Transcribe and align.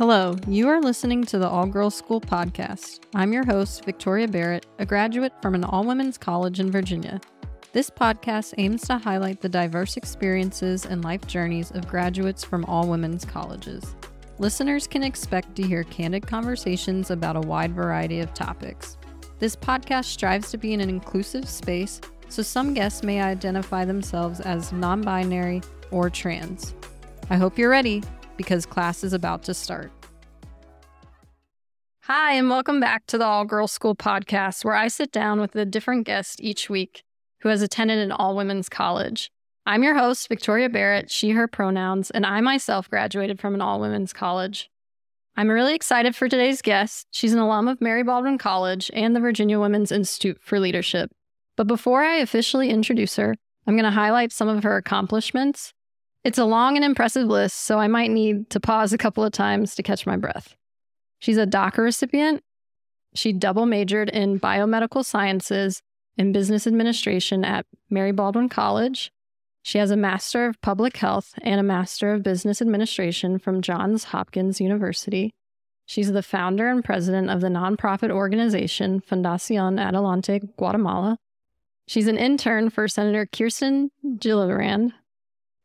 Hello, 0.00 0.34
you 0.48 0.66
are 0.66 0.80
listening 0.80 1.24
to 1.24 1.36
the 1.36 1.46
All 1.46 1.66
Girls 1.66 1.94
School 1.94 2.22
podcast. 2.22 3.00
I'm 3.14 3.34
your 3.34 3.44
host, 3.44 3.84
Victoria 3.84 4.26
Barrett, 4.26 4.64
a 4.78 4.86
graduate 4.86 5.34
from 5.42 5.54
an 5.54 5.62
all 5.62 5.84
women's 5.84 6.16
college 6.16 6.58
in 6.58 6.70
Virginia. 6.70 7.20
This 7.74 7.90
podcast 7.90 8.54
aims 8.56 8.80
to 8.86 8.96
highlight 8.96 9.42
the 9.42 9.48
diverse 9.50 9.98
experiences 9.98 10.86
and 10.86 11.04
life 11.04 11.26
journeys 11.26 11.70
of 11.72 11.86
graduates 11.86 12.42
from 12.42 12.64
all 12.64 12.88
women's 12.88 13.26
colleges. 13.26 13.94
Listeners 14.38 14.86
can 14.86 15.02
expect 15.02 15.54
to 15.56 15.62
hear 15.62 15.84
candid 15.84 16.26
conversations 16.26 17.10
about 17.10 17.36
a 17.36 17.46
wide 17.46 17.74
variety 17.74 18.20
of 18.20 18.32
topics. 18.32 18.96
This 19.38 19.54
podcast 19.54 20.06
strives 20.06 20.50
to 20.50 20.56
be 20.56 20.72
in 20.72 20.80
an 20.80 20.88
inclusive 20.88 21.46
space, 21.46 22.00
so 22.30 22.40
some 22.40 22.72
guests 22.72 23.02
may 23.02 23.20
identify 23.20 23.84
themselves 23.84 24.40
as 24.40 24.72
non 24.72 25.02
binary 25.02 25.60
or 25.90 26.08
trans. 26.08 26.74
I 27.28 27.36
hope 27.36 27.58
you're 27.58 27.68
ready 27.68 28.02
because 28.40 28.64
class 28.64 29.04
is 29.04 29.12
about 29.12 29.42
to 29.42 29.52
start. 29.52 29.92
Hi, 32.04 32.32
and 32.32 32.48
welcome 32.48 32.80
back 32.80 33.04
to 33.08 33.18
the 33.18 33.26
All 33.26 33.44
Girls 33.44 33.70
School 33.70 33.94
podcast, 33.94 34.64
where 34.64 34.74
I 34.74 34.88
sit 34.88 35.12
down 35.12 35.42
with 35.42 35.54
a 35.56 35.66
different 35.66 36.06
guest 36.06 36.40
each 36.40 36.70
week 36.70 37.02
who 37.40 37.50
has 37.50 37.60
attended 37.60 37.98
an 37.98 38.10
all 38.10 38.34
women's 38.34 38.70
college. 38.70 39.30
I'm 39.66 39.82
your 39.82 39.94
host, 39.94 40.26
Victoria 40.26 40.70
Barrett, 40.70 41.10
she, 41.10 41.32
her 41.32 41.46
pronouns, 41.46 42.10
and 42.10 42.24
I 42.24 42.40
myself 42.40 42.88
graduated 42.88 43.38
from 43.38 43.52
an 43.52 43.60
all 43.60 43.78
women's 43.78 44.14
college. 44.14 44.70
I'm 45.36 45.50
really 45.50 45.74
excited 45.74 46.16
for 46.16 46.26
today's 46.26 46.62
guest. 46.62 47.08
She's 47.10 47.34
an 47.34 47.40
alum 47.40 47.68
of 47.68 47.82
Mary 47.82 48.02
Baldwin 48.02 48.38
College 48.38 48.90
and 48.94 49.14
the 49.14 49.20
Virginia 49.20 49.60
Women's 49.60 49.92
Institute 49.92 50.38
for 50.40 50.58
Leadership. 50.58 51.10
But 51.58 51.66
before 51.66 52.00
I 52.02 52.14
officially 52.14 52.70
introduce 52.70 53.16
her, 53.16 53.36
I'm 53.66 53.74
going 53.74 53.84
to 53.84 53.90
highlight 53.90 54.32
some 54.32 54.48
of 54.48 54.62
her 54.62 54.78
accomplishments 54.78 55.74
it's 56.24 56.38
a 56.38 56.44
long 56.44 56.76
and 56.76 56.84
impressive 56.84 57.26
list, 57.26 57.56
so 57.58 57.78
I 57.78 57.88
might 57.88 58.10
need 58.10 58.50
to 58.50 58.60
pause 58.60 58.92
a 58.92 58.98
couple 58.98 59.24
of 59.24 59.32
times 59.32 59.74
to 59.74 59.82
catch 59.82 60.06
my 60.06 60.16
breath. 60.16 60.54
She's 61.18 61.38
a 61.38 61.46
DACA 61.46 61.78
recipient. 61.78 62.42
She 63.14 63.32
double 63.32 63.66
majored 63.66 64.08
in 64.10 64.38
biomedical 64.38 65.04
sciences 65.04 65.82
and 66.18 66.34
business 66.34 66.66
administration 66.66 67.44
at 67.44 67.66
Mary 67.88 68.12
Baldwin 68.12 68.48
College. 68.48 69.10
She 69.62 69.78
has 69.78 69.90
a 69.90 69.96
Master 69.96 70.46
of 70.46 70.60
Public 70.60 70.96
Health 70.96 71.34
and 71.42 71.60
a 71.60 71.64
Master 71.64 72.12
of 72.12 72.22
Business 72.22 72.62
Administration 72.62 73.38
from 73.38 73.62
Johns 73.62 74.04
Hopkins 74.04 74.60
University. 74.60 75.34
She's 75.86 76.12
the 76.12 76.22
founder 76.22 76.68
and 76.68 76.84
president 76.84 77.30
of 77.30 77.40
the 77.40 77.48
nonprofit 77.48 78.10
organization 78.10 79.00
Fundacion 79.00 79.78
Adelante 79.80 80.40
Guatemala. 80.56 81.18
She's 81.88 82.06
an 82.06 82.16
intern 82.16 82.70
for 82.70 82.86
Senator 82.86 83.26
Kirsten 83.26 83.90
Gillibrand 84.04 84.92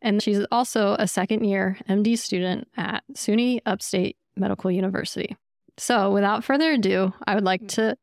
and 0.05 0.21
she's 0.21 0.45
also 0.51 0.95
a 0.99 1.07
second 1.07 1.43
year 1.43 1.77
MD 1.89 2.17
student 2.17 2.69
at 2.77 3.03
SUNY 3.13 3.59
Upstate 3.65 4.15
Medical 4.37 4.71
University. 4.71 5.35
So, 5.77 6.11
without 6.11 6.43
further 6.45 6.71
ado, 6.71 7.11
I 7.27 7.35
would 7.35 7.43
like 7.43 7.67
to 7.69 7.97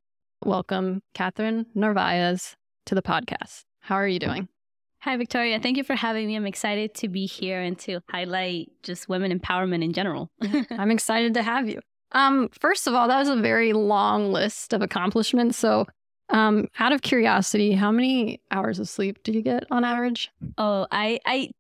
welcome 0.45 1.03
Katherine 1.15 1.65
Narvaez 1.75 2.57
to 2.87 2.95
the 2.95 3.03
podcast. 3.03 3.65
How 3.81 3.95
are 3.95 4.09
you 4.09 4.19
doing? 4.19 4.49
Hi, 5.01 5.17
Victoria. 5.17 5.59
Thank 5.61 5.77
you 5.77 5.85
for 5.85 5.95
having 5.95 6.27
me. 6.27 6.37
I'm 6.37 6.45
excited 6.45 6.93
to 6.97 7.09
be 7.09 7.25
here 7.25 7.61
and 7.61 7.79
to 7.81 8.01
highlight 8.11 8.71
just 8.83 9.09
women 9.09 9.37
empowerment 9.37 9.83
in 9.83 9.93
general. 9.93 10.29
I'm 10.71 10.91
excited 10.91 11.35
to 11.35 11.43
have 11.43 11.69
you. 11.69 11.81
Um, 12.11 12.51
first 12.61 12.87
of 12.87 12.95
all, 12.95 13.09
that 13.09 13.19
was 13.19 13.29
a 13.29 13.37
very 13.37 13.73
long 13.73 14.33
list 14.33 14.73
of 14.75 14.83
accomplishments. 14.83 15.57
So, 15.57 15.87
um, 16.29 16.67
out 16.79 16.93
of 16.93 17.03
curiosity, 17.03 17.73
how 17.73 17.93
many 17.93 18.41
hours 18.51 18.79
of 18.81 18.89
sleep 18.89 19.23
do 19.23 19.33
you 19.33 19.43
get 19.43 19.65
on 19.71 19.85
average? 19.85 20.31
Oh, 20.59 20.87
I, 20.91 21.21
I 21.25 21.51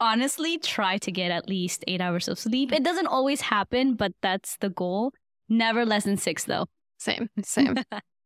honestly 0.00 0.58
try 0.58 0.98
to 0.98 1.12
get 1.12 1.30
at 1.30 1.48
least 1.48 1.84
eight 1.86 2.00
hours 2.00 2.28
of 2.28 2.38
sleep. 2.38 2.72
It 2.72 2.82
doesn't 2.82 3.06
always 3.06 3.42
happen, 3.42 3.94
but 3.94 4.12
that's 4.22 4.56
the 4.58 4.70
goal. 4.70 5.12
Never 5.48 5.84
less 5.84 6.04
than 6.04 6.16
six, 6.16 6.44
though. 6.44 6.66
Same, 6.98 7.28
same. 7.42 7.76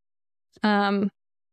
um, 0.63 1.11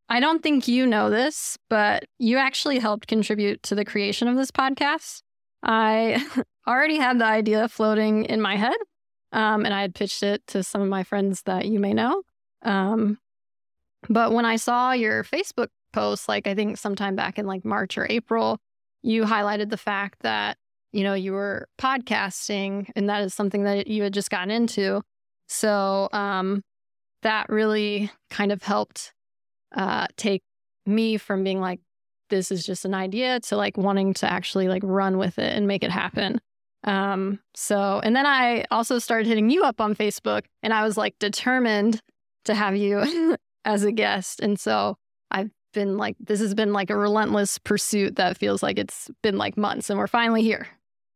I 0.09 0.19
don't 0.19 0.43
think 0.43 0.67
you 0.67 0.85
know 0.85 1.09
this, 1.09 1.57
but 1.69 2.05
you 2.19 2.37
actually 2.37 2.79
helped 2.79 3.07
contribute 3.07 3.63
to 3.63 3.75
the 3.75 3.85
creation 3.85 4.27
of 4.27 4.35
this 4.35 4.51
podcast. 4.51 5.21
I 5.63 6.25
already 6.67 6.97
had 6.97 7.19
the 7.19 7.25
idea 7.25 7.67
floating 7.67 8.25
in 8.25 8.41
my 8.41 8.57
head, 8.57 8.77
um, 9.31 9.65
and 9.65 9.73
I 9.73 9.81
had 9.81 9.95
pitched 9.95 10.23
it 10.23 10.45
to 10.47 10.63
some 10.63 10.81
of 10.81 10.89
my 10.89 11.03
friends 11.03 11.43
that 11.43 11.65
you 11.65 11.79
may 11.79 11.93
know. 11.93 12.23
Um, 12.63 13.19
but 14.09 14.33
when 14.33 14.45
I 14.45 14.57
saw 14.57 14.91
your 14.91 15.23
Facebook 15.23 15.69
post, 15.93 16.27
like 16.27 16.47
I 16.47 16.55
think 16.55 16.77
sometime 16.77 17.15
back 17.15 17.39
in 17.39 17.45
like 17.45 17.63
March 17.63 17.97
or 17.97 18.07
April, 18.09 18.59
you 19.03 19.23
highlighted 19.23 19.69
the 19.69 19.77
fact 19.77 20.21
that, 20.21 20.57
you 20.91 21.03
know, 21.03 21.13
you 21.13 21.33
were 21.33 21.67
podcasting 21.79 22.89
and 22.95 23.09
that 23.09 23.23
is 23.23 23.33
something 23.33 23.63
that 23.63 23.87
you 23.87 24.03
had 24.03 24.13
just 24.13 24.29
gotten 24.29 24.51
into. 24.51 25.01
So 25.47 26.09
um, 26.13 26.63
that 27.23 27.49
really 27.49 28.11
kind 28.29 28.51
of 28.51 28.63
helped 28.63 29.13
uh, 29.75 30.07
take 30.17 30.43
me 30.85 31.17
from 31.17 31.43
being 31.43 31.59
like, 31.59 31.79
this 32.29 32.51
is 32.51 32.65
just 32.65 32.85
an 32.85 32.93
idea 32.93 33.39
to 33.41 33.57
like 33.57 33.77
wanting 33.77 34.13
to 34.15 34.31
actually 34.31 34.67
like 34.67 34.83
run 34.85 35.17
with 35.17 35.37
it 35.37 35.53
and 35.55 35.67
make 35.67 35.83
it 35.83 35.91
happen. 35.91 36.39
Um, 36.83 37.39
so, 37.53 37.99
and 38.03 38.15
then 38.15 38.25
I 38.25 38.65
also 38.71 38.97
started 38.99 39.27
hitting 39.27 39.49
you 39.49 39.63
up 39.63 39.79
on 39.79 39.95
Facebook 39.95 40.45
and 40.63 40.73
I 40.73 40.83
was 40.83 40.97
like 40.97 41.15
determined 41.19 42.01
to 42.45 42.55
have 42.55 42.75
you 42.75 43.37
as 43.65 43.83
a 43.83 43.91
guest. 43.91 44.39
And 44.39 44.59
so 44.59 44.97
been 45.71 45.97
like 45.97 46.15
this 46.19 46.39
has 46.39 46.53
been 46.53 46.73
like 46.73 46.89
a 46.89 46.97
relentless 46.97 47.57
pursuit 47.57 48.15
that 48.17 48.37
feels 48.37 48.61
like 48.61 48.77
it's 48.77 49.09
been 49.21 49.37
like 49.37 49.57
months 49.57 49.89
and 49.89 49.97
we're 49.97 50.07
finally 50.07 50.43
here. 50.43 50.67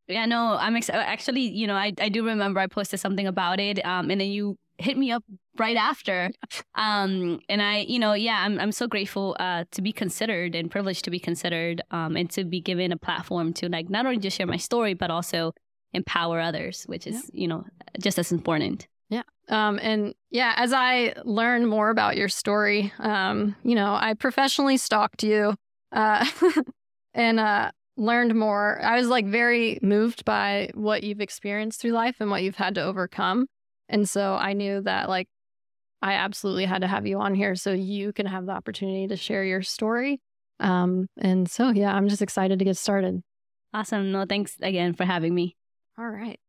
Yeah, 0.07 0.25
no, 0.25 0.55
I'm 0.59 0.75
ex- 0.75 0.89
actually, 0.89 1.41
you 1.41 1.65
know, 1.65 1.73
I, 1.73 1.91
I 1.99 2.09
do 2.09 2.23
remember 2.25 2.59
I 2.59 2.67
posted 2.67 2.99
something 2.99 3.25
about 3.25 3.59
it, 3.59 3.83
um, 3.83 4.11
and 4.11 4.21
then 4.21 4.27
you 4.27 4.55
hit 4.77 4.97
me 4.97 5.11
up 5.11 5.23
right 5.57 5.77
after, 5.77 6.29
um, 6.75 7.39
and 7.49 7.61
I, 7.61 7.79
you 7.79 7.97
know, 7.97 8.13
yeah, 8.13 8.43
I'm 8.43 8.59
I'm 8.59 8.71
so 8.71 8.87
grateful 8.87 9.35
uh, 9.39 9.65
to 9.71 9.81
be 9.81 9.91
considered 9.91 10.53
and 10.53 10.69
privileged 10.69 11.05
to 11.05 11.11
be 11.11 11.19
considered, 11.19 11.81
um, 11.89 12.15
and 12.15 12.29
to 12.31 12.43
be 12.43 12.61
given 12.61 12.91
a 12.91 12.97
platform 12.97 13.51
to 13.53 13.69
like 13.69 13.89
not 13.89 14.05
only 14.05 14.19
just 14.19 14.37
share 14.37 14.45
my 14.47 14.57
story 14.57 14.93
but 14.93 15.09
also 15.09 15.53
empower 15.93 16.39
others, 16.39 16.83
which 16.83 17.07
is 17.07 17.15
yeah. 17.33 17.41
you 17.41 17.47
know 17.47 17.65
just 17.99 18.19
as 18.19 18.31
important. 18.31 18.87
Yeah. 19.09 19.23
Um, 19.49 19.79
and 19.81 20.15
yeah, 20.31 20.53
as 20.57 20.73
I 20.73 21.13
learn 21.23 21.65
more 21.67 21.89
about 21.89 22.17
your 22.17 22.29
story, 22.29 22.91
um, 22.99 23.55
you 23.63 23.75
know, 23.75 23.95
I 23.99 24.15
professionally 24.15 24.77
stalked 24.77 25.23
you 25.23 25.55
uh, 25.91 26.25
and 27.13 27.39
uh, 27.39 27.71
learned 27.97 28.35
more. 28.35 28.79
I 28.83 28.97
was 28.97 29.07
like 29.07 29.27
very 29.27 29.79
moved 29.81 30.25
by 30.25 30.71
what 30.73 31.03
you've 31.03 31.21
experienced 31.21 31.81
through 31.81 31.91
life 31.91 32.15
and 32.19 32.29
what 32.31 32.43
you've 32.43 32.55
had 32.55 32.75
to 32.75 32.83
overcome. 32.83 33.47
And 33.87 34.09
so 34.09 34.33
I 34.33 34.53
knew 34.53 34.81
that 34.81 35.09
like 35.09 35.27
I 36.01 36.13
absolutely 36.13 36.65
had 36.65 36.81
to 36.81 36.87
have 36.87 37.07
you 37.07 37.19
on 37.19 37.35
here 37.35 37.55
so 37.55 37.71
you 37.71 38.13
can 38.13 38.25
have 38.25 38.45
the 38.45 38.51
opportunity 38.51 39.07
to 39.07 39.15
share 39.15 39.43
your 39.43 39.61
story. 39.61 40.21
Um, 40.59 41.07
and 41.17 41.49
so, 41.49 41.69
yeah, 41.69 41.93
I'm 41.93 42.09
just 42.09 42.21
excited 42.21 42.59
to 42.59 42.65
get 42.65 42.77
started. 42.77 43.21
Awesome. 43.73 44.11
No, 44.11 44.25
thanks 44.25 44.55
again 44.61 44.93
for 44.93 45.03
having 45.03 45.33
me. 45.33 45.55
All 45.97 46.07
right. 46.07 46.39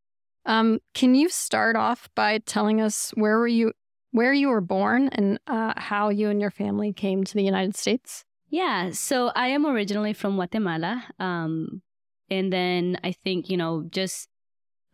Um, 0.47 0.79
can 0.95 1.15
you 1.15 1.29
start 1.29 1.77
off 1.77 2.09
by 2.15 2.39
telling 2.39 2.81
us 2.81 3.11
where 3.15 3.39
were 3.39 3.49
you 3.49 3.73
where 4.13 4.33
you 4.33 4.49
were 4.49 4.63
born 4.63 5.09
and 5.09 5.39
uh, 5.47 5.75
how 5.77 6.09
you 6.09 6.31
and 6.31 6.41
your 6.41 6.51
family 6.51 6.93
came 6.93 7.25
to 7.25 7.35
the 7.35 7.43
United 7.43 7.77
States? 7.77 8.25
Yeah, 8.49 8.91
so 8.93 9.33
I 9.35 9.49
am 9.49 9.67
originally 9.67 10.13
from 10.13 10.37
Guatemala. 10.37 11.05
Um, 11.19 11.83
and 12.31 12.53
then 12.53 12.99
I 13.05 13.13
think, 13.13 13.51
you 13.51 13.57
know, 13.57 13.85
just 13.91 14.29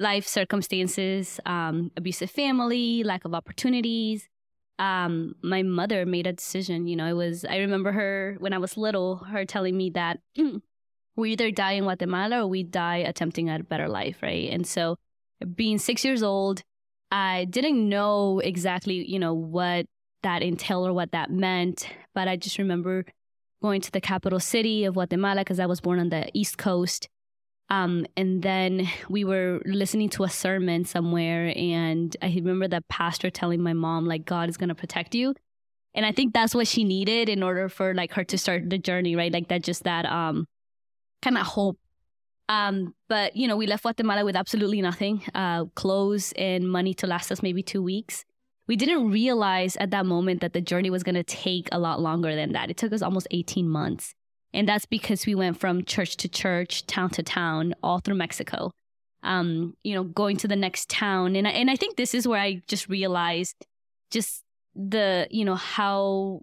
life 0.00 0.26
circumstances, 0.26 1.38
um, 1.46 1.92
abusive 1.96 2.30
family, 2.30 3.04
lack 3.04 3.24
of 3.24 3.34
opportunities. 3.34 4.28
Um, 4.78 5.36
my 5.42 5.62
mother 5.62 6.04
made 6.06 6.26
a 6.26 6.32
decision. 6.32 6.88
You 6.88 6.96
know, 6.96 7.06
it 7.06 7.12
was, 7.12 7.44
I 7.44 7.58
remember 7.58 7.92
her 7.92 8.37
when 8.40 8.52
I 8.52 8.58
was 8.58 8.76
little, 8.76 9.19
her 9.19 9.44
telling 9.44 9.76
me 9.76 9.90
that 9.90 10.19
we 11.16 11.32
either 11.32 11.50
die 11.50 11.72
in 11.72 11.84
Guatemala 11.84 12.43
or 12.43 12.49
we 12.49 12.64
die 12.64 12.96
attempting 12.96 13.49
a 13.50 13.60
better 13.60 13.88
life, 13.88 14.16
right? 14.22 14.50
And 14.50 14.66
so 14.66 14.99
being 15.44 15.78
six 15.78 16.04
years 16.04 16.22
old, 16.22 16.62
I 17.10 17.46
didn't 17.46 17.88
know 17.88 18.40
exactly, 18.40 19.08
you 19.08 19.18
know, 19.18 19.34
what 19.34 19.86
that 20.22 20.42
entailed 20.42 20.88
or 20.88 20.92
what 20.92 21.12
that 21.12 21.30
meant, 21.30 21.88
but 22.14 22.28
I 22.28 22.36
just 22.36 22.58
remember 22.58 23.04
going 23.62 23.80
to 23.80 23.92
the 23.92 24.00
capital 24.00 24.40
city 24.40 24.84
of 24.84 24.94
Guatemala 24.94 25.40
because 25.40 25.60
I 25.60 25.66
was 25.66 25.80
born 25.80 25.98
on 25.98 26.08
the 26.08 26.28
East 26.32 26.58
Coast. 26.58 27.08
Um, 27.68 28.06
and 28.16 28.42
then 28.42 28.88
we 29.08 29.24
were 29.24 29.62
listening 29.64 30.10
to 30.10 30.24
a 30.24 30.30
sermon 30.30 30.84
somewhere, 30.84 31.52
and 31.56 32.14
I 32.20 32.26
remember 32.26 32.68
the 32.68 32.82
pastor 32.88 33.30
telling 33.30 33.62
my 33.62 33.72
mom, 33.72 34.06
like, 34.06 34.24
God 34.24 34.48
is 34.48 34.56
gonna 34.56 34.74
protect 34.74 35.14
you. 35.14 35.34
And 35.94 36.06
I 36.06 36.12
think 36.12 36.32
that's 36.32 36.54
what 36.54 36.66
she 36.66 36.84
needed 36.84 37.28
in 37.28 37.42
order 37.42 37.68
for 37.68 37.94
like 37.94 38.12
her 38.12 38.24
to 38.24 38.38
start 38.38 38.68
the 38.70 38.78
journey, 38.78 39.14
right? 39.16 39.32
Like 39.32 39.48
that 39.48 39.62
just 39.62 39.84
that 39.84 40.06
um 40.06 40.46
kind 41.20 41.36
of 41.36 41.46
hope 41.46 41.78
um, 42.54 42.75
but 43.08 43.28
you 43.40 43.46
know, 43.49 43.56
we 43.56 43.66
left 43.66 43.82
Guatemala 43.82 44.22
with 44.25 44.37
absolutely 44.43 44.81
nothing, 44.90 45.16
uh, 45.43 45.64
clothes 45.81 46.26
and 46.37 46.60
money 46.78 46.94
to 47.00 47.06
last 47.06 47.32
us 47.32 47.43
maybe 47.43 47.62
two 47.62 47.82
weeks. 47.82 48.25
We 48.70 48.76
didn't 48.76 49.10
realize 49.10 49.75
at 49.76 49.90
that 49.90 50.06
moment 50.06 50.40
that 50.43 50.52
the 50.52 50.60
journey 50.60 50.90
was 50.90 51.02
going 51.02 51.20
to 51.25 51.25
take 51.25 51.69
a 51.72 51.78
lot 51.78 52.00
longer 52.08 52.32
than 52.40 52.52
that. 52.52 52.70
It 52.70 52.76
took 52.76 52.93
us 52.93 53.02
almost 53.02 53.26
18 53.31 53.69
months. 53.69 54.14
And 54.54 54.69
that's 54.69 54.87
because 54.87 55.26
we 55.26 55.34
went 55.34 55.58
from 55.58 55.84
church 55.84 56.16
to 56.19 56.28
church, 56.28 56.87
town 56.87 57.10
to 57.10 57.22
town, 57.22 57.75
all 57.82 58.00
through 58.00 58.16
Mexico. 58.16 58.70
um, 59.22 59.76
you 59.84 59.94
know, 59.94 60.04
going 60.04 60.37
to 60.38 60.49
the 60.49 60.56
next 60.56 60.88
town. 60.88 61.37
And 61.37 61.46
I, 61.46 61.50
and 61.52 61.70
I 61.70 61.76
think 61.76 61.96
this 61.96 62.14
is 62.14 62.26
where 62.26 62.40
I 62.40 62.62
just 62.66 62.88
realized 62.88 63.54
just 64.10 64.43
the, 64.75 65.28
you 65.31 65.44
know, 65.44 65.54
how 65.54 66.43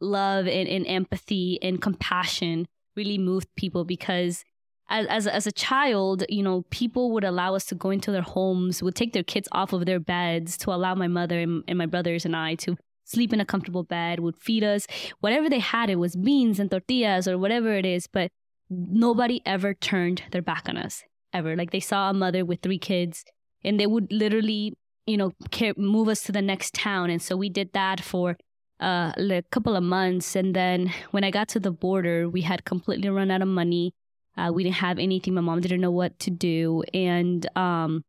love 0.00 0.46
and, 0.46 0.68
and 0.68 0.86
empathy 0.86 1.58
and 1.62 1.80
compassion 1.80 2.66
really 2.96 3.18
moved 3.18 3.48
people 3.56 3.84
because 3.84 4.44
as, 4.92 5.06
as, 5.06 5.26
as 5.26 5.46
a 5.46 5.52
child, 5.52 6.22
you 6.28 6.42
know, 6.42 6.64
people 6.70 7.10
would 7.12 7.24
allow 7.24 7.54
us 7.54 7.64
to 7.66 7.74
go 7.74 7.90
into 7.90 8.12
their 8.12 8.22
homes, 8.22 8.82
would 8.82 8.94
take 8.94 9.14
their 9.14 9.22
kids 9.22 9.48
off 9.50 9.72
of 9.72 9.86
their 9.86 9.98
beds 9.98 10.56
to 10.58 10.70
allow 10.70 10.94
my 10.94 11.08
mother 11.08 11.40
and, 11.40 11.64
and 11.66 11.78
my 11.78 11.86
brothers 11.86 12.26
and 12.26 12.36
I 12.36 12.54
to 12.56 12.76
sleep 13.04 13.32
in 13.32 13.40
a 13.40 13.46
comfortable 13.46 13.84
bed, 13.84 14.20
would 14.20 14.36
feed 14.36 14.62
us 14.62 14.86
whatever 15.20 15.48
they 15.48 15.58
had. 15.58 15.88
It 15.88 15.96
was 15.96 16.14
beans 16.14 16.60
and 16.60 16.70
tortillas 16.70 17.26
or 17.26 17.38
whatever 17.38 17.74
it 17.74 17.86
is, 17.86 18.06
but 18.06 18.30
nobody 18.68 19.40
ever 19.46 19.72
turned 19.72 20.24
their 20.30 20.42
back 20.42 20.68
on 20.68 20.76
us 20.76 21.02
ever. 21.32 21.56
Like 21.56 21.70
they 21.70 21.80
saw 21.80 22.10
a 22.10 22.14
mother 22.14 22.44
with 22.44 22.60
three 22.60 22.78
kids 22.78 23.24
and 23.64 23.80
they 23.80 23.86
would 23.86 24.12
literally, 24.12 24.74
you 25.06 25.16
know, 25.16 25.32
care, 25.50 25.72
move 25.78 26.08
us 26.08 26.22
to 26.24 26.32
the 26.32 26.42
next 26.42 26.74
town. 26.74 27.08
And 27.08 27.22
so 27.22 27.34
we 27.34 27.48
did 27.48 27.72
that 27.72 28.00
for 28.00 28.36
uh, 28.80 29.12
a 29.16 29.42
couple 29.50 29.74
of 29.74 29.82
months. 29.82 30.36
And 30.36 30.54
then 30.54 30.92
when 31.12 31.24
I 31.24 31.30
got 31.30 31.48
to 31.48 31.60
the 31.60 31.70
border, 31.70 32.28
we 32.28 32.42
had 32.42 32.66
completely 32.66 33.08
run 33.08 33.30
out 33.30 33.40
of 33.40 33.48
money. 33.48 33.94
Uh, 34.36 34.50
we 34.52 34.64
didn't 34.64 34.76
have 34.76 34.98
anything. 34.98 35.34
My 35.34 35.40
mom 35.40 35.60
didn't 35.60 35.80
know 35.80 35.90
what 35.90 36.18
to 36.20 36.30
do. 36.30 36.82
And 36.94 37.46
um, 37.56 38.02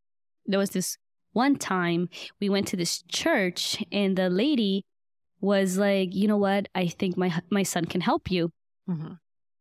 there 0.45 0.59
was 0.59 0.71
this 0.71 0.97
one 1.33 1.55
time 1.57 2.09
we 2.39 2.49
went 2.49 2.67
to 2.69 2.77
this 2.77 3.03
church, 3.07 3.83
and 3.91 4.15
the 4.15 4.29
lady 4.29 4.85
was 5.41 5.77
like, 5.77 6.13
"You 6.13 6.27
know 6.27 6.37
what? 6.37 6.69
I 6.75 6.87
think 6.87 7.17
my 7.17 7.41
my 7.49 7.63
son 7.63 7.85
can 7.85 8.01
help 8.01 8.31
you." 8.31 8.51
Mm-hmm. 8.89 9.13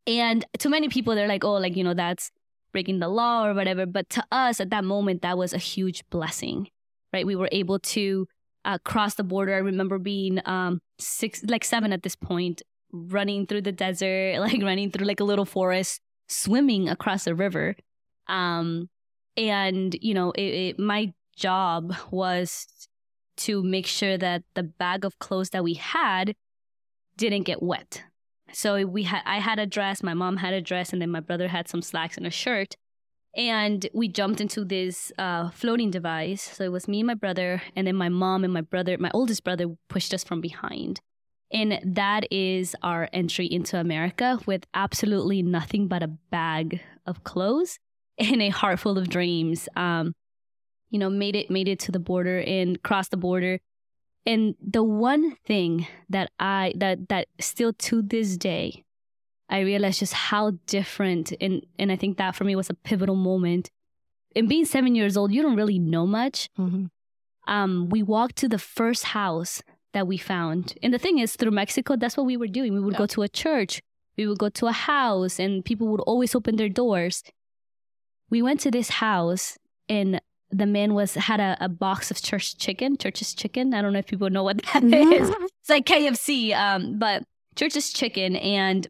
And 0.06 0.44
to 0.58 0.68
many 0.68 0.88
people, 0.88 1.14
they're 1.14 1.28
like, 1.28 1.44
"Oh, 1.44 1.54
like 1.54 1.76
you 1.76 1.84
know, 1.84 1.94
that's 1.94 2.30
breaking 2.72 3.00
the 3.00 3.08
law 3.08 3.46
or 3.46 3.54
whatever." 3.54 3.86
But 3.86 4.08
to 4.10 4.24
us, 4.30 4.60
at 4.60 4.70
that 4.70 4.84
moment, 4.84 5.22
that 5.22 5.38
was 5.38 5.52
a 5.52 5.58
huge 5.58 6.04
blessing, 6.10 6.68
right? 7.12 7.26
We 7.26 7.36
were 7.36 7.48
able 7.50 7.78
to 7.78 8.26
uh, 8.64 8.78
cross 8.84 9.14
the 9.14 9.24
border. 9.24 9.54
I 9.54 9.58
remember 9.58 9.98
being 9.98 10.40
um, 10.44 10.80
six, 10.98 11.42
like 11.44 11.64
seven 11.64 11.92
at 11.92 12.02
this 12.02 12.16
point, 12.16 12.62
running 12.92 13.46
through 13.46 13.62
the 13.62 13.72
desert, 13.72 14.38
like 14.40 14.62
running 14.62 14.90
through 14.90 15.06
like 15.06 15.20
a 15.20 15.24
little 15.24 15.46
forest, 15.46 16.01
swimming 16.32 16.88
across 16.88 17.26
a 17.26 17.34
river. 17.34 17.76
Um, 18.28 18.88
and 19.36 19.96
you 20.00 20.14
know, 20.14 20.30
it, 20.32 20.42
it, 20.42 20.78
my 20.78 21.12
job 21.36 21.94
was 22.10 22.66
to 23.36 23.62
make 23.62 23.86
sure 23.86 24.18
that 24.18 24.42
the 24.54 24.62
bag 24.62 25.04
of 25.04 25.18
clothes 25.18 25.50
that 25.50 25.64
we 25.64 25.74
had 25.74 26.34
didn't 27.16 27.44
get 27.44 27.62
wet. 27.62 28.02
So 28.52 28.84
we 28.84 29.04
had, 29.04 29.22
I 29.24 29.38
had 29.38 29.58
a 29.58 29.66
dress, 29.66 30.02
my 30.02 30.14
mom 30.14 30.36
had 30.36 30.52
a 30.52 30.60
dress, 30.60 30.92
and 30.92 31.00
then 31.00 31.10
my 31.10 31.20
brother 31.20 31.48
had 31.48 31.68
some 31.68 31.82
slacks 31.82 32.16
and 32.16 32.26
a 32.26 32.30
shirt. 32.30 32.76
And 33.34 33.86
we 33.94 34.08
jumped 34.08 34.42
into 34.42 34.62
this 34.62 35.10
uh, 35.16 35.48
floating 35.50 35.90
device. 35.90 36.42
So 36.42 36.64
it 36.64 36.72
was 36.72 36.86
me 36.86 37.00
and 37.00 37.06
my 37.06 37.14
brother, 37.14 37.62
and 37.74 37.86
then 37.86 37.96
my 37.96 38.10
mom 38.10 38.44
and 38.44 38.52
my 38.52 38.60
brother, 38.60 38.98
my 38.98 39.10
oldest 39.14 39.42
brother, 39.42 39.66
pushed 39.88 40.12
us 40.12 40.22
from 40.22 40.42
behind. 40.42 41.00
And 41.52 41.78
that 41.84 42.26
is 42.32 42.74
our 42.82 43.08
entry 43.12 43.46
into 43.46 43.78
America 43.78 44.38
with 44.46 44.66
absolutely 44.72 45.42
nothing 45.42 45.86
but 45.86 46.02
a 46.02 46.08
bag 46.08 46.80
of 47.06 47.24
clothes 47.24 47.78
and 48.18 48.40
a 48.40 48.48
heart 48.48 48.80
full 48.80 48.98
of 48.98 49.08
dreams. 49.08 49.68
Um, 49.76 50.14
you 50.90 50.98
know, 50.98 51.10
made 51.10 51.36
it 51.36 51.50
made 51.50 51.68
it 51.68 51.78
to 51.80 51.92
the 51.92 51.98
border 51.98 52.40
and 52.40 52.82
crossed 52.82 53.10
the 53.10 53.16
border. 53.16 53.60
And 54.24 54.54
the 54.62 54.82
one 54.82 55.36
thing 55.46 55.86
that 56.10 56.30
I 56.38 56.74
that 56.76 57.08
that 57.08 57.28
still 57.40 57.72
to 57.72 58.02
this 58.02 58.36
day, 58.36 58.84
I 59.48 59.60
realized 59.60 60.00
just 60.00 60.12
how 60.12 60.52
different 60.66 61.32
and 61.40 61.64
and 61.78 61.90
I 61.90 61.96
think 61.96 62.18
that 62.18 62.36
for 62.36 62.44
me 62.44 62.54
was 62.54 62.70
a 62.70 62.74
pivotal 62.74 63.16
moment. 63.16 63.70
And 64.36 64.48
being 64.48 64.64
seven 64.64 64.94
years 64.94 65.16
old, 65.16 65.32
you 65.32 65.42
don't 65.42 65.56
really 65.56 65.78
know 65.78 66.06
much. 66.06 66.48
Mm-hmm. 66.58 66.86
Um, 67.52 67.88
we 67.88 68.02
walked 68.02 68.36
to 68.36 68.48
the 68.48 68.58
first 68.58 69.04
house 69.04 69.62
that 69.92 70.06
we 70.06 70.16
found. 70.16 70.74
And 70.82 70.92
the 70.92 70.98
thing 70.98 71.18
is, 71.18 71.36
through 71.36 71.50
Mexico, 71.50 71.96
that's 71.96 72.16
what 72.16 72.26
we 72.26 72.36
were 72.36 72.46
doing. 72.46 72.72
We 72.74 72.80
would 72.80 72.94
yeah. 72.94 72.98
go 72.98 73.06
to 73.06 73.22
a 73.22 73.28
church, 73.28 73.80
we 74.16 74.26
would 74.26 74.38
go 74.38 74.48
to 74.48 74.66
a 74.66 74.72
house, 74.72 75.38
and 75.38 75.64
people 75.64 75.88
would 75.88 76.00
always 76.00 76.34
open 76.34 76.56
their 76.56 76.68
doors. 76.68 77.22
We 78.30 78.42
went 78.42 78.60
to 78.60 78.70
this 78.70 78.88
house, 78.88 79.58
and 79.88 80.20
the 80.50 80.66
man 80.66 80.94
was 80.94 81.14
had 81.14 81.40
a, 81.40 81.56
a 81.60 81.68
box 81.68 82.10
of 82.10 82.20
church 82.20 82.58
chicken, 82.58 82.96
church's 82.96 83.34
chicken. 83.34 83.74
I 83.74 83.82
don't 83.82 83.92
know 83.92 83.98
if 83.98 84.06
people 84.06 84.30
know 84.30 84.42
what 84.42 84.62
that 84.72 84.84
is. 84.84 85.30
It's 85.30 85.70
like 85.70 85.86
KFC, 85.86 86.54
um, 86.54 86.98
but 86.98 87.22
church's 87.56 87.92
chicken, 87.92 88.36
and 88.36 88.86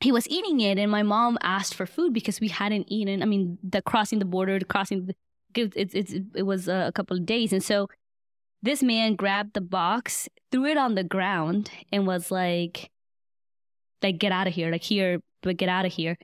he 0.00 0.12
was 0.12 0.28
eating 0.28 0.60
it. 0.60 0.78
And 0.78 0.90
my 0.90 1.02
mom 1.02 1.36
asked 1.42 1.74
for 1.74 1.84
food 1.86 2.14
because 2.14 2.40
we 2.40 2.48
hadn't 2.48 2.86
eaten. 2.88 3.22
I 3.22 3.26
mean, 3.26 3.58
the 3.62 3.82
crossing 3.82 4.18
the 4.18 4.24
border, 4.24 4.58
the 4.58 4.64
crossing, 4.64 5.06
the, 5.06 5.14
it, 5.54 5.72
it, 5.76 5.94
it, 5.94 6.22
it 6.36 6.42
was 6.44 6.68
a 6.68 6.92
couple 6.94 7.16
of 7.16 7.26
days, 7.26 7.52
and 7.52 7.62
so 7.62 7.88
this 8.62 8.82
man 8.82 9.14
grabbed 9.14 9.54
the 9.54 9.60
box, 9.60 10.28
threw 10.52 10.66
it 10.66 10.76
on 10.76 10.94
the 10.94 11.04
ground, 11.04 11.70
and 11.92 12.06
was 12.06 12.30
like, 12.30 12.90
like, 14.02 14.18
get 14.18 14.32
out 14.32 14.46
of 14.46 14.54
here. 14.54 14.70
Like, 14.70 14.82
here, 14.82 15.20
but 15.42 15.56
get 15.56 15.68
out 15.68 15.86
of 15.86 15.92
here. 15.92 16.16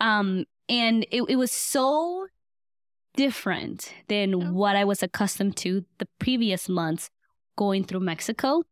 Um, 0.00 0.44
and 0.68 1.06
it, 1.10 1.22
it 1.28 1.36
was 1.36 1.52
so 1.52 2.26
different 3.16 3.92
than 4.08 4.30
yeah. 4.30 4.50
what 4.50 4.76
I 4.76 4.84
was 4.84 5.02
accustomed 5.02 5.56
to 5.58 5.84
the 5.98 6.08
previous 6.18 6.68
months 6.68 7.10
going 7.56 7.84
through 7.84 8.00
Mexico. 8.00 8.62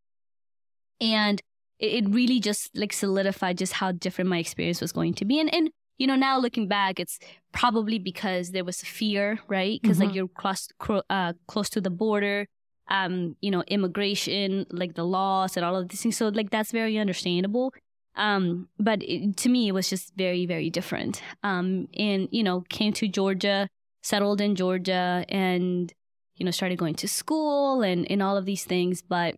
And 1.01 1.41
it, 1.79 2.05
it 2.05 2.11
really 2.11 2.41
just 2.41 2.71
like 2.77 2.93
solidified 2.93 3.59
just 3.59 3.75
how 3.75 3.93
different 3.93 4.31
my 4.31 4.39
experience 4.39 4.81
was 4.81 4.93
going 4.93 5.15
to 5.15 5.25
be. 5.25 5.41
And, 5.41 5.53
and 5.53 5.71
you 5.99 6.07
know, 6.07 6.17
now 6.17 6.39
looking 6.39 6.69
back, 6.69 6.99
it's 6.99 7.19
probably 7.53 7.99
because 7.99 8.53
there 8.53 8.65
was 8.65 8.81
fear, 8.81 9.39
right? 9.49 9.81
Because 9.83 9.99
mm-hmm. 9.99 10.07
like 10.07 10.15
you're 10.15 10.29
close, 10.29 10.69
uh, 11.11 11.35
close 11.47 11.69
to 11.71 11.81
the 11.81 11.91
border 11.91 12.47
um, 12.91 13.37
you 13.41 13.51
know, 13.51 13.63
immigration, 13.69 14.67
like 14.71 14.95
the 14.95 15.05
laws 15.05 15.57
and 15.57 15.65
all 15.65 15.77
of 15.77 15.89
these 15.89 16.03
things. 16.03 16.17
So 16.17 16.29
like 16.29 16.51
that's 16.51 16.73
very 16.73 16.99
understandable. 16.99 17.73
Um, 18.17 18.69
but 18.79 19.03
it, 19.03 19.37
to 19.39 19.49
me, 19.49 19.69
it 19.69 19.73
was 19.73 19.89
just 19.89 20.13
very, 20.17 20.45
very 20.45 20.69
different. 20.69 21.23
Um, 21.43 21.89
and 21.97 22.29
you 22.31 22.43
know, 22.43 22.63
came 22.69 22.93
to 22.95 23.09
Georgia, 23.09 23.69
settled 24.03 24.41
in 24.41 24.57
Georgia, 24.57 25.25
and 25.29 25.93
you 26.35 26.45
know, 26.45 26.51
started 26.51 26.79
going 26.79 26.97
to 26.97 27.09
school 27.09 27.83
and 27.83 28.11
and 28.11 28.23
all 28.23 28.37
of 28.37 28.45
these 28.45 28.65
things. 28.65 29.03
But 29.03 29.37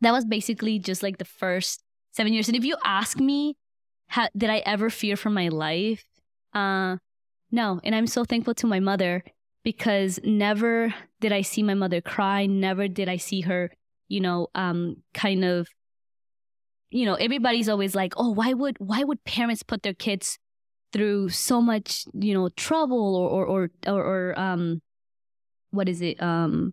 that 0.00 0.12
was 0.12 0.24
basically 0.24 0.78
just 0.78 1.02
like 1.02 1.18
the 1.18 1.24
first 1.24 1.82
seven 2.12 2.32
years. 2.32 2.48
And 2.48 2.56
if 2.56 2.64
you 2.64 2.76
ask 2.84 3.20
me, 3.20 3.56
how, 4.08 4.28
did 4.36 4.50
I 4.50 4.58
ever 4.58 4.88
fear 4.88 5.16
for 5.16 5.30
my 5.30 5.48
life? 5.48 6.04
Uh, 6.54 6.96
no. 7.50 7.80
And 7.84 7.94
I'm 7.94 8.06
so 8.06 8.24
thankful 8.24 8.54
to 8.54 8.66
my 8.66 8.80
mother 8.80 9.24
because 9.66 10.20
never 10.22 10.94
did 11.20 11.32
I 11.32 11.42
see 11.42 11.60
my 11.64 11.74
mother 11.74 12.00
cry. 12.00 12.46
Never 12.46 12.86
did 12.86 13.08
I 13.08 13.16
see 13.16 13.40
her, 13.40 13.72
you 14.06 14.20
know, 14.20 14.46
um, 14.54 14.98
kind 15.12 15.44
of, 15.44 15.66
you 16.90 17.04
know, 17.04 17.14
everybody's 17.14 17.68
always 17.68 17.92
like, 17.92 18.14
oh, 18.16 18.30
why 18.30 18.52
would 18.52 18.76
why 18.78 19.02
would 19.02 19.24
parents 19.24 19.64
put 19.64 19.82
their 19.82 19.92
kids 19.92 20.38
through 20.92 21.30
so 21.30 21.60
much, 21.60 22.04
you 22.14 22.32
know, 22.32 22.48
trouble 22.50 23.16
or 23.16 23.28
or 23.28 23.44
or 23.46 23.70
or, 23.88 24.02
or 24.04 24.38
um, 24.38 24.82
what 25.72 25.88
is 25.88 26.00
it? 26.00 26.22
Um, 26.22 26.72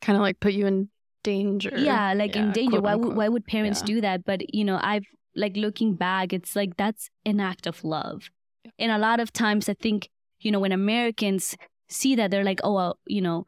kind 0.00 0.16
of 0.16 0.22
like 0.22 0.40
put 0.40 0.54
you 0.54 0.66
in 0.66 0.88
danger. 1.22 1.70
Yeah, 1.76 2.14
like 2.14 2.34
yeah, 2.34 2.44
in 2.44 2.52
danger. 2.52 2.80
Why 2.80 2.94
would 2.94 3.14
why 3.14 3.28
would 3.28 3.46
parents 3.46 3.80
yeah. 3.80 3.86
do 3.92 4.00
that? 4.00 4.24
But 4.24 4.54
you 4.54 4.64
know, 4.64 4.80
I've 4.80 5.04
like 5.36 5.54
looking 5.54 5.96
back, 5.96 6.32
it's 6.32 6.56
like 6.56 6.78
that's 6.78 7.10
an 7.26 7.40
act 7.40 7.66
of 7.66 7.84
love. 7.84 8.30
And 8.78 8.90
a 8.90 8.96
lot 8.96 9.20
of 9.20 9.34
times, 9.34 9.68
I 9.68 9.74
think 9.74 10.08
you 10.40 10.50
know, 10.50 10.60
when 10.60 10.72
Americans 10.72 11.56
see 11.88 12.14
that, 12.16 12.30
they're 12.30 12.44
like, 12.44 12.60
oh, 12.64 12.74
well, 12.74 12.98
you 13.06 13.20
know, 13.20 13.44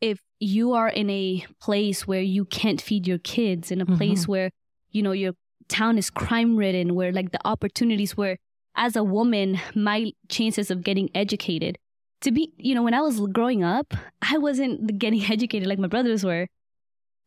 if 0.00 0.20
you 0.38 0.72
are 0.72 0.88
in 0.88 1.10
a 1.10 1.44
place 1.60 2.06
where 2.06 2.22
you 2.22 2.44
can't 2.44 2.80
feed 2.80 3.06
your 3.06 3.18
kids, 3.18 3.70
in 3.70 3.80
a 3.80 3.86
mm-hmm. 3.86 3.96
place 3.96 4.26
where, 4.26 4.50
you 4.90 5.02
know, 5.02 5.12
your 5.12 5.32
town 5.68 5.98
is 5.98 6.10
crime 6.10 6.56
ridden, 6.56 6.94
where 6.94 7.12
like 7.12 7.32
the 7.32 7.46
opportunities 7.46 8.16
where 8.16 8.38
as 8.76 8.96
a 8.96 9.04
woman, 9.04 9.60
my 9.74 10.12
chances 10.28 10.70
of 10.70 10.82
getting 10.82 11.10
educated 11.14 11.76
to 12.22 12.30
be, 12.30 12.52
you 12.56 12.74
know, 12.74 12.82
when 12.82 12.94
I 12.94 13.00
was 13.00 13.20
growing 13.32 13.64
up, 13.64 13.94
I 14.22 14.38
wasn't 14.38 14.98
getting 14.98 15.22
educated 15.30 15.68
like 15.68 15.78
my 15.78 15.88
brothers 15.88 16.24
were. 16.24 16.46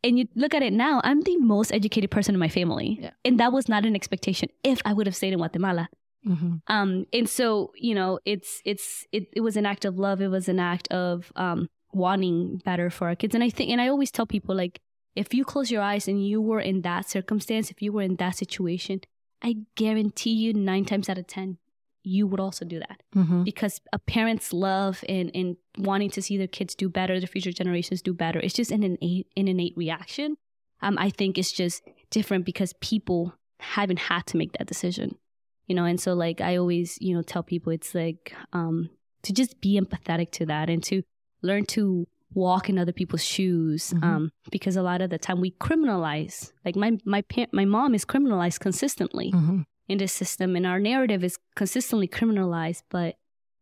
And 0.05 0.19
you 0.19 0.27
look 0.35 0.53
at 0.53 0.61
it 0.61 0.73
now, 0.73 0.99
I'm 1.03 1.21
the 1.21 1.37
most 1.37 1.71
educated 1.71 2.11
person 2.11 2.35
in 2.35 2.39
my 2.39 2.49
family. 2.49 2.99
Yeah. 3.01 3.11
And 3.23 3.39
that 3.39 3.53
was 3.53 3.69
not 3.69 3.85
an 3.85 3.95
expectation 3.95 4.49
if 4.63 4.81
I 4.83 4.91
would 4.91 5.07
have 5.07 5.15
stayed 5.15 5.31
in 5.31 5.39
Guatemala. 5.39 5.87
Mm-hmm. 6.27 6.55
Um, 6.67 7.05
and 7.11 7.29
so, 7.29 7.71
you 7.75 7.95
know, 7.95 8.19
it's, 8.25 8.61
it's, 8.65 9.05
it, 9.11 9.27
it 9.33 9.41
was 9.41 9.57
an 9.57 9.65
act 9.65 9.85
of 9.85 9.97
love. 9.97 10.21
It 10.21 10.29
was 10.29 10.47
an 10.47 10.59
act 10.59 10.87
of, 10.89 11.31
um, 11.35 11.69
wanting 11.91 12.61
better 12.65 12.89
for 12.89 13.07
our 13.07 13.15
kids. 13.15 13.35
And 13.35 13.43
I 13.43 13.49
think, 13.49 13.69
and 13.69 13.81
I 13.81 13.87
always 13.87 14.11
tell 14.11 14.25
people 14.25 14.55
like, 14.55 14.79
if 15.15 15.33
you 15.33 15.45
close 15.45 15.69
your 15.69 15.81
eyes 15.81 16.07
and 16.07 16.25
you 16.25 16.41
were 16.41 16.59
in 16.59 16.81
that 16.81 17.07
circumstance, 17.07 17.69
if 17.69 17.81
you 17.81 17.91
were 17.91 18.01
in 18.01 18.15
that 18.15 18.35
situation, 18.35 19.01
I 19.41 19.57
guarantee 19.75 20.33
you 20.33 20.53
nine 20.53 20.85
times 20.85 21.09
out 21.09 21.17
of 21.17 21.27
10, 21.27 21.57
you 22.03 22.27
would 22.27 22.39
also 22.39 22.65
do 22.65 22.79
that 22.79 23.01
mm-hmm. 23.15 23.43
because 23.43 23.79
a 23.93 23.99
parent's 23.99 24.51
love 24.51 25.03
and, 25.07 25.31
and 25.33 25.55
wanting 25.77 26.09
to 26.11 26.21
see 26.21 26.37
their 26.37 26.47
kids 26.47 26.75
do 26.75 26.89
better, 26.89 27.19
their 27.19 27.27
future 27.27 27.51
generations 27.51 28.01
do 28.01 28.13
better. 28.13 28.39
It's 28.39 28.53
just 28.53 28.71
an 28.71 28.83
innate, 28.83 29.27
an 29.37 29.47
innate 29.47 29.73
reaction. 29.77 30.35
Um, 30.81 30.97
I 30.97 31.09
think 31.09 31.37
it's 31.37 31.51
just 31.51 31.81
different 32.09 32.45
because 32.45 32.73
people 32.81 33.33
haven't 33.59 33.99
had 33.99 34.25
to 34.27 34.37
make 34.37 34.51
that 34.53 34.67
decision. 34.67 35.17
You 35.67 35.75
know 35.75 35.85
and 35.85 35.99
so 35.99 36.13
like 36.13 36.41
i 36.41 36.55
always 36.57 36.97
you 37.01 37.13
know 37.15 37.21
tell 37.21 37.43
people 37.43 37.71
it's 37.71 37.93
like 37.95 38.33
um 38.53 38.89
to 39.23 39.31
just 39.33 39.59
be 39.61 39.79
empathetic 39.79 40.31
to 40.31 40.45
that 40.45 40.69
and 40.69 40.83
to 40.83 41.01
learn 41.41 41.65
to 41.65 42.07
walk 42.33 42.67
in 42.69 42.77
other 42.79 42.91
people's 42.91 43.23
shoes 43.23 43.93
Mhm. 43.95 44.03
um 44.03 44.31
because 44.51 44.75
a 44.75 44.81
lot 44.81 45.01
of 45.01 45.09
the 45.09 45.17
time 45.19 45.39
we 45.39 45.51
criminalize 45.51 46.51
like 46.65 46.75
my 46.75 46.97
my 47.05 47.21
pa- 47.21 47.51
my 47.51 47.65
mom 47.65 47.93
is 47.95 48.05
criminalized 48.05 48.59
consistently 48.59 49.31
Mhm. 49.31 49.65
in 49.87 49.97
this 49.99 50.13
system 50.13 50.55
and 50.55 50.65
our 50.65 50.79
narrative 50.79 51.23
is 51.23 51.37
consistently 51.55 52.07
criminalized 52.07 52.83
but 52.89 53.15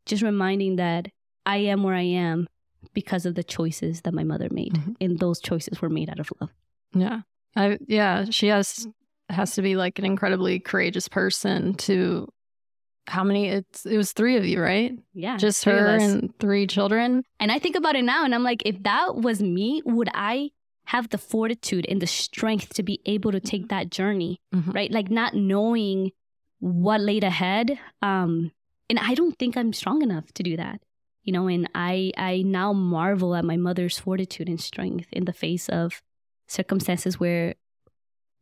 just 0.05 0.23
reminding 0.23 0.77
that 0.77 1.09
i 1.45 1.57
am 1.57 1.83
where 1.83 1.95
i 1.95 2.01
am 2.29 2.47
because 2.93 3.25
of 3.25 3.35
the 3.35 3.43
choices 3.43 4.01
that 4.01 4.13
my 4.13 4.23
mother 4.23 4.47
made 4.51 4.73
Mhm. 4.73 4.95
and 5.01 5.19
those 5.19 5.39
choices 5.39 5.81
were 5.81 5.89
made 5.89 6.09
out 6.09 6.19
of 6.19 6.31
love 6.39 6.51
Yeah. 6.95 7.21
I 7.55 7.77
yeah, 7.87 8.25
she 8.29 8.47
has 8.47 8.87
has 9.31 9.53
to 9.55 9.61
be 9.61 9.75
like 9.75 9.99
an 9.99 10.05
incredibly 10.05 10.59
courageous 10.59 11.07
person 11.07 11.73
to 11.75 12.27
how 13.07 13.23
many 13.23 13.47
it's 13.49 13.85
it 13.85 13.97
was 13.97 14.11
3 14.13 14.37
of 14.37 14.45
you, 14.45 14.61
right? 14.61 14.97
yeah 15.13 15.37
Just 15.37 15.63
her 15.65 15.97
and 15.97 16.37
3 16.39 16.67
children. 16.67 17.23
And 17.39 17.51
I 17.51 17.59
think 17.59 17.75
about 17.75 17.95
it 17.95 18.03
now 18.03 18.23
and 18.25 18.33
I'm 18.35 18.43
like, 18.43 18.61
if 18.65 18.81
that 18.83 19.15
was 19.15 19.41
me, 19.41 19.81
would 19.85 20.09
I 20.13 20.51
have 20.85 21.09
the 21.09 21.17
fortitude 21.17 21.85
and 21.89 22.01
the 22.01 22.07
strength 22.07 22.73
to 22.75 22.83
be 22.83 22.99
able 23.05 23.31
to 23.31 23.39
take 23.39 23.69
that 23.69 23.89
journey? 23.89 24.39
Mhm. 24.53 24.73
Right? 24.73 24.91
Like 24.91 25.09
not 25.09 25.33
knowing 25.33 26.11
what 26.59 27.01
laid 27.01 27.23
ahead. 27.23 27.79
Um, 28.01 28.51
and 28.89 28.99
I 28.99 29.15
don't 29.15 29.37
think 29.39 29.55
I'm 29.57 29.73
strong 29.73 30.01
enough 30.03 30.31
to 30.33 30.43
do 30.43 30.55
that. 30.57 30.81
You 31.23 31.33
know, 31.33 31.47
and 31.47 31.69
I 31.75 32.11
I 32.17 32.41
now 32.43 32.73
marvel 32.73 33.35
at 33.35 33.45
my 33.45 33.57
mother's 33.57 33.97
fortitude 33.99 34.49
and 34.49 34.59
strength 34.59 35.07
in 35.11 35.25
the 35.25 35.33
face 35.33 35.69
of 35.69 36.01
circumstances 36.47 37.19
where 37.19 37.55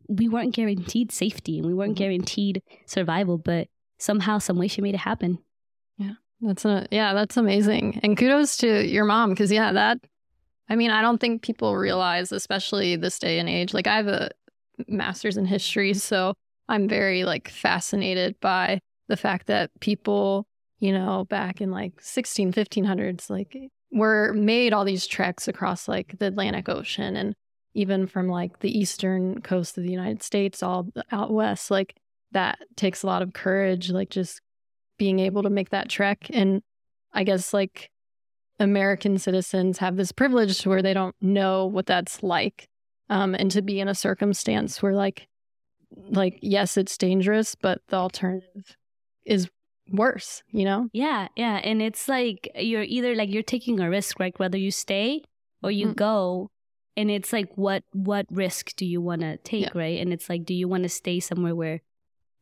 we 0.10 0.28
weren't 0.28 0.54
guaranteed 0.56 1.12
safety 1.12 1.58
and 1.60 1.68
we 1.68 1.74
weren't 1.74 1.94
Mhm. 1.94 1.98
guaranteed 2.00 2.62
survival, 2.88 3.38
but 3.38 3.68
somehow, 4.00 4.40
some 4.40 4.58
way 4.58 4.68
she 4.68 4.82
made 4.82 4.96
it 4.96 5.02
happen. 5.02 5.38
Yeah, 5.98 6.14
That's 6.42 6.66
a 6.66 6.88
yeah, 6.92 7.14
that's 7.14 7.38
amazing. 7.38 8.00
And 8.04 8.18
kudos 8.18 8.58
to 8.58 8.86
your 8.88 9.06
mom 9.06 9.36
cuz 9.36 9.52
yeah, 9.52 9.72
that 9.74 10.00
I 10.68 10.76
mean, 10.76 10.92
I 10.92 11.02
don't 11.02 11.20
think 11.20 11.42
people 11.42 11.76
realize 11.78 12.32
especially 12.32 12.96
this 12.96 13.18
day 13.20 13.40
and 13.40 13.48
age. 13.50 13.74
Like 13.74 13.88
I 13.88 13.96
have 13.98 14.08
a 14.08 14.30
masters 14.88 15.36
in 15.38 15.46
history, 15.46 15.94
so 15.94 16.34
I'm 16.68 16.88
very 16.88 17.24
like 17.24 17.50
fascinated 17.50 18.40
by 18.40 18.80
the 19.08 19.18
fact 19.18 19.48
that 19.48 19.72
people, 19.80 20.48
you 20.80 20.92
know, 20.94 21.26
back 21.30 21.60
in 21.62 21.72
like 21.72 22.00
16 22.02 22.52
1500s 22.54 23.30
like 23.30 23.56
were 23.92 24.32
made 24.34 24.72
all 24.74 24.86
these 24.86 25.08
treks 25.08 25.48
across 25.48 25.88
like 25.88 26.18
the 26.20 26.28
Atlantic 26.28 26.70
Ocean 26.70 27.16
and 27.16 27.36
even 27.74 28.08
from 28.08 28.28
like 28.28 28.60
the 28.60 28.78
eastern 28.78 29.42
coast 29.42 29.78
of 29.78 29.84
the 29.84 29.92
United 29.92 30.24
States 30.24 30.64
all 30.64 30.88
out 31.12 31.32
west 31.32 31.70
like 31.72 31.96
that 32.32 32.60
takes 32.76 33.04
a 33.04 33.08
lot 33.08 33.22
of 33.22 33.34
courage 33.34 33.90
like 33.92 34.10
just 34.10 34.42
being 34.98 35.20
able 35.20 35.44
to 35.44 35.50
make 35.50 35.70
that 35.70 35.88
trek 35.90 36.28
and 36.32 36.62
i 37.14 37.24
guess 37.24 37.54
like 37.54 37.90
american 38.60 39.18
citizens 39.18 39.78
have 39.78 39.96
this 39.96 40.12
privilege 40.12 40.60
to 40.60 40.70
where 40.70 40.82
they 40.82 40.94
don't 40.94 41.16
know 41.22 41.66
what 41.66 41.86
that's 41.86 42.22
like 42.22 42.68
um 43.10 43.34
and 43.36 43.50
to 43.52 43.62
be 43.62 43.80
in 43.80 43.88
a 43.88 43.96
circumstance 43.96 44.82
where 44.84 44.94
like 44.94 45.28
like 46.10 46.38
yes 46.42 46.76
it's 46.78 46.98
dangerous 46.98 47.56
but 47.56 47.82
the 47.88 47.96
alternative 47.96 48.76
is 49.26 49.50
worse 49.92 50.44
you 50.52 50.66
know 50.66 50.88
Yeah, 50.94 51.30
yeah. 51.36 51.56
And 51.64 51.82
it's 51.82 52.08
like 52.08 52.48
you're 52.56 52.84
either 52.84 53.16
like 53.16 53.30
you're 53.30 53.42
taking 53.42 53.80
a 53.80 53.90
risk, 53.90 54.20
right? 54.20 54.38
Whether 54.38 54.58
you 54.60 54.70
stay 54.70 55.24
or 55.64 55.72
you 55.72 55.88
Mhm. 55.88 55.96
go. 55.96 56.52
And 57.00 57.10
it's 57.10 57.32
like 57.32 57.50
what 57.56 57.84
what 57.94 58.26
risk 58.30 58.76
do 58.76 58.86
you 58.86 59.00
want 59.10 59.22
to 59.22 59.38
take, 59.52 59.66
Yeah. 59.74 59.82
right? 59.84 59.98
And 60.02 60.12
it's 60.14 60.28
like 60.32 60.44
do 60.46 60.54
you 60.54 60.68
want 60.68 60.84
to 60.84 60.90
stay 60.90 61.20
somewhere 61.20 61.56
where 61.56 61.80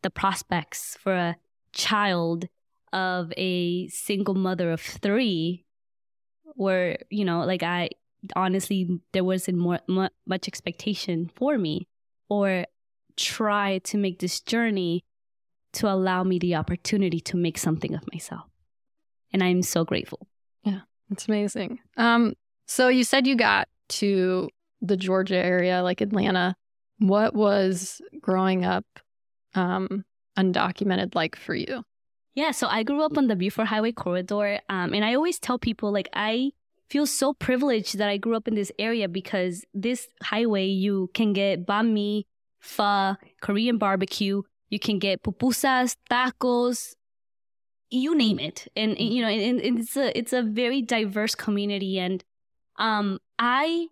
the 0.02 0.10
prospects 0.10 0.98
for 1.04 1.14
a 1.14 1.36
child 1.74 2.46
of 2.94 3.32
a 3.38 3.88
single 3.90 4.34
mother 4.48 4.72
of 4.72 4.82
3 4.82 5.64
were, 6.56 6.98
you 7.10 7.26
know, 7.26 7.40
like 7.46 7.64
I 7.64 7.90
honestly 8.36 8.80
there 9.14 9.24
wasn't 9.24 9.58
more 9.58 9.80
mu- 9.88 10.16
much 10.26 10.48
expectation 10.48 11.30
for 11.36 11.58
me 11.58 11.88
or 12.30 12.66
try 13.16 13.78
to 13.90 13.98
make 13.98 14.18
this 14.20 14.40
journey 14.40 15.04
to 15.74 15.88
allow 15.88 16.24
me 16.24 16.40
the 16.40 16.56
opportunity 16.56 17.20
to 17.20 17.38
make 17.38 17.58
something 17.58 17.94
of 17.94 18.04
myself. 18.14 18.46
And 19.34 19.44
I'm 19.44 19.62
so 19.62 19.84
grateful. 19.86 20.28
Yeah. 20.64 20.82
It's 21.12 21.28
amazing 21.28 21.80
um 21.98 22.34
so 22.66 22.88
you 22.90 23.04
said 23.04 23.28
you 23.28 23.36
got 23.36 23.68
to 23.90 24.50
the 24.82 24.98
georgia 24.98 25.38
area 25.38 25.82
like 25.82 26.02
atlanta 26.02 26.56
what 27.00 27.34
was 27.34 28.02
growing 28.22 28.66
up 28.66 28.86
um 29.56 30.04
undocumented 30.38 31.16
like 31.16 31.36
for 31.36 31.56
you 31.56 31.84
Yeah, 32.38 32.54
so 32.54 32.68
I 32.68 32.84
grew 32.84 33.02
up 33.02 33.18
on 33.18 33.26
the 33.26 33.36
Buford 33.36 33.66
Highway 33.66 33.92
corridor. 33.92 34.62
Um, 34.70 34.94
and 34.94 35.04
I 35.04 35.16
always 35.16 35.40
tell 35.40 35.58
people, 35.58 35.92
like, 35.92 36.08
I 36.14 36.52
feel 36.88 37.08
so 37.08 37.34
privileged 37.34 37.98
that 37.98 38.10
I 38.10 38.18
grew 38.18 38.36
up 38.36 38.48
in 38.48 38.54
this 38.54 38.72
area 38.78 39.08
because 39.10 39.66
this 39.74 40.08
highway, 40.22 40.68
you 40.70 41.10
can 41.16 41.34
get 41.34 41.66
banh 41.66 41.94
mi, 41.94 42.28
pho, 42.62 43.16
Korean 43.42 43.80
barbecue, 43.80 44.44
you 44.70 44.78
can 44.78 45.00
get 45.00 45.24
pupusas, 45.24 45.98
tacos, 46.12 46.94
you 47.90 48.14
name 48.16 48.38
it. 48.38 48.68
And, 48.76 48.94
you 49.00 49.24
know, 49.24 49.30
and, 49.30 49.60
and 49.60 49.80
it's 49.80 49.98
a 49.98 50.14
it's 50.14 50.34
a 50.34 50.44
very 50.44 50.84
diverse 50.84 51.34
community. 51.34 51.98
And 51.98 52.24
um, 52.78 53.18
I 53.40 53.88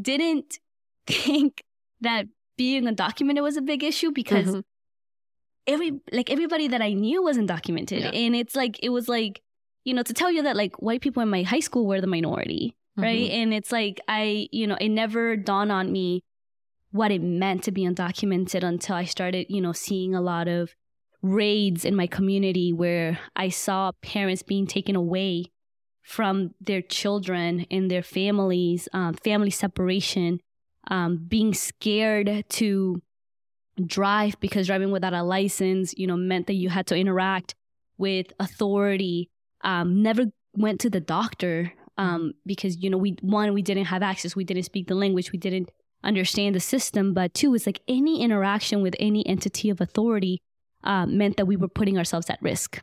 didn't 0.00 0.58
think 1.06 1.62
that 2.00 2.26
being 2.56 2.84
undocumented 2.84 3.42
was 3.42 3.56
a 3.56 3.62
big 3.62 3.82
issue 3.82 4.10
because 4.12 4.46
Mhm. 4.48 4.62
every 5.66 6.00
like 6.12 6.30
everybody 6.30 6.68
that 6.68 6.82
I 6.82 6.92
knew 6.92 7.22
was 7.22 7.36
undocumented, 7.38 8.00
Yeah. 8.00 8.10
and 8.10 8.34
it's 8.36 8.54
like 8.54 8.78
it 8.82 8.90
was 8.90 9.08
like 9.08 9.42
you 9.84 9.94
know 9.94 10.02
to 10.02 10.12
tell 10.12 10.30
you 10.30 10.42
that 10.42 10.56
like 10.56 10.80
white 10.82 11.00
people 11.00 11.22
in 11.22 11.28
my 11.30 11.42
high 11.42 11.60
school 11.60 11.86
were 11.86 12.00
the 12.00 12.06
minority, 12.06 12.76
right? 12.96 13.30
And 13.30 13.54
it's 13.54 13.72
like 13.72 14.00
I 14.08 14.48
you 14.52 14.66
know 14.66 14.76
it 14.80 14.88
never 14.90 15.36
dawned 15.36 15.72
on 15.72 15.90
me 15.92 16.22
what 16.92 17.12
it 17.12 17.22
meant 17.22 17.62
to 17.64 17.70
be 17.72 17.82
undocumented 17.82 18.62
until 18.62 18.96
I 18.96 19.04
started 19.04 19.46
you 19.48 19.60
know 19.60 19.72
seeing 19.72 20.14
a 20.14 20.20
lot 20.20 20.48
of 20.48 20.74
raids 21.22 21.84
in 21.84 21.94
my 21.94 22.06
community 22.06 22.72
where 22.72 23.18
I 23.36 23.48
saw 23.50 23.92
parents 24.02 24.42
being 24.42 24.66
taken 24.66 24.96
away 24.96 25.46
from 26.10 26.52
their 26.60 26.82
children 26.82 27.64
and 27.70 27.88
their 27.88 28.02
families, 28.02 28.88
um, 28.92 29.14
family 29.14 29.48
separation, 29.48 30.40
um, 30.88 31.16
being 31.28 31.54
scared 31.54 32.44
to 32.48 33.00
drive 33.86 34.34
because 34.40 34.66
driving 34.66 34.90
without 34.90 35.12
a 35.12 35.22
license, 35.22 35.94
you 35.96 36.08
know, 36.08 36.16
meant 36.16 36.48
that 36.48 36.54
you 36.54 36.68
had 36.68 36.84
to 36.88 36.96
interact 36.96 37.54
with 37.96 38.26
authority. 38.40 39.30
Um, 39.62 40.02
never 40.02 40.24
went 40.56 40.80
to 40.80 40.90
the 40.90 40.98
doctor 40.98 41.72
um, 41.96 42.32
because 42.44 42.82
you 42.82 42.90
know 42.90 42.98
we 42.98 43.14
one 43.20 43.54
we 43.54 43.62
didn't 43.62 43.84
have 43.84 44.02
access, 44.02 44.34
we 44.34 44.42
didn't 44.42 44.64
speak 44.64 44.88
the 44.88 44.96
language, 44.96 45.30
we 45.30 45.38
didn't 45.38 45.70
understand 46.02 46.56
the 46.56 46.60
system. 46.60 47.14
But 47.14 47.34
two, 47.34 47.54
it's 47.54 47.66
like 47.66 47.82
any 47.86 48.20
interaction 48.20 48.82
with 48.82 48.96
any 48.98 49.24
entity 49.28 49.70
of 49.70 49.80
authority 49.80 50.42
uh, 50.82 51.06
meant 51.06 51.36
that 51.36 51.46
we 51.46 51.56
were 51.56 51.68
putting 51.68 51.98
ourselves 51.98 52.28
at 52.28 52.42
risk, 52.42 52.82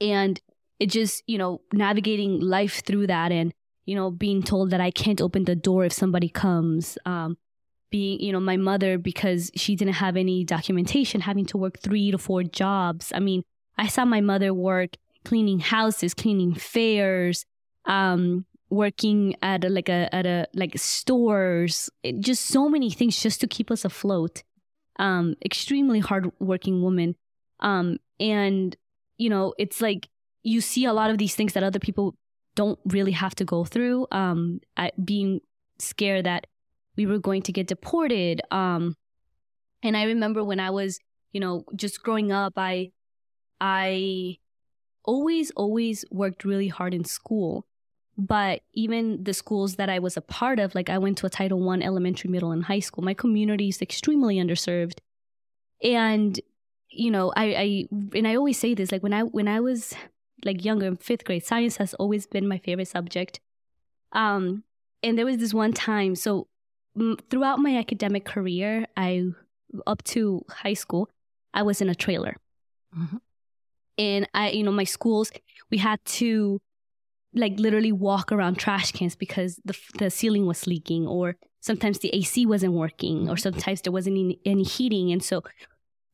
and 0.00 0.40
it 0.80 0.86
just 0.86 1.22
you 1.26 1.38
know 1.38 1.60
navigating 1.72 2.40
life 2.40 2.82
through 2.84 3.06
that 3.06 3.32
and 3.32 3.52
you 3.86 3.94
know 3.94 4.10
being 4.10 4.42
told 4.42 4.70
that 4.70 4.80
I 4.80 4.90
can't 4.90 5.20
open 5.20 5.44
the 5.44 5.56
door 5.56 5.84
if 5.84 5.92
somebody 5.92 6.28
comes. 6.28 6.98
Um, 7.06 7.36
being, 7.90 8.18
you 8.18 8.32
know, 8.32 8.40
my 8.40 8.56
mother, 8.56 8.98
because 8.98 9.52
she 9.54 9.76
didn't 9.76 9.94
have 9.94 10.16
any 10.16 10.42
documentation, 10.42 11.20
having 11.20 11.46
to 11.46 11.56
work 11.56 11.78
three 11.78 12.10
to 12.10 12.18
four 12.18 12.42
jobs. 12.42 13.12
I 13.14 13.20
mean, 13.20 13.44
I 13.78 13.86
saw 13.86 14.04
my 14.04 14.20
mother 14.20 14.52
work 14.52 14.96
cleaning 15.24 15.60
houses, 15.60 16.12
cleaning 16.12 16.54
fairs, 16.54 17.46
um, 17.84 18.46
working 18.68 19.36
at 19.42 19.64
a, 19.64 19.68
like 19.68 19.88
a 19.88 20.12
at 20.12 20.26
a 20.26 20.48
like 20.54 20.76
stores, 20.76 21.88
it- 22.02 22.18
just 22.18 22.46
so 22.46 22.68
many 22.68 22.90
things 22.90 23.20
just 23.22 23.40
to 23.42 23.46
keep 23.46 23.70
us 23.70 23.84
afloat. 23.84 24.42
Um, 24.98 25.34
extremely 25.44 26.00
hardworking 26.00 26.82
woman. 26.82 27.14
Um, 27.60 27.98
and 28.18 28.76
you 29.18 29.30
know, 29.30 29.54
it's 29.58 29.80
like 29.80 30.08
you 30.44 30.60
see 30.60 30.84
a 30.84 30.92
lot 30.92 31.10
of 31.10 31.18
these 31.18 31.34
things 31.34 31.54
that 31.54 31.64
other 31.64 31.80
people 31.80 32.14
don't 32.54 32.78
really 32.84 33.12
have 33.12 33.34
to 33.34 33.44
go 33.44 33.64
through. 33.64 34.06
Um, 34.12 34.60
being 35.02 35.40
scared 35.78 36.26
that 36.26 36.46
we 36.96 37.06
were 37.06 37.18
going 37.18 37.42
to 37.42 37.52
get 37.52 37.66
deported. 37.66 38.40
Um, 38.50 38.96
and 39.82 39.96
I 39.96 40.04
remember 40.04 40.44
when 40.44 40.60
I 40.60 40.70
was, 40.70 41.00
you 41.32 41.40
know, 41.40 41.64
just 41.74 42.02
growing 42.02 42.30
up, 42.30 42.52
I, 42.56 42.92
I 43.60 44.36
always, 45.04 45.50
always 45.52 46.04
worked 46.10 46.44
really 46.44 46.68
hard 46.68 46.94
in 46.94 47.04
school. 47.04 47.66
But 48.16 48.60
even 48.74 49.24
the 49.24 49.34
schools 49.34 49.74
that 49.74 49.88
I 49.88 49.98
was 49.98 50.16
a 50.16 50.20
part 50.20 50.60
of, 50.60 50.74
like 50.76 50.88
I 50.88 50.98
went 50.98 51.18
to 51.18 51.26
a 51.26 51.30
Title 51.30 51.60
One 51.60 51.82
elementary, 51.82 52.30
middle, 52.30 52.52
and 52.52 52.62
high 52.62 52.78
school. 52.78 53.02
My 53.02 53.14
community 53.14 53.68
is 53.70 53.82
extremely 53.82 54.36
underserved, 54.36 54.98
and 55.82 56.40
you 56.90 57.10
know, 57.10 57.32
I, 57.36 57.44
I 57.44 57.84
and 58.14 58.28
I 58.28 58.36
always 58.36 58.56
say 58.56 58.72
this, 58.74 58.92
like 58.92 59.02
when 59.02 59.12
I 59.12 59.22
when 59.22 59.48
I 59.48 59.58
was 59.58 59.94
like 60.44 60.64
younger 60.64 60.86
in 60.86 60.96
fifth 60.96 61.24
grade, 61.24 61.44
science 61.44 61.76
has 61.76 61.94
always 61.94 62.26
been 62.26 62.48
my 62.48 62.58
favorite 62.58 62.88
subject. 62.88 63.40
Um, 64.12 64.64
and 65.02 65.18
there 65.18 65.26
was 65.26 65.38
this 65.38 65.52
one 65.54 65.72
time, 65.72 66.14
so 66.14 66.48
mm, 66.98 67.18
throughout 67.30 67.58
my 67.58 67.76
academic 67.76 68.24
career, 68.24 68.86
I 68.96 69.30
up 69.86 70.02
to 70.04 70.44
high 70.48 70.74
school, 70.74 71.08
I 71.52 71.62
was 71.62 71.80
in 71.80 71.88
a 71.88 71.94
trailer. 71.94 72.36
Mhm. 72.96 73.20
And 73.98 74.28
I, 74.34 74.50
you 74.50 74.62
know, 74.62 74.72
my 74.72 74.84
schools, 74.84 75.30
we 75.70 75.78
had 75.78 76.04
to 76.04 76.60
like 77.34 77.58
literally 77.58 77.92
walk 77.92 78.30
around 78.32 78.56
trash 78.58 78.92
cans 78.92 79.16
because 79.16 79.60
the 79.64 79.76
the 79.98 80.10
ceiling 80.10 80.46
was 80.46 80.66
leaking, 80.66 81.06
or 81.06 81.36
sometimes 81.60 81.98
the 81.98 82.10
AC 82.14 82.46
wasn't 82.46 82.72
working, 82.74 83.28
or 83.28 83.36
sometimes 83.36 83.82
there 83.82 83.92
wasn't 83.92 84.16
any, 84.18 84.38
any 84.44 84.62
heating, 84.62 85.12
and 85.12 85.22
so 85.22 85.42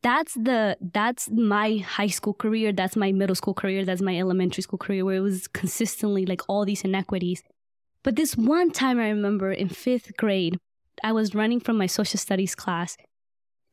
that's 0.03 0.35
the 0.35 0.77
that's 0.81 1.29
my 1.31 1.79
high 1.79 2.07
school 2.09 2.35
career, 2.35 2.73
that's 2.73 2.97
my 2.97 3.13
middle 3.13 3.35
school 3.35 3.55
career, 3.55 3.85
that's 3.85 4.03
my 4.03 4.19
elementary 4.19 4.63
school 4.63 4.79
career, 4.79 5.05
where 5.05 5.17
it 5.17 5.21
was 5.21 5.49
consistently 5.49 6.27
like 6.27 6.43
all 6.49 6.65
these 6.65 6.83
inequities. 6.83 7.43
But 8.03 8.17
this 8.17 8.37
one 8.37 8.71
time 8.71 8.99
I 8.99 9.09
remember 9.09 9.53
in 9.53 9.69
fifth 9.69 10.17
grade, 10.17 10.59
I 11.05 11.13
was 11.13 11.35
running 11.35 11.61
from 11.61 11.77
my 11.77 11.87
social 11.87 12.19
studies 12.19 12.55
class 12.55 12.97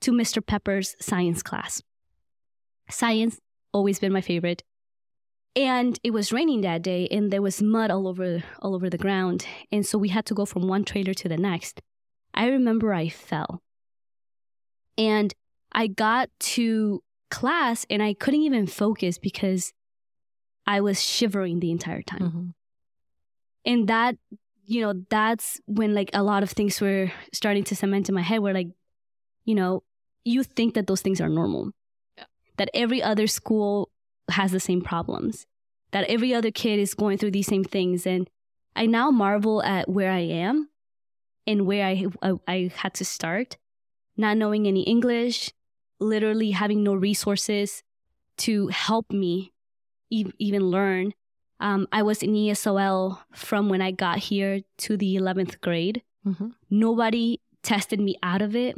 to 0.01 0.11
Mr. 0.11 0.45
Pepper's 0.45 0.95
science 0.99 1.41
class. 1.41 1.81
Science 2.89 3.39
always 3.73 3.99
been 3.99 4.13
my 4.13 4.21
favorite. 4.21 4.63
And 5.55 5.99
it 6.03 6.11
was 6.11 6.31
raining 6.31 6.61
that 6.61 6.83
day 6.83 7.07
and 7.09 7.31
there 7.31 7.41
was 7.41 7.63
mud 7.63 7.89
all 7.89 8.07
over 8.07 8.43
all 8.59 8.75
over 8.75 8.89
the 8.89 8.97
ground. 8.97 9.45
And 9.71 9.85
so 9.85 9.97
we 9.97 10.09
had 10.09 10.25
to 10.27 10.35
go 10.35 10.45
from 10.45 10.67
one 10.67 10.83
trailer 10.83 11.13
to 11.15 11.29
the 11.29 11.37
next. 11.37 11.81
I 12.33 12.47
remember 12.47 12.93
I 12.93 13.09
fell. 13.09 13.61
And 14.97 15.33
I 15.71 15.87
got 15.87 16.29
to 16.57 17.03
class 17.29 17.85
and 17.89 18.01
I 18.01 18.13
couldn't 18.13 18.41
even 18.41 18.67
focus 18.67 19.17
because 19.17 19.73
I 20.65 20.81
was 20.81 21.01
shivering 21.01 21.59
the 21.59 21.71
entire 21.71 22.01
time 22.01 22.19
Mhm. 22.21 22.53
and 23.65 23.87
that 23.87 24.17
you 24.65 24.81
know 24.81 24.93
that's 25.09 25.61
when 25.65 25.93
like 25.93 26.09
a 26.13 26.23
lot 26.23 26.43
of 26.43 26.49
things 26.51 26.81
were 26.81 27.11
starting 27.33 27.63
to 27.65 27.75
cement 27.75 28.09
in 28.09 28.15
my 28.15 28.21
head 28.21 28.39
where 28.39 28.53
like 28.53 28.67
you 29.45 29.55
know 29.55 29.83
you 30.25 30.43
think 30.43 30.73
that 30.73 30.87
those 30.87 31.01
things 31.01 31.21
are 31.21 31.29
normal 31.29 31.71
Yeah. 32.17 32.25
that 32.57 32.69
every 32.73 33.01
other 33.01 33.27
school 33.27 33.89
has 34.29 34.51
the 34.51 34.59
same 34.59 34.81
problems 34.81 35.45
that 35.91 36.03
every 36.09 36.33
other 36.33 36.51
kid 36.51 36.79
is 36.79 36.93
going 36.93 37.17
through 37.17 37.31
these 37.31 37.47
same 37.47 37.63
things 37.63 38.05
and 38.05 38.29
i 38.75 38.85
now 38.85 39.09
marvel 39.09 39.63
at 39.63 39.87
where 39.89 40.11
i 40.11 40.19
am 40.19 40.69
and 41.45 41.65
where 41.65 41.85
i 41.85 42.05
i, 42.21 42.33
I 42.47 42.71
had 42.75 42.93
to 42.95 43.05
start 43.05 43.55
not 44.17 44.35
knowing 44.37 44.67
any 44.67 44.83
english 44.83 45.51
literally 45.99 46.51
having 46.51 46.83
no 46.83 46.93
resources 46.93 47.83
to 48.37 48.67
help 48.67 49.11
me 49.11 49.51
e- 50.09 50.31
even 50.39 50.63
learn 50.69 51.13
um, 51.59 51.87
I 51.91 52.03
was 52.03 52.21
in 52.21 52.33
ESOL 52.33 53.17
from 53.33 53.67
when 53.67 53.81
I 53.81 53.89
got 53.89 54.19
here 54.19 54.61
to 54.77 54.95
the 54.95 55.15
11th 55.15 55.59
grade. 55.59 56.03
Mhm. 56.23 56.53
Nobody 56.69 57.39
tested 57.63 57.99
me 57.99 58.15
out 58.21 58.43
of 58.43 58.55
it. 58.55 58.75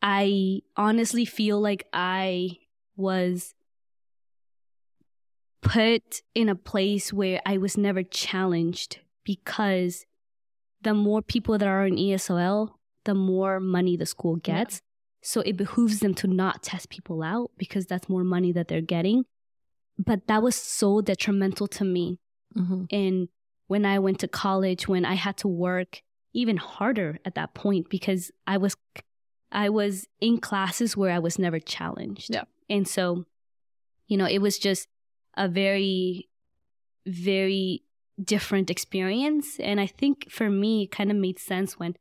I 0.00 0.60
honestly 0.76 1.24
feel 1.24 1.60
like 1.60 1.88
I 1.92 2.58
was 2.96 3.54
put 5.62 6.22
in 6.34 6.48
a 6.48 6.54
place 6.54 7.12
where 7.12 7.40
I 7.46 7.58
was 7.58 7.76
never 7.76 8.02
challenged 8.02 9.00
because 9.24 10.04
the 10.82 10.94
more 10.94 11.22
people 11.22 11.56
that 11.58 11.66
are 11.66 11.86
in 11.86 11.96
ESOL, 11.96 12.70
the 13.04 13.14
more 13.14 13.58
money 13.60 13.96
the 13.96 14.06
school 14.06 14.36
gets. 14.36 14.80
So 15.24 15.40
it 15.40 15.56
behooves 15.56 16.00
them 16.00 16.14
to 16.16 16.26
not 16.26 16.62
test 16.62 16.90
people 16.90 17.22
out 17.22 17.50
because 17.56 17.86
that's 17.86 18.10
more 18.10 18.24
money 18.24 18.52
that 18.52 18.68
they're 18.68 18.82
getting. 18.82 19.24
But 19.98 20.26
that 20.26 20.42
was 20.42 20.54
so 20.54 21.00
detrimental 21.00 21.66
to 21.68 21.84
me. 21.84 22.18
Mhm. 22.54 22.86
And 22.92 23.28
when 23.66 23.86
I 23.86 23.98
went 23.98 24.20
to 24.20 24.28
college, 24.28 24.86
when 24.86 25.06
I 25.06 25.14
had 25.14 25.38
to 25.38 25.48
work 25.48 26.02
even 26.34 26.58
harder 26.58 27.18
at 27.24 27.36
that 27.36 27.54
point 27.54 27.88
because 27.88 28.30
I 28.46 28.58
was 28.58 28.76
I 29.50 29.68
was 29.70 30.06
in 30.20 30.38
classes 30.38 30.96
where 30.96 31.12
I 31.12 31.20
was 31.20 31.38
never 31.38 31.60
challenged. 31.60 32.34
Yeah. 32.34 32.44
And 32.68 32.86
so, 32.86 33.24
you 34.08 34.16
know, 34.16 34.26
it 34.26 34.40
was 34.40 34.58
just 34.58 34.88
a 35.36 35.48
very 35.48 36.28
very 37.06 37.82
different 38.22 38.70
experience 38.70 39.58
and 39.58 39.80
I 39.80 39.86
think 39.86 40.30
for 40.30 40.48
me 40.50 40.84
it 40.84 40.90
kind 40.90 41.10
of 41.10 41.16
made 41.16 41.38
sense 41.38 41.78
when 41.78 41.96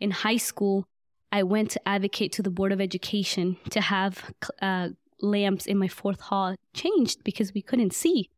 in 0.00 0.10
high 0.10 0.36
school 0.38 0.86
I 1.30 1.42
went 1.42 1.70
to 1.72 1.88
advocate 1.88 2.32
to 2.32 2.42
the 2.42 2.50
Board 2.50 2.72
of 2.72 2.80
Education 2.80 3.56
to 3.70 3.80
have 3.80 4.32
uh, 4.62 4.90
lamps 5.20 5.66
in 5.66 5.78
my 5.78 5.88
fourth 5.88 6.20
hall 6.20 6.54
changed 6.74 7.22
because 7.24 7.52
we 7.52 7.62
couldn't 7.62 7.92
see. 7.92 8.30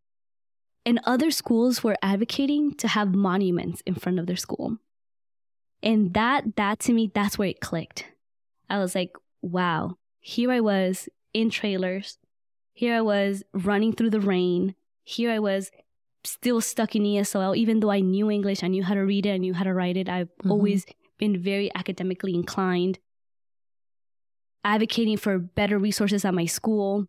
And 0.84 1.00
other 1.04 1.30
schools 1.30 1.84
were 1.84 1.96
advocating 2.02 2.74
to 2.76 2.88
have 2.88 3.14
monuments 3.14 3.82
in 3.86 3.94
front 3.94 4.18
of 4.18 4.26
their 4.26 4.36
school. 4.36 4.78
And 5.82 6.12
that 6.14 6.56
that 6.56 6.78
to 6.80 6.92
me 6.92 7.10
that's 7.12 7.38
where 7.38 7.48
it 7.48 7.60
clicked. 7.60 8.06
I 8.68 8.78
was 8.78 8.94
like, 8.94 9.12
wow, 9.40 9.96
here 10.20 10.50
I 10.50 10.60
was 10.60 11.08
in 11.32 11.50
trailers. 11.50 12.18
Here 12.72 12.96
I 12.96 13.00
was 13.00 13.42
running 13.52 13.92
through 13.92 14.10
the 14.10 14.20
rain. 14.20 14.74
Here 15.04 15.30
I 15.30 15.38
was 15.38 15.70
still 16.24 16.60
stuck 16.60 16.94
in 16.94 17.02
ESOL 17.02 17.56
even 17.56 17.80
though 17.80 17.90
I 17.90 18.00
knew 18.00 18.30
English, 18.30 18.62
I 18.62 18.68
knew 18.68 18.82
how 18.82 18.94
to 18.94 19.00
read 19.00 19.26
it, 19.26 19.32
I 19.34 19.38
knew 19.38 19.54
how 19.54 19.64
to 19.64 19.72
write 19.72 19.96
it. 19.96 20.08
I've 20.08 20.28
Mhm. 20.42 20.50
always 20.50 20.86
been 21.20 21.40
very 21.40 21.70
academically 21.74 22.34
inclined 22.34 22.98
advocating 24.64 25.16
for 25.16 25.38
better 25.38 25.78
resources 25.78 26.24
at 26.24 26.34
my 26.34 26.44
school, 26.46 27.06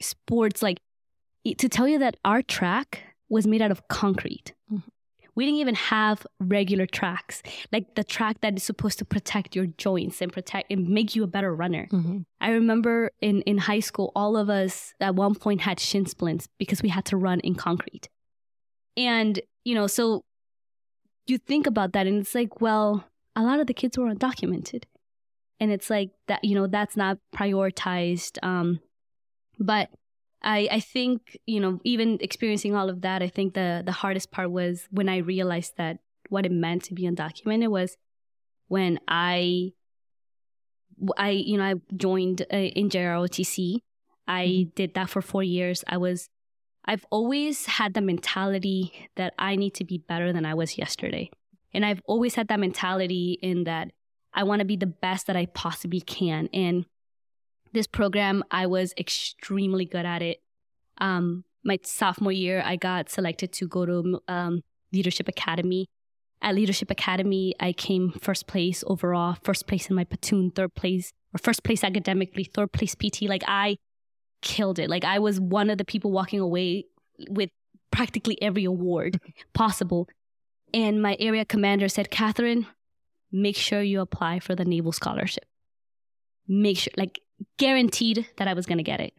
sports. 0.00 0.62
Like 0.62 0.78
to 1.58 1.68
tell 1.68 1.88
you 1.88 1.98
that 1.98 2.16
our 2.24 2.42
track 2.42 3.02
was 3.28 3.46
made 3.46 3.62
out 3.62 3.70
of 3.70 3.88
concrete. 3.88 4.52
Mhm. 4.70 4.82
We 5.34 5.46
didn't 5.46 5.60
even 5.60 5.74
have 5.74 6.26
regular 6.38 6.86
tracks, 6.86 7.42
like 7.72 7.94
the 7.94 8.04
track 8.04 8.42
that 8.42 8.54
is 8.54 8.62
supposed 8.62 8.98
to 8.98 9.04
protect 9.04 9.56
your 9.56 9.66
joints 9.66 10.20
and 10.20 10.30
protect 10.32 10.70
and 10.70 10.88
make 10.88 11.16
you 11.16 11.24
a 11.24 11.26
better 11.26 11.54
runner. 11.54 11.88
Mhm. 11.90 12.24
I 12.40 12.50
remember 12.50 13.10
in, 13.20 13.40
in 13.42 13.56
high 13.58 13.80
school, 13.80 14.12
all 14.14 14.36
of 14.36 14.50
us 14.50 14.92
at 15.00 15.14
one 15.14 15.34
point 15.34 15.62
had 15.62 15.80
shin 15.80 16.04
splints 16.06 16.48
because 16.58 16.82
we 16.82 16.90
had 16.90 17.06
to 17.06 17.16
run 17.16 17.40
in 17.40 17.54
concrete. 17.54 18.08
And, 18.96 19.40
you 19.64 19.74
know, 19.74 19.86
so 19.86 20.22
you 21.26 21.38
think 21.38 21.66
about 21.66 21.92
that 21.94 22.06
and 22.06 22.20
it's 22.20 22.34
like, 22.34 22.60
well, 22.60 23.04
a 23.34 23.42
lot 23.42 23.60
of 23.60 23.66
the 23.66 23.74
kids 23.74 23.98
were 23.98 24.12
undocumented. 24.12 24.84
And 25.60 25.70
it's 25.70 25.90
like 25.90 26.10
that, 26.26 26.44
you 26.44 26.54
know, 26.54 26.66
that's 26.66 26.96
not 26.96 27.18
prioritized. 27.34 28.38
Um, 28.42 28.80
but 29.58 29.90
I, 30.42 30.68
I 30.70 30.80
think, 30.80 31.38
you 31.46 31.60
know, 31.60 31.80
even 31.84 32.18
experiencing 32.20 32.74
all 32.74 32.90
of 32.90 33.02
that, 33.02 33.22
I 33.22 33.28
think 33.28 33.54
the, 33.54 33.82
the 33.84 33.92
hardest 33.92 34.32
part 34.32 34.50
was 34.50 34.88
when 34.90 35.08
I 35.08 35.18
realized 35.18 35.74
that 35.76 35.98
what 36.28 36.46
it 36.46 36.52
meant 36.52 36.82
to 36.84 36.94
be 36.94 37.04
undocumented 37.04 37.68
was 37.68 37.96
when 38.68 38.98
I 39.06 39.72
I, 41.16 41.30
you 41.30 41.58
know, 41.58 41.64
I 41.64 41.74
joined 41.96 42.42
uh, 42.52 42.56
in 42.56 42.88
JROTC. 42.88 43.78
I 44.28 44.68
did 44.74 44.94
that 44.94 45.10
for 45.10 45.20
four 45.20 45.42
years. 45.42 45.82
I 45.88 45.96
was, 45.96 46.28
I've 46.84 47.04
always 47.10 47.66
had 47.66 47.94
the 47.94 48.00
mentality 48.00 49.08
that 49.16 49.34
I 49.38 49.56
need 49.56 49.74
to 49.74 49.84
be 49.84 49.98
better 49.98 50.32
than 50.32 50.46
I 50.46 50.54
was 50.54 50.78
yesterday. 50.78 51.30
And 51.74 51.84
I've 51.84 52.02
always 52.06 52.34
had 52.34 52.48
that 52.48 52.60
mentality 52.60 53.38
in 53.42 53.64
that 53.64 53.90
I 54.34 54.44
want 54.44 54.60
to 54.60 54.64
be 54.64 54.76
the 54.76 54.86
best 54.86 55.26
that 55.26 55.36
I 55.36 55.46
possibly 55.46 56.00
can. 56.00 56.48
And 56.52 56.86
this 57.72 57.86
program, 57.86 58.44
I 58.50 58.66
was 58.66 58.92
extremely 58.98 59.84
good 59.84 60.04
at 60.04 60.22
it. 60.22 60.38
Um, 60.98 61.44
my 61.64 61.78
sophomore 61.82 62.32
year, 62.32 62.62
I 62.64 62.76
got 62.76 63.08
selected 63.08 63.52
to 63.54 63.68
go 63.68 63.86
to 63.86 64.20
um, 64.28 64.62
Leadership 64.92 65.28
Academy 65.28 65.86
at 66.42 66.54
Leadership 66.54 66.90
Academy, 66.90 67.54
I 67.60 67.72
came 67.72 68.12
first 68.20 68.46
place 68.46 68.82
overall, 68.86 69.36
first 69.42 69.66
place 69.66 69.88
in 69.88 69.96
my 69.96 70.04
platoon, 70.04 70.50
third 70.50 70.74
place, 70.74 71.12
or 71.32 71.38
first 71.38 71.62
place 71.62 71.84
academically, 71.84 72.44
third 72.44 72.72
place 72.72 72.94
PT. 72.94 73.22
Like 73.22 73.44
I 73.46 73.76
killed 74.42 74.78
it. 74.78 74.90
Like 74.90 75.04
I 75.04 75.20
was 75.20 75.40
one 75.40 75.70
of 75.70 75.78
the 75.78 75.84
people 75.84 76.10
walking 76.10 76.40
away 76.40 76.86
with 77.30 77.50
practically 77.92 78.40
every 78.42 78.64
award 78.64 79.20
possible. 79.54 80.08
And 80.74 81.02
my 81.02 81.16
area 81.20 81.44
commander 81.44 81.88
said, 81.88 82.10
Katherine, 82.10 82.66
make 83.30 83.56
sure 83.56 83.82
you 83.82 84.00
apply 84.00 84.40
for 84.40 84.54
the 84.54 84.64
Naval 84.64 84.92
Scholarship. 84.92 85.44
Make 86.48 86.78
sure, 86.78 86.92
like, 86.96 87.20
guaranteed 87.58 88.26
that 88.36 88.48
I 88.48 88.54
was 88.54 88.66
going 88.66 88.78
to 88.78 88.84
get 88.84 89.00
it. 89.00 89.12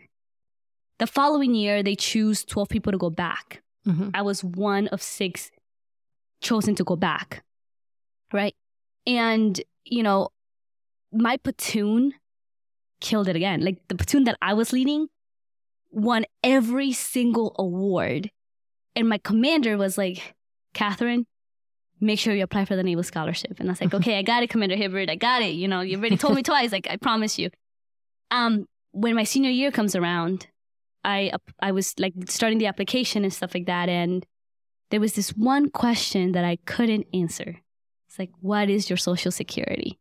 The 1.00 1.08
following 1.08 1.54
year, 1.56 1.84
they 1.84 1.96
choose 1.96 2.44
12 2.46 2.70
people 2.70 2.92
to 2.92 2.98
go 2.98 3.10
back. 3.10 3.62
Mhm. 3.86 4.12
I 4.13 4.22
was 4.22 4.44
one 4.44 4.88
of 4.89 5.02
six 5.02 5.52
chosen 6.42 6.76
to 6.76 6.84
go 6.84 6.96
back. 6.96 7.44
Right. 8.32 8.56
And, 9.06 9.60
you 9.84 10.04
know, 10.04 10.30
my 11.12 11.38
platoon 11.38 12.13
killed 13.02 13.28
it 13.28 13.36
again. 13.36 13.62
Like 13.62 13.88
the 13.88 13.96
platoon 13.96 14.24
that 14.26 14.38
I 14.42 14.54
was 14.54 14.72
leading 14.74 15.08
won 15.92 16.26
every 16.44 16.92
single 16.94 17.56
award. 17.60 18.32
And 18.96 19.10
my 19.10 19.18
commander 19.18 19.78
was 19.78 19.98
like, 19.98 20.36
Katherine, 20.74 21.26
make 22.04 22.20
sure 22.20 22.34
you 22.36 22.44
apply 22.44 22.66
for 22.66 22.76
the 22.76 22.84
Naval 22.84 23.04
Scholarship. 23.04 23.60
And 23.60 23.70
I 23.70 23.72
was 23.72 23.82
like, 23.82 23.94
okay, 23.94 24.18
I 24.18 24.22
got 24.22 24.44
it, 24.44 24.50
Commander 24.50 24.76
Hibbert. 24.76 25.10
I 25.10 25.16
got 25.16 25.42
it. 25.42 25.56
You 25.56 25.68
know, 25.68 25.82
you 25.82 25.98
already 25.98 26.18
told 26.18 26.36
me 26.36 26.44
twice. 26.44 26.72
Like, 26.72 26.88
I 26.89 26.98
promise 26.98 27.39
you. 27.39 27.50
Um, 28.32 28.66
when 28.92 29.16
my 29.16 29.24
senior 29.24 29.52
year 29.52 29.72
comes 29.72 29.96
around, 29.96 30.48
I 31.04 31.32
I 31.60 31.72
was 31.72 31.94
like 32.00 32.13
starting 32.28 32.60
the 32.60 32.68
application 32.68 33.24
and 33.24 33.34
stuff 33.34 33.54
like 33.54 33.66
that, 33.66 33.89
and 33.89 34.26
there 34.92 35.00
was 35.00 35.13
this 35.13 35.30
one 35.32 35.70
question 35.70 36.32
that 36.34 36.46
I 36.46 36.58
couldn't 36.66 37.08
answer. 37.13 37.58
It's 38.08 38.20
like, 38.20 38.32
what 38.42 38.70
is 38.70 38.89
your 38.89 38.98
social 38.98 39.32
security? 39.32 40.00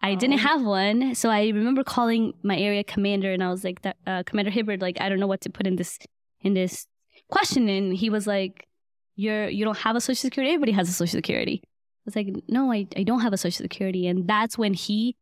I 0.00 0.14
didn't 0.14 0.38
Oh. 0.40 0.48
have 0.48 0.62
one. 0.64 1.14
So 1.14 1.28
I 1.28 1.48
remember 1.48 1.84
calling 1.84 2.32
my 2.42 2.56
area 2.56 2.84
commander 2.84 3.32
and 3.32 3.42
I 3.42 3.50
was 3.50 3.64
like, 3.64 3.80
uh, 4.06 4.22
Commander 4.24 4.50
Hibbard, 4.50 4.80
like, 4.80 4.98
I 5.00 5.08
don't 5.08 5.18
know 5.20 5.26
what 5.26 5.40
to 5.42 5.50
put 5.50 5.66
in 5.66 5.76
this, 5.76 5.98
in 6.40 6.54
this 6.54 6.86
question. 7.28 7.68
And 7.68 7.92
he 7.94 8.08
was 8.08 8.26
like, 8.26 8.66
you're, 9.16 9.48
you 9.48 9.64
don't 9.64 9.78
have 9.78 9.96
a 9.96 10.00
social 10.00 10.20
security. 10.20 10.52
Everybody 10.52 10.72
has 10.72 10.88
a 10.88 10.92
social 10.92 11.18
security. 11.18 11.62
I 11.64 11.68
was 12.06 12.16
like, 12.16 12.28
no, 12.48 12.72
I, 12.72 12.86
I 12.96 13.02
don't 13.04 13.20
have 13.20 13.32
a 13.32 13.36
social 13.36 13.62
security. 13.64 14.06
And 14.06 14.26
that's 14.26 14.58
when 14.58 14.74
he 14.74 15.16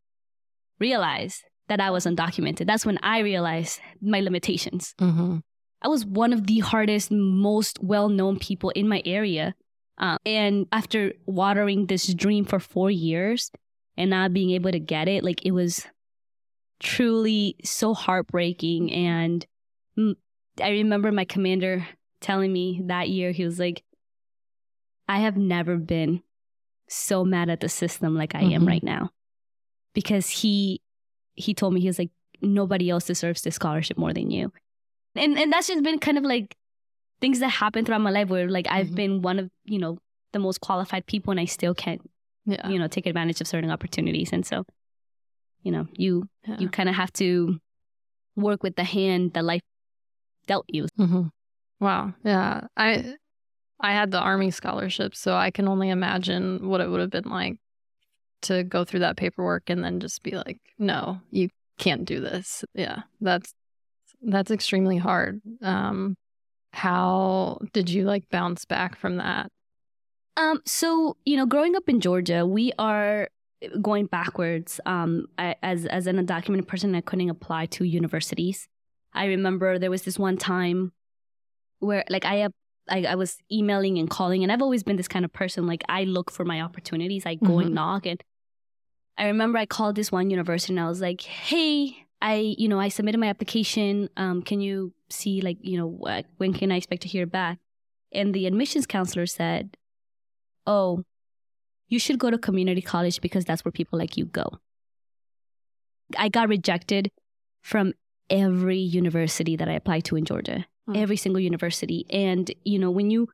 realized 0.78 1.44
that 1.68 1.80
I 1.80 1.90
was 1.90 2.06
undocumented. 2.06 2.66
That's 2.66 2.86
when 2.86 2.98
I 3.02 3.20
realized 3.20 3.80
my 4.00 4.20
limitations. 4.20 4.94
Mm-hmm. 4.98 5.38
I 5.82 5.88
was 5.88 6.04
one 6.04 6.32
of 6.32 6.46
the 6.46 6.58
hardest, 6.58 7.10
most 7.10 7.78
well 7.82 8.08
known 8.08 8.38
people 8.38 8.70
in 8.70 8.88
my 8.88 9.02
area. 9.04 9.54
Uh, 9.98 10.18
and 10.24 10.66
after 10.72 11.12
watering 11.26 11.86
this 11.86 12.12
dream 12.14 12.44
for 12.44 12.58
four 12.58 12.90
years 12.90 13.50
and 13.96 14.10
not 14.10 14.32
being 14.32 14.50
able 14.50 14.72
to 14.72 14.80
get 14.80 15.08
it, 15.08 15.22
like 15.22 15.44
it 15.44 15.52
was 15.52 15.86
truly 16.80 17.56
so 17.62 17.94
heartbreaking. 17.94 18.90
And 18.92 19.46
mm, 19.98 20.16
I 20.62 20.70
remember 20.70 21.12
my 21.12 21.24
commander 21.24 21.86
telling 22.20 22.52
me 22.52 22.80
that 22.86 23.08
year, 23.08 23.32
he 23.32 23.44
was 23.44 23.58
like, 23.58 23.82
I 25.08 25.18
have 25.20 25.36
never 25.36 25.76
been 25.76 26.22
so 26.88 27.24
mad 27.24 27.48
at 27.48 27.60
the 27.60 27.68
system 27.68 28.14
like 28.14 28.34
I 28.34 28.42
am 28.42 28.62
Mhm. 28.62 28.66
right 28.68 28.82
now. 28.82 29.10
Because 29.94 30.28
he 30.28 30.80
he 31.34 31.54
told 31.54 31.72
me 31.72 31.80
he 31.80 31.86
was 31.86 31.98
like, 31.98 32.10
nobody 32.42 32.90
else 32.90 33.04
deserves 33.06 33.42
this 33.42 33.54
scholarship 33.54 33.96
more 33.98 34.12
than 34.14 34.30
you 34.30 34.50
and 35.14 35.36
and 35.38 35.52
that's 35.52 35.66
just 35.68 35.82
been 35.82 35.98
kind 35.98 36.16
of 36.16 36.24
like 36.24 36.56
things 37.20 37.38
that 37.40 37.48
happen 37.48 37.84
throughout 37.84 38.00
my 38.00 38.10
life 38.10 38.28
where 38.28 38.48
like 38.48 38.66
I've 38.70 38.88
Mhm. 38.88 38.94
been 38.94 39.22
one 39.22 39.38
of 39.38 39.50
you 39.64 39.78
know 39.78 39.98
the 40.32 40.38
most 40.38 40.60
qualified 40.60 41.04
people 41.06 41.30
and 41.32 41.40
I 41.40 41.44
still 41.44 41.74
can't 41.74 42.00
Yeah. 42.46 42.66
you 42.68 42.78
know 42.78 42.86
take 42.88 43.04
advantage 43.06 43.40
of 43.42 43.46
certain 43.46 43.70
opportunities 43.70 44.32
and 44.32 44.46
so 44.46 44.64
you 45.62 45.70
know 45.72 45.86
you 45.92 46.28
yeah. 46.48 46.58
you 46.60 46.68
kind 46.70 46.88
of 46.88 46.94
have 46.94 47.12
to 47.14 47.60
work 48.36 48.62
with 48.62 48.76
the 48.76 48.84
hand 48.84 49.34
that 49.34 49.44
life 49.44 49.62
dealt 50.46 50.64
you 50.68 50.86
hmm 50.96 51.26
Wow. 51.80 52.14
Yeah. 52.24 52.66
I 52.76 53.16
I 53.80 53.92
had 53.92 54.10
the 54.10 54.20
army 54.20 54.50
scholarship, 54.50 55.14
so 55.14 55.34
I 55.34 55.50
can 55.50 55.66
only 55.68 55.88
imagine 55.88 56.68
what 56.68 56.80
it 56.80 56.88
would 56.90 57.00
have 57.00 57.10
been 57.10 57.30
like 57.30 57.58
to 58.42 58.62
go 58.64 58.84
through 58.84 59.00
that 59.00 59.16
paperwork 59.16 59.70
and 59.70 59.82
then 59.82 60.00
just 60.00 60.22
be 60.22 60.32
like, 60.32 60.58
"No, 60.78 61.20
you 61.30 61.48
can't 61.78 62.04
do 62.04 62.20
this." 62.20 62.64
Yeah. 62.74 63.02
That's 63.20 63.54
that's 64.22 64.50
extremely 64.50 64.98
hard. 64.98 65.40
Um 65.62 66.16
how 66.72 67.58
did 67.72 67.90
you 67.90 68.04
like 68.04 68.28
bounce 68.30 68.64
back 68.64 68.96
from 68.98 69.16
that? 69.16 69.50
Um, 70.36 70.60
so 70.66 71.16
you 71.24 71.36
know, 71.36 71.46
growing 71.46 71.76
up 71.76 71.88
in 71.88 72.00
Georgia, 72.00 72.46
we 72.46 72.72
are 72.78 73.28
going 73.82 74.06
backwards. 74.06 74.80
Um, 74.86 75.26
as 75.38 75.86
as 75.86 76.06
an 76.06 76.24
undocumented 76.24 76.66
person, 76.66 76.94
I 76.94 77.00
couldn't 77.00 77.28
apply 77.30 77.66
to 77.66 77.84
universities. 77.84 78.68
I 79.12 79.26
remember 79.26 79.78
there 79.78 79.90
was 79.90 80.02
this 80.02 80.18
one 80.18 80.38
time 80.38 80.92
where, 81.80 82.04
like, 82.08 82.24
I 82.24 82.48
I, 82.88 83.04
I 83.04 83.14
was 83.14 83.38
emailing 83.52 83.98
and 83.98 84.08
calling, 84.10 84.42
and 84.42 84.50
I've 84.50 84.62
always 84.62 84.82
been 84.82 84.96
this 84.96 85.06
kind 85.08 85.24
of 85.24 85.32
person. 85.32 85.66
Like, 85.66 85.82
I 85.88 86.04
look 86.04 86.30
for 86.30 86.44
my 86.44 86.60
opportunities. 86.60 87.24
I 87.26 87.34
go 87.36 87.54
Mhm. 87.56 87.66
and 87.66 87.74
knock, 87.74 88.06
and 88.06 88.22
I 89.18 89.26
remember 89.26 89.58
I 89.58 89.66
called 89.66 89.96
this 89.96 90.10
one 90.10 90.30
university, 90.30 90.72
and 90.72 90.80
I 90.80 90.88
was 90.88 91.00
like, 91.00 91.20
"Hey, 91.22 92.06
I, 92.22 92.54
you 92.58 92.68
know, 92.68 92.80
I 92.80 92.88
submitted 92.88 93.18
my 93.18 93.28
application. 93.28 94.08
Um, 94.16 94.42
can 94.42 94.60
you 94.60 94.92
see, 95.08 95.40
like, 95.40 95.58
you 95.60 95.76
know, 95.76 95.86
what, 95.86 96.26
when 96.38 96.52
can 96.52 96.72
I 96.72 96.76
expect 96.76 97.02
to 97.02 97.08
hear 97.08 97.26
back?" 97.26 97.58
And 98.12 98.34
the 98.34 98.46
admissions 98.46 98.86
counselor 98.86 99.26
said, 99.26 99.76
oh, 100.66 101.04
you 101.88 101.98
should 101.98 102.18
go 102.18 102.30
to 102.30 102.38
community 102.38 102.82
college 102.82 103.20
because 103.20 103.44
that's 103.44 103.64
where 103.64 103.72
people 103.72 103.98
like 103.98 104.16
you 104.16 104.24
go. 104.24 104.58
I 106.18 106.28
got 106.28 106.48
rejected 106.48 107.10
from 107.62 107.94
every 108.28 108.78
university 108.78 109.56
that 109.56 109.68
I 109.68 109.72
applied 109.74 110.04
to 110.06 110.16
in 110.16 110.24
Georgia, 110.24 110.66
Mm. 110.90 110.96
every 111.02 111.16
single 111.16 111.40
university. 111.40 112.06
And, 112.10 112.50
you 112.64 112.78
know, 112.78 112.90
when 112.90 113.10
you, 113.10 113.28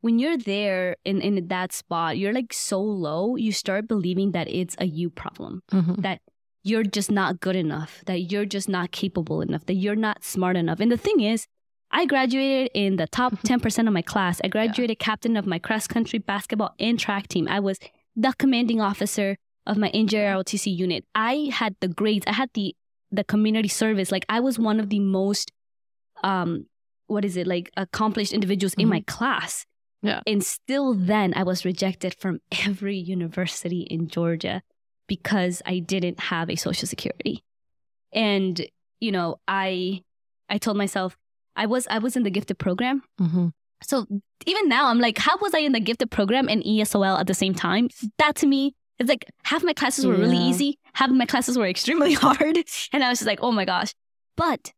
when 0.00 0.18
you're 0.18 0.36
there 0.38 0.96
in, 1.04 1.20
in 1.20 1.48
that 1.48 1.72
spot, 1.72 2.18
you're 2.18 2.32
like 2.32 2.52
so 2.52 2.80
low, 2.80 3.36
you 3.36 3.52
start 3.52 3.88
believing 3.88 4.32
that 4.32 4.48
it's 4.48 4.76
a 4.78 4.86
you 4.86 5.10
problem 5.10 5.62
Mm-hmm. 5.72 6.02
that 6.02 6.20
you're 6.62 6.82
just 6.82 7.10
not 7.10 7.40
good 7.40 7.56
enough, 7.56 8.02
that 8.06 8.22
you're 8.32 8.44
just 8.44 8.68
not 8.68 8.90
capable 8.90 9.40
enough, 9.40 9.64
that 9.66 9.74
you're 9.74 9.94
not 9.96 10.24
smart 10.24 10.56
enough. 10.56 10.80
And 10.80 10.90
the 10.90 10.96
thing 10.96 11.20
is, 11.20 11.46
I 11.92 12.06
graduated 12.06 12.70
in 12.74 12.96
the 12.96 13.06
top 13.06 13.32
10% 13.42 13.86
of 13.86 13.92
my 13.92 14.02
class. 14.02 14.40
I 14.42 14.48
graduated 14.48 14.98
captain 14.98 15.36
of 15.36 15.46
my 15.46 15.60
cross 15.60 15.86
country 15.86 16.18
basketball 16.18 16.74
and 16.80 16.98
track 16.98 17.28
team. 17.28 17.46
I 17.48 17.60
was 17.60 17.78
the 18.16 18.34
commanding 18.38 18.80
officer 18.80 19.36
of 19.66 19.76
my 19.76 19.90
NJROTC 19.92 20.76
unit. 20.76 21.04
I 21.14 21.50
had 21.52 21.76
the 21.80 21.88
grades. 21.88 22.24
I 22.26 22.32
had 22.32 22.50
the 22.54 22.74
the 23.12 23.22
community 23.22 23.68
service. 23.68 24.10
Like 24.10 24.26
I 24.28 24.40
was 24.40 24.58
one 24.58 24.80
of 24.80 24.88
the 24.90 24.98
most 24.98 25.52
um 26.24 26.66
what 27.06 27.24
is 27.24 27.36
it? 27.36 27.46
Like 27.46 27.70
accomplished 27.76 28.32
individuals 28.32 28.74
in 28.74 28.88
my 28.88 29.02
class. 29.06 29.66
Yeah. 30.02 30.20
And 30.26 30.44
still 30.44 30.94
then 30.94 31.32
I 31.34 31.42
was 31.42 31.64
rejected 31.64 32.14
from 32.14 32.40
every 32.66 32.96
university 32.96 33.82
in 33.82 34.08
Georgia 34.08 34.62
because 35.06 35.62
I 35.66 35.78
didn't 35.78 36.20
have 36.20 36.50
a 36.50 36.56
social 36.56 36.86
security. 36.86 37.44
And 38.12 38.66
you 39.00 39.12
know, 39.12 39.36
I 39.46 40.02
I 40.48 40.58
told 40.58 40.76
myself 40.76 41.16
I 41.54 41.66
was 41.66 41.86
I 41.90 41.98
was 41.98 42.16
in 42.16 42.22
the 42.22 42.30
gifted 42.30 42.58
program. 42.58 43.02
Mm-hmm. 43.20 43.48
So 43.82 44.06
even 44.46 44.68
now 44.68 44.88
I'm 44.88 45.00
like, 45.00 45.18
how 45.18 45.36
was 45.38 45.54
I 45.54 45.58
in 45.58 45.72
the 45.72 45.80
gifted 45.80 46.10
program 46.10 46.48
and 46.48 46.62
ESOL 46.62 47.18
at 47.18 47.26
the 47.26 47.34
same 47.34 47.54
time? 47.54 47.88
That 48.18 48.36
to 48.36 48.46
me, 48.46 48.74
it's 48.98 49.08
like 49.08 49.26
half 49.44 49.62
my 49.62 49.74
classes 49.74 50.06
were 50.06 50.14
really 50.14 50.38
easy, 50.38 50.78
half 50.94 51.10
my 51.10 51.26
classes 51.26 51.58
were 51.58 51.66
extremely 51.66 52.12
hard. 52.14 52.58
And 52.92 53.04
I 53.04 53.10
was 53.10 53.18
just 53.18 53.26
like, 53.26 53.40
oh 53.42 53.52
my 53.52 53.64
gosh. 53.64 53.92
But 54.36 54.72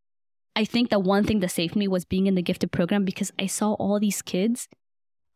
I 0.61 0.65
think 0.73 0.85
the 0.91 0.99
one 1.15 1.25
thing 1.29 1.41
that 1.41 1.51
saved 1.61 1.77
me 1.77 1.87
was 1.89 2.05
being 2.15 2.27
in 2.27 2.35
the 2.35 2.43
gifted 2.51 2.71
program 2.79 3.05
because 3.11 3.31
I 3.39 3.47
saw 3.59 3.69
all 3.75 3.99
these 4.01 4.21
kids 4.33 4.69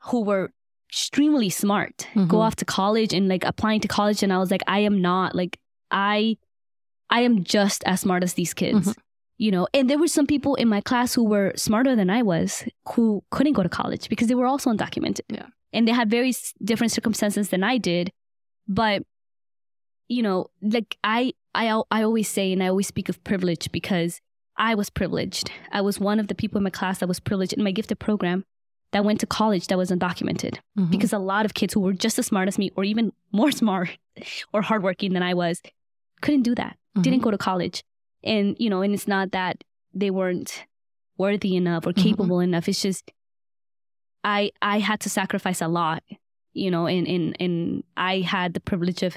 who 0.06 0.18
were 0.28 0.44
extremely 0.90 1.48
smart 1.62 1.96
go 2.14 2.38
Mhm. 2.38 2.44
off 2.46 2.56
to 2.56 2.66
college 2.80 3.12
and 3.16 3.24
like 3.34 3.44
applying 3.52 3.80
to 3.84 3.88
college 3.98 4.20
and 4.24 4.32
I 4.32 4.38
was 4.42 4.50
like 4.54 4.64
I 4.66 4.80
am 4.88 4.96
not 5.10 5.28
like 5.40 5.54
I 5.90 6.36
I 7.18 7.20
am 7.28 7.44
just 7.44 7.80
as 7.92 8.00
smart 8.00 8.22
as 8.26 8.34
these 8.34 8.54
kids. 8.62 8.88
Mhm. 8.88 8.94
You 9.44 9.50
know, 9.54 9.64
and 9.74 9.88
there 9.88 9.98
were 10.02 10.12
some 10.18 10.26
people 10.34 10.54
in 10.62 10.68
my 10.74 10.80
class 10.90 11.14
who 11.14 11.24
were 11.34 11.52
smarter 11.56 11.94
than 12.00 12.10
I 12.18 12.22
was 12.22 12.50
who 12.94 13.04
couldn't 13.34 13.54
go 13.58 13.62
to 13.62 13.68
college 13.80 14.08
because 14.12 14.28
they 14.28 14.38
were 14.40 14.50
also 14.52 14.70
undocumented. 14.70 15.26
Yeah. 15.38 15.48
And 15.74 15.82
they 15.86 15.92
had 16.00 16.10
very 16.18 16.32
different 16.70 16.92
circumstances 16.98 17.48
than 17.52 17.62
I 17.72 17.78
did. 17.78 18.12
But 18.80 18.98
you 20.16 20.22
know, 20.26 20.38
like 20.76 20.90
I 21.18 21.32
I 21.54 21.64
I 21.98 22.02
always 22.08 22.28
say 22.36 22.46
and 22.52 22.62
I 22.62 22.68
always 22.68 22.88
speak 22.94 23.08
of 23.08 23.22
privilege 23.30 23.70
because 23.78 24.20
I 24.56 24.74
was 24.74 24.90
privileged. 24.90 25.50
I 25.70 25.80
was 25.80 25.98
one 25.98 26.20
of 26.20 26.28
the 26.28 26.34
people 26.34 26.58
in 26.58 26.64
my 26.64 26.70
class 26.70 26.98
that 26.98 27.08
was 27.08 27.20
privileged 27.20 27.52
in 27.54 27.64
my 27.64 27.70
gifted 27.72 27.98
program 27.98 28.44
that 28.92 29.04
went 29.04 29.20
to 29.20 29.26
college 29.26 29.66
that 29.68 29.78
was 29.78 29.90
undocumented 29.90 30.58
Mm-hmm. 30.78 30.90
because 30.90 31.12
a 31.12 31.18
lot 31.18 31.44
of 31.46 31.54
kids 31.54 31.72
who 31.74 31.80
were 31.80 31.94
just 31.94 32.18
as 32.18 32.26
smart 32.26 32.48
as 32.48 32.58
me 32.58 32.70
or 32.76 32.84
even 32.84 33.12
more 33.32 33.50
smart 33.50 33.90
or 34.52 34.62
hardworking 34.62 35.12
than 35.14 35.22
I 35.22 35.34
was 35.34 35.62
couldn't 36.20 36.42
do 36.42 36.54
that, 36.56 36.76
Mm-hmm. 36.94 37.02
didn't 37.02 37.22
go 37.22 37.30
to 37.30 37.38
college. 37.38 37.82
And, 38.22 38.54
you 38.60 38.68
know, 38.70 38.82
and 38.82 38.92
it's 38.94 39.08
not 39.08 39.32
that 39.32 39.64
they 39.94 40.10
weren't 40.10 40.64
worthy 41.18 41.56
enough 41.56 41.86
or 41.86 41.92
Mhm. 41.92 42.02
capable 42.02 42.40
enough. 42.40 42.68
It's 42.68 42.82
just 42.82 43.10
I 44.24 44.50
I 44.60 44.78
had 44.78 45.00
to 45.00 45.08
sacrifice 45.10 45.60
a 45.60 45.68
lot, 45.68 46.02
you 46.52 46.70
know, 46.70 46.86
and, 46.86 47.06
and 47.08 47.36
and 47.40 47.84
I 47.96 48.20
had 48.20 48.54
the 48.54 48.60
privilege 48.60 49.02
of 49.02 49.16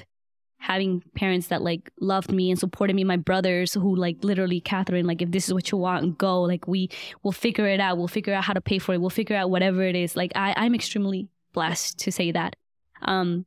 having 0.58 1.02
parents 1.14 1.48
that 1.48 1.62
like 1.62 1.90
loved 2.00 2.32
me 2.32 2.50
and 2.50 2.58
supported 2.58 2.96
me, 2.96 3.04
my 3.04 3.16
brothers 3.16 3.74
who 3.74 3.94
like 3.94 4.16
literally, 4.22 4.60
Katherine, 4.60 5.06
like 5.06 5.22
if 5.22 5.30
this 5.30 5.46
is 5.46 5.54
what 5.54 5.70
you 5.70 5.78
want, 5.78 6.18
go. 6.18 6.42
Like 6.42 6.66
we 6.66 6.88
will 7.22 7.32
figure 7.32 7.66
it 7.66 7.78
out. 7.80 7.98
We'll 7.98 8.08
figure 8.08 8.34
out 8.34 8.44
how 8.44 8.52
to 8.52 8.60
pay 8.60 8.78
for 8.78 8.94
it. 8.94 9.00
We'll 9.00 9.10
figure 9.10 9.36
out 9.36 9.50
whatever 9.50 9.82
it 9.82 9.94
is. 9.94 10.16
Like 10.16 10.32
I, 10.34 10.54
I'm 10.56 10.74
extremely 10.74 11.28
blessed 11.52 11.98
to 11.98 12.10
say 12.12 12.32
that. 12.32 12.56
Um 13.02 13.46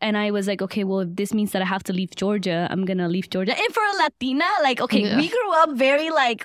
and 0.00 0.16
I 0.16 0.30
was 0.30 0.46
like, 0.46 0.62
okay, 0.62 0.84
well, 0.84 1.00
if 1.00 1.08
this 1.16 1.34
means 1.34 1.50
that 1.52 1.60
I 1.60 1.64
have 1.64 1.82
to 1.84 1.92
leave 1.92 2.14
Georgia, 2.14 2.68
I'm 2.70 2.84
gonna 2.84 3.08
leave 3.08 3.28
Georgia. 3.30 3.52
And 3.58 3.74
for 3.74 3.82
a 3.82 3.96
Latina, 4.04 4.44
like, 4.62 4.80
okay, 4.80 5.02
Yeah. 5.02 5.16
we 5.16 5.28
grew 5.28 5.52
up 5.54 5.70
very 5.76 6.10
like 6.10 6.44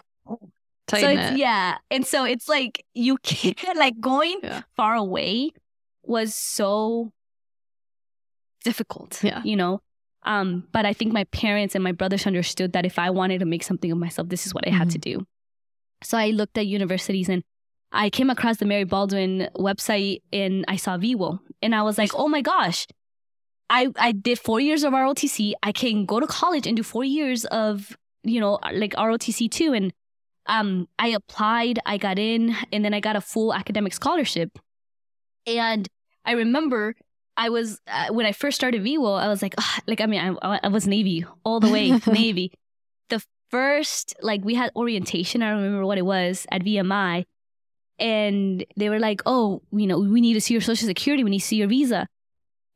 so 0.89 0.97
it's 1.07 1.37
yeah. 1.37 1.77
And 1.91 2.05
so 2.05 2.25
it's 2.25 2.49
like 2.49 2.83
you 2.93 3.17
can't 3.23 3.77
like 3.77 3.99
going 4.01 4.39
Yeah. 4.43 4.63
far 4.75 4.95
away 4.95 5.51
was 6.03 6.35
so 6.35 7.13
difficult. 8.63 9.23
Yeah. 9.23 9.41
You 9.43 9.55
know? 9.55 9.81
Um, 10.23 10.67
but 10.71 10.85
I 10.85 10.93
think 10.93 11.11
my 11.11 11.25
parents 11.25 11.75
and 11.75 11.83
my 11.83 11.91
brothers 11.91 12.25
understood 12.25 12.73
that 12.73 12.85
if 12.85 12.97
I 12.97 13.09
wanted 13.09 13.39
to 13.39 13.45
make 13.45 13.63
something 13.63 13.91
of 13.91 13.97
myself, 13.97 14.29
this 14.29 14.45
is 14.47 14.53
what 14.53 14.65
I 14.67 14.71
had 14.71 14.89
to 14.91 14.99
Mm-hmm. 14.99 15.19
do. 15.19 15.25
So 16.03 16.17
I 16.17 16.29
looked 16.31 16.57
at 16.57 16.65
universities 16.65 17.29
and 17.29 17.43
I 17.91 18.09
came 18.09 18.29
across 18.29 18.57
the 18.57 18.65
Mary 18.65 18.83
Baldwin 18.85 19.49
website 19.55 20.21
and 20.31 20.65
I 20.67 20.77
saw 20.77 20.97
VWIL. 20.97 21.39
And 21.61 21.75
I 21.75 21.83
was 21.83 21.97
like, 21.97 22.11
oh 22.15 22.27
my 22.27 22.41
gosh. 22.41 22.87
I, 23.69 23.87
I 23.97 24.11
did 24.11 24.39
four 24.39 24.59
years 24.59 24.83
of 24.83 24.93
ROTC. 24.93 25.53
I 25.63 25.71
can 25.71 26.05
go 26.05 26.19
to 26.19 26.27
college 26.27 26.67
and 26.67 26.75
do 26.75 26.83
four 26.83 27.03
years 27.03 27.45
of, 27.45 27.95
you 28.23 28.39
know, 28.39 28.59
like 28.73 28.93
ROTC 28.93 29.49
too. 29.49 29.73
And 29.73 29.93
um, 30.45 30.87
I 30.99 31.07
applied, 31.09 31.79
I 31.85 31.97
got 31.97 32.19
in, 32.19 32.55
and 32.71 32.83
then 32.83 32.93
I 32.93 32.99
got 32.99 33.15
a 33.15 33.21
full 33.21 33.53
academic 33.53 33.93
scholarship. 33.93 34.59
And 35.47 35.87
I 36.25 36.33
remember 36.33 36.95
I 37.35 37.49
was 37.49 37.79
uh, 37.87 38.07
when 38.13 38.25
I 38.25 38.31
first 38.31 38.55
started 38.55 38.83
VWIL, 38.83 39.19
I 39.19 39.27
was 39.27 39.41
like, 39.41 39.55
oh, 39.57 39.77
like 39.87 40.01
I 40.01 40.05
mean, 40.05 40.37
I, 40.41 40.59
I 40.63 40.67
was 40.67 40.85
Navy 40.87 41.25
all 41.43 41.59
the 41.59 41.69
way, 41.69 41.91
Navy. 42.07 42.51
The 43.09 43.23
first 43.49 44.13
like 44.21 44.43
we 44.45 44.53
had 44.55 44.71
orientation. 44.75 45.41
I 45.41 45.49
don't 45.51 45.63
remember 45.63 45.85
what 45.85 45.97
it 45.97 46.05
was 46.05 46.45
at 46.51 46.61
VMI, 46.63 47.25
and 47.99 48.65
they 48.77 48.89
were 48.89 48.99
like, 48.99 49.21
"Oh, 49.25 49.61
you 49.71 49.87
know, 49.87 49.99
we 49.99 50.21
need 50.21 50.33
to 50.33 50.41
see 50.41 50.53
your 50.53 50.61
social 50.61 50.87
security. 50.87 51.23
We 51.23 51.29
need 51.31 51.39
to 51.39 51.45
see 51.45 51.57
your 51.57 51.67
visa." 51.67 52.07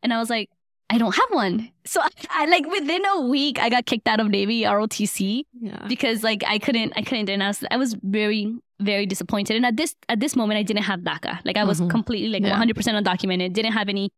And 0.04 0.13
I 0.13 0.20
was 0.20 0.30
like, 0.30 0.50
"I 0.89 0.98
don't 0.98 1.15
have 1.15 1.30
one." 1.32 1.72
So 1.88 2.02
I, 2.02 2.10
I 2.30 2.46
like 2.48 2.65
within 2.70 3.06
a 3.06 3.22
week, 3.22 3.60
I 3.60 3.70
got 3.70 3.86
kicked 3.86 4.10
out 4.10 4.20
of 4.20 4.28
Navy 4.28 4.63
ROTC 4.63 5.43
Yeah. 5.62 5.86
because 5.88 6.22
like 6.22 6.43
I 6.46 6.60
couldn't, 6.60 6.91
I 6.98 7.02
couldn't. 7.02 7.30
And 7.30 7.41
I 7.41 7.48
was, 7.48 7.63
I 7.72 7.78
was 7.78 7.93
very, 8.04 8.54
very 8.82 9.06
disappointed. 9.06 9.56
And 9.56 9.65
at 9.65 9.78
this, 9.78 9.96
at 10.10 10.20
this 10.20 10.36
moment, 10.36 10.58
I 10.60 10.63
didn't 10.63 10.84
have 10.84 11.00
DACA. 11.00 11.39
Like 11.46 11.56
I 11.56 11.63
was 11.63 11.80
Mhm. 11.80 11.89
completely 11.89 12.28
like 12.28 12.43
Yeah. 12.43 12.62
100% 12.62 12.74
undocumented. 13.02 13.54
Didn't 13.54 13.72
have 13.72 13.88
any, 13.88 14.10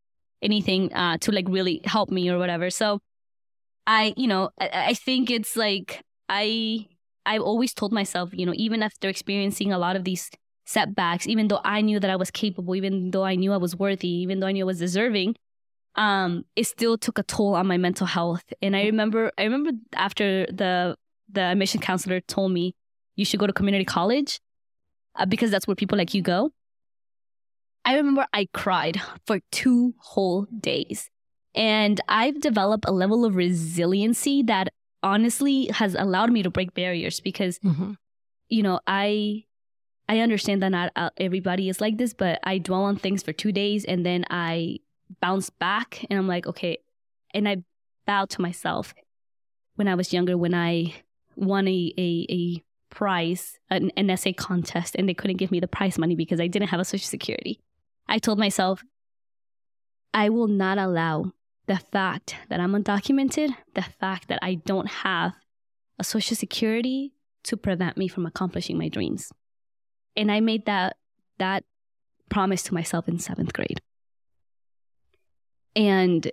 anything 0.41 0.93
uh, 0.93 1.17
to 1.19 1.32
like 1.32 1.47
really 1.49 1.82
help 1.86 2.10
me 2.10 2.30
or 2.30 2.38
whatever. 2.38 2.69
So 2.69 2.99
I, 3.88 4.13
you 4.17 4.28
know, 4.28 4.49
I, 4.60 4.69
I 4.73 4.93
think 4.93 5.30
it's 5.30 5.56
like 5.56 6.02
I, 6.28 6.88
I've 7.25 7.41
always 7.41 7.73
told 7.73 7.91
myself, 7.91 8.30
you 8.34 8.45
know, 8.45 8.54
even 8.56 8.84
after 8.84 9.10
experiencing 9.10 9.71
a 9.71 9.78
lot 9.78 9.95
of 9.95 10.04
these 10.04 10.30
setbacks, 10.65 11.28
even 11.28 11.47
though 11.47 11.62
I 11.63 11.82
knew 11.82 11.99
that 11.99 12.10
I 12.10 12.15
was 12.15 12.32
capable, 12.32 12.75
even 12.75 13.12
though 13.12 13.23
I 13.23 13.36
knew 13.36 13.54
I 13.54 13.58
was 13.58 13.75
worthy, 13.75 14.08
even 14.08 14.39
though 14.39 14.47
I 14.47 14.52
knew 14.52 14.63
I 14.63 14.67
was 14.67 14.80
deserving, 14.80 15.36
um, 15.95 16.45
it 16.56 16.65
still 16.65 16.97
took 16.97 17.17
a 17.17 17.23
toll 17.23 17.56
on 17.56 17.67
my 17.67 17.78
mental 17.78 18.08
health. 18.08 18.43
And 18.62 18.75
I 18.75 18.84
remember, 18.86 19.32
I 19.38 19.43
remember 19.43 19.71
after 19.93 20.45
the 20.45 20.95
the 21.32 21.41
admission 21.41 21.80
counselor 21.80 22.21
told 22.21 22.52
me 22.52 22.73
you 23.15 23.23
should 23.25 23.39
go 23.39 23.45
to 23.45 23.54
community 23.54 23.86
college 23.86 24.39
uh, 25.15 25.25
because 25.25 25.52
that's 25.52 25.67
where 25.67 25.75
people 25.75 25.97
like 25.97 26.13
you 26.13 26.21
go. 26.21 26.52
I 27.89 27.95
remember 27.95 28.28
I 28.32 28.47
cried 28.54 29.02
for 29.25 29.39
two 29.52 29.95
whole 29.97 30.45
days. 30.60 31.10
And 31.56 31.99
I've 32.08 32.39
developed 32.39 32.86
a 32.88 32.91
level 32.91 33.25
of 33.25 33.36
resiliency 33.36 34.43
that 34.43 34.69
honestly 35.02 35.65
has 35.73 35.95
allowed 35.95 36.32
me 36.32 36.43
to 36.43 36.52
break 36.52 36.75
barriers 36.75 37.19
because 37.19 37.58
Mhm. 37.60 37.95
you 38.47 38.62
know, 38.62 38.80
I 38.86 39.45
I 40.08 40.19
understand 40.19 40.62
that 40.62 40.69
not 40.69 40.91
uh, 40.95 41.10
everybody 41.17 41.67
is 41.69 41.82
like 41.82 41.97
this, 41.97 42.13
but 42.13 42.39
I 42.43 42.60
dwell 42.60 42.84
on 42.84 42.95
things 42.95 43.23
for 43.23 43.34
2 43.34 43.52
days 43.52 43.86
and 43.86 44.06
then 44.06 44.23
I 44.30 44.80
bounce 45.19 45.49
back 45.49 46.06
and 46.10 46.19
I'm 46.19 46.28
like, 46.28 46.45
okay, 46.47 46.78
and 47.34 47.49
I 47.49 47.63
bow 48.06 48.25
to 48.25 48.41
myself. 48.41 48.93
When 49.78 49.88
I 49.88 49.95
was 49.95 50.13
younger 50.13 50.38
when 50.38 50.54
I 50.54 50.93
won 51.36 51.67
a 51.67 51.93
a, 51.97 52.25
a 52.30 52.63
prize, 52.91 53.58
an, 53.71 53.91
an 53.97 54.10
essay 54.12 54.34
contest 54.34 54.95
and 54.95 55.10
they 55.10 55.15
couldn't 55.15 55.38
give 55.38 55.52
me 55.52 55.60
the 55.60 55.67
prize 55.78 55.97
money 55.97 56.15
because 56.15 56.39
I 56.39 56.47
didn't 56.47 56.69
have 56.69 56.80
a 56.80 56.86
social 56.86 57.08
security. 57.17 57.60
I 58.10 58.17
told 58.19 58.39
myself 58.39 58.84
I 60.13 60.30
will 60.30 60.48
not 60.48 60.78
allow 60.78 61.32
the 61.67 61.78
fact 61.78 62.36
that 62.50 62.60
I'm 62.60 62.74
undocumented, 62.74 63.52
the 63.76 63.84
fact 63.84 64.28
that 64.30 64.39
I 64.41 64.56
don't 64.56 64.88
have 64.88 65.34
a 66.00 66.04
social 66.04 66.36
security 66.36 67.13
to 67.43 67.56
prevent 67.56 67.95
me 67.98 68.08
from 68.08 68.26
accomplishing 68.26 68.78
my 68.78 68.89
dreams. 68.89 69.32
And 70.17 70.32
I 70.32 70.39
made 70.39 70.65
that 70.65 70.98
that 71.38 71.63
promise 72.30 72.63
to 72.63 72.74
myself 72.74 73.08
in 73.08 73.19
seventh 73.19 73.54
grade. 73.54 73.80
And 75.76 76.30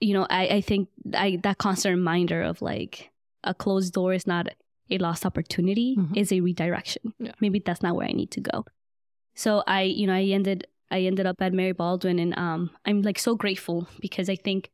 you 0.00 0.14
know, 0.14 0.26
I, 0.30 0.46
I 0.48 0.60
think 0.60 0.88
I 1.14 1.38
that 1.42 1.58
constant 1.58 1.94
reminder 1.96 2.42
of 2.42 2.62
like 2.62 3.10
a 3.44 3.52
closed 3.52 3.92
door 3.92 4.12
is 4.14 4.26
not 4.26 4.48
a 4.90 4.98
lost 4.98 5.26
opportunity, 5.26 5.96
Mhm. 5.96 6.16
is 6.16 6.32
a 6.32 6.40
redirection. 6.40 7.12
Yeah. 7.18 7.32
Maybe 7.40 7.58
that's 7.58 7.82
not 7.82 7.94
where 7.96 8.06
I 8.08 8.12
need 8.12 8.30
to 8.32 8.40
go. 8.40 8.64
So 9.34 9.62
I, 9.66 9.82
you 9.82 10.06
know, 10.06 10.14
I 10.14 10.22
ended 10.22 10.66
I 10.90 11.02
ended 11.02 11.26
up 11.26 11.36
at 11.40 11.52
Mary 11.52 11.72
Baldwin 11.72 12.18
and 12.18 12.36
um 12.38 12.70
I'm 12.84 13.02
like 13.02 13.18
so 13.18 13.34
grateful 13.36 13.88
because 14.00 14.28
I 14.28 14.36
think 14.36 14.70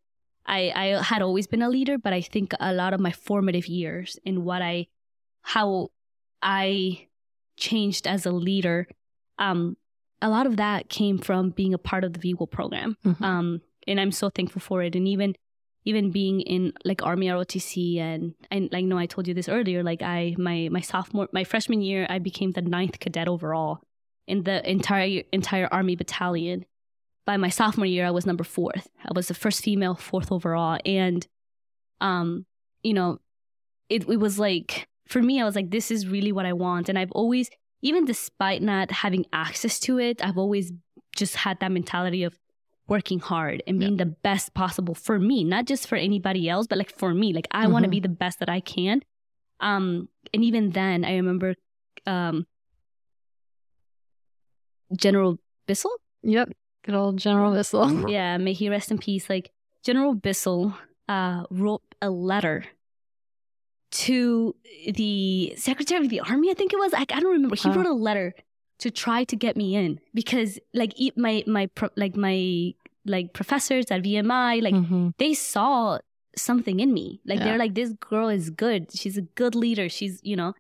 I 0.47 0.73
I 0.75 1.03
had 1.03 1.23
always 1.23 1.47
been 1.47 1.63
a 1.63 1.69
leader, 1.71 1.99
but 1.99 2.13
I 2.13 2.21
think 2.21 2.53
a 2.61 2.73
lot 2.73 2.93
of 2.95 3.01
my 3.01 3.13
formative 3.13 3.67
years 3.67 4.19
and 4.27 4.45
what 4.45 4.63
I 4.63 4.87
how 5.43 5.89
I 6.43 7.09
changed 7.57 8.07
as 8.07 8.27
a 8.27 8.33
leader, 8.33 8.87
um, 9.39 9.77
a 10.21 10.29
lot 10.29 10.47
of 10.47 10.57
that 10.57 10.89
came 10.89 11.19
from 11.19 11.51
being 11.51 11.75
a 11.75 11.79
part 11.79 12.05
of 12.05 12.13
the 12.13 12.19
VWIL 12.19 12.51
program. 12.51 12.97
Mhm. 13.05 13.21
Um, 13.23 13.61
and 13.87 14.01
I'm 14.01 14.13
so 14.13 14.31
thankful 14.31 14.61
for 14.61 14.83
it. 14.83 14.97
And 14.97 15.07
even 15.09 15.35
even 15.87 16.11
being 16.11 16.41
in 16.41 16.73
like 16.85 17.03
Army 17.03 17.27
ROTC 17.27 17.99
and 17.99 18.35
and 18.51 18.71
I 18.73 18.81
know 18.81 18.97
I 18.99 19.07
told 19.07 19.29
you 19.29 19.35
this 19.35 19.49
earlier, 19.49 19.83
like 19.83 20.03
I 20.03 20.35
my 20.39 20.69
my 20.71 20.81
sophomore 20.81 21.29
my 21.33 21.45
freshman 21.45 21.83
year 21.83 22.07
I 22.09 22.19
became 22.19 22.53
the 22.53 22.63
ninth 22.63 22.99
cadet 23.01 23.29
overall 23.29 23.81
in 24.27 24.45
the 24.45 24.69
entire 24.69 25.23
entire 25.33 25.69
Army 25.73 25.97
battalion. 25.97 26.65
By 27.27 27.37
my 27.37 27.49
sophomore 27.49 27.87
year 27.87 28.07
I 28.07 28.11
was 28.11 28.27
number 28.27 28.45
fourth. 28.45 28.89
I 29.03 29.13
was 29.15 29.29
the 29.29 29.35
first 29.35 29.63
female 29.63 29.95
fourth 29.95 30.31
overall. 30.31 30.79
And 30.85 31.27
um, 32.01 32.47
you 32.83 32.95
know, 32.95 33.21
it 33.89 34.09
it 34.09 34.19
was 34.19 34.39
like 34.39 34.89
for 35.07 35.23
me, 35.23 35.41
I 35.41 35.45
was 35.45 35.55
like, 35.55 35.71
this 35.71 35.91
is 35.91 36.09
really 36.09 36.33
what 36.33 36.47
I 36.47 36.53
want. 36.53 36.89
And 36.89 36.99
I've 36.99 37.13
always, 37.13 37.51
even 37.83 38.05
despite 38.05 38.63
not 38.63 38.91
having 38.91 39.27
access 39.33 39.79
to 39.81 39.99
it, 39.99 40.25
I've 40.25 40.39
always 40.39 40.73
just 41.15 41.37
had 41.37 41.61
that 41.61 41.73
mentality 41.73 42.25
of 42.25 42.39
working 42.89 43.19
hard 43.19 43.63
and 43.67 43.79
being 43.79 43.97
the 43.97 44.07
best 44.07 44.53
possible 44.53 44.95
for 44.95 45.19
me, 45.19 45.43
not 45.45 45.65
just 45.65 45.87
for 45.89 45.97
anybody 45.97 46.49
else, 46.49 46.67
but 46.67 46.79
like 46.79 46.95
for 46.95 47.15
me. 47.15 47.33
Like 47.33 47.49
I 47.51 47.67
want 47.67 47.85
to 47.85 47.91
be 47.91 48.01
the 48.01 48.09
best 48.09 48.41
that 48.41 48.49
I 48.49 48.61
can. 48.61 49.03
Um, 49.61 50.09
and 50.35 50.45
even 50.45 50.71
then, 50.71 51.05
I 51.05 51.17
remember 51.17 51.55
um, 52.07 52.47
General 54.97 55.39
Bissell. 55.67 55.93
Yep. 56.23 56.53
Good 56.85 56.95
old 56.95 57.17
General 57.19 57.53
Bissell. 57.53 58.11
Yeah, 58.11 58.37
may 58.39 58.53
he 58.53 58.69
rest 58.69 58.91
in 58.91 58.99
peace. 58.99 59.29
Like 59.31 59.51
General 59.85 60.15
Bissell 60.15 60.75
uh, 61.09 61.45
wrote 61.51 61.83
a 62.03 62.11
letter 62.11 62.65
to 63.93 64.55
the 64.93 65.55
Secretary 65.57 66.05
of 66.05 66.11
the 66.11 66.21
Army. 66.21 66.51
I 66.51 66.55
think 66.55 66.73
it 66.73 66.79
was. 66.79 66.93
I, 66.95 67.03
I 67.03 67.21
don't 67.21 67.33
remember. 67.33 67.57
He 67.57 67.69
Wow. 67.69 67.77
wrote 67.77 67.87
a 67.87 67.93
letter 67.93 68.35
to 68.81 68.91
try 68.91 69.25
to 69.25 69.37
get 69.37 69.57
me 69.57 69.77
in 69.77 70.01
because, 70.13 70.59
like, 70.75 70.93
e- 70.97 71.13
my 71.17 71.45
my 71.47 71.67
pro, 71.67 71.89
like 71.97 72.17
my 72.17 72.75
like 73.07 73.33
professors 73.35 73.87
at 73.91 74.03
VMI, 74.03 74.63
like 74.63 74.75
Mhm. 74.75 75.13
they 75.19 75.35
saw 75.35 75.99
something 76.37 76.81
in 76.81 76.93
me. 76.93 77.21
Like 77.25 77.39
Yeah. 77.39 77.45
they're 77.45 77.59
like, 77.59 77.75
this 77.75 77.93
girl 77.93 78.29
is 78.29 78.51
good. 78.51 78.91
She's 78.93 79.17
a 79.17 79.23
good 79.23 79.55
leader. 79.55 79.89
She's 79.89 80.21
you 80.25 80.37
know, 80.37 80.55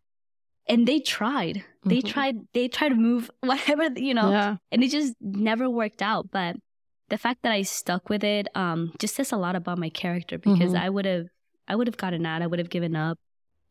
and 0.68 0.86
they 0.86 1.00
tried. 1.00 1.64
They 1.84 2.00
Mhm. 2.00 2.06
tried. 2.08 2.36
They 2.54 2.68
tried 2.68 2.90
to 2.90 2.94
move 2.94 3.30
whatever 3.40 3.88
you 3.96 4.14
know 4.14 4.30
Yeah. 4.30 4.56
and 4.72 4.82
it 4.84 4.90
just 4.90 5.14
never 5.20 5.68
worked 5.70 6.02
out 6.02 6.30
but 6.30 6.56
the 7.10 7.18
fact 7.18 7.42
that 7.42 7.52
i 7.52 7.62
stuck 7.62 8.08
with 8.08 8.24
it 8.24 8.48
um 8.54 8.92
just 8.98 9.14
says 9.14 9.30
a 9.32 9.36
lot 9.36 9.54
about 9.56 9.78
my 9.78 9.90
character 9.90 10.38
because 10.38 10.72
Mhm. 10.72 10.80
i 10.80 10.88
would 10.88 11.04
have 11.04 11.26
i 11.68 11.76
would 11.76 11.86
have 11.86 11.96
gotten 12.04 12.24
out 12.26 12.40
i 12.42 12.46
would 12.46 12.58
have 12.58 12.70
given 12.70 12.96
up 12.96 13.18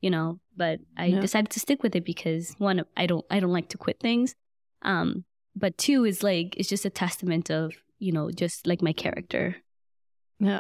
you 0.02 0.10
know 0.12 0.40
but 0.56 0.80
i 0.98 1.06
Yeah. 1.08 1.20
decided 1.20 1.50
to 1.52 1.60
stick 1.60 1.82
with 1.84 1.96
it 1.96 2.06
because 2.06 2.54
one 2.60 2.84
i 2.96 3.06
don't 3.08 3.26
i 3.32 3.40
don't 3.40 3.52
like 3.60 3.70
to 3.70 3.78
quit 3.78 4.00
things 4.00 4.36
um 4.84 5.26
but 5.56 5.78
two 5.78 6.06
is 6.06 6.22
like 6.24 6.56
it's 6.58 6.70
just 6.70 6.86
a 6.86 6.90
testament 7.04 7.50
of 7.50 7.74
you 8.00 8.12
know 8.12 8.30
just 8.32 8.68
like 8.68 8.82
my 8.82 8.94
character 8.94 9.58
Yeah. 10.40 10.60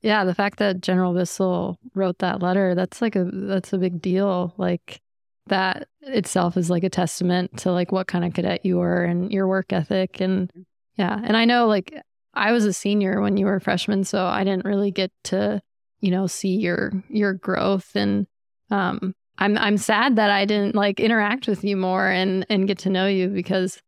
Yeah, 0.00 0.24
the 0.24 0.34
fact 0.34 0.58
that 0.60 0.80
General 0.80 1.12
Bissell 1.12 1.76
wrote 1.94 2.18
that 2.20 2.40
letter, 2.40 2.74
that's 2.74 3.02
like 3.02 3.16
a 3.16 3.24
that's 3.52 3.72
a 3.74 3.78
big 3.78 4.00
deal. 4.00 4.54
Like 4.56 5.02
that 5.46 5.88
itself 6.00 6.56
is 6.56 6.70
like 6.70 6.84
a 6.84 6.90
testament 6.90 7.58
to 7.58 7.72
like 7.72 7.92
what 7.92 8.06
kind 8.06 8.24
of 8.24 8.32
cadet 8.32 8.64
you 8.64 8.78
were 8.78 9.04
and 9.04 9.32
your 9.32 9.46
work 9.46 9.72
ethic 9.72 10.20
and 10.20 10.50
yeah. 10.96 11.18
And 11.22 11.36
I 11.36 11.44
know 11.44 11.66
like 11.66 11.94
I 12.32 12.52
was 12.52 12.64
a 12.64 12.72
senior 12.72 13.20
when 13.20 13.36
you 13.36 13.46
were 13.46 13.56
a 13.56 13.60
freshman, 13.60 14.04
so 14.04 14.24
I 14.24 14.44
didn't 14.44 14.64
really 14.64 14.90
get 14.90 15.12
to, 15.24 15.60
you 16.00 16.10
know, 16.10 16.26
see 16.26 16.56
your 16.56 16.92
your 17.08 17.34
growth 17.34 17.90
and 17.94 18.26
um 18.70 19.14
I'm 19.38 19.58
I'm 19.58 19.76
sad 19.76 20.16
that 20.16 20.30
I 20.30 20.44
didn't 20.44 20.74
like 20.74 21.00
interact 21.00 21.48
with 21.48 21.64
you 21.64 21.76
more 21.76 22.08
and 22.08 22.46
and 22.48 22.68
get 22.68 22.78
to 22.78 22.90
know 22.90 23.06
you 23.06 23.28
because 23.28 23.80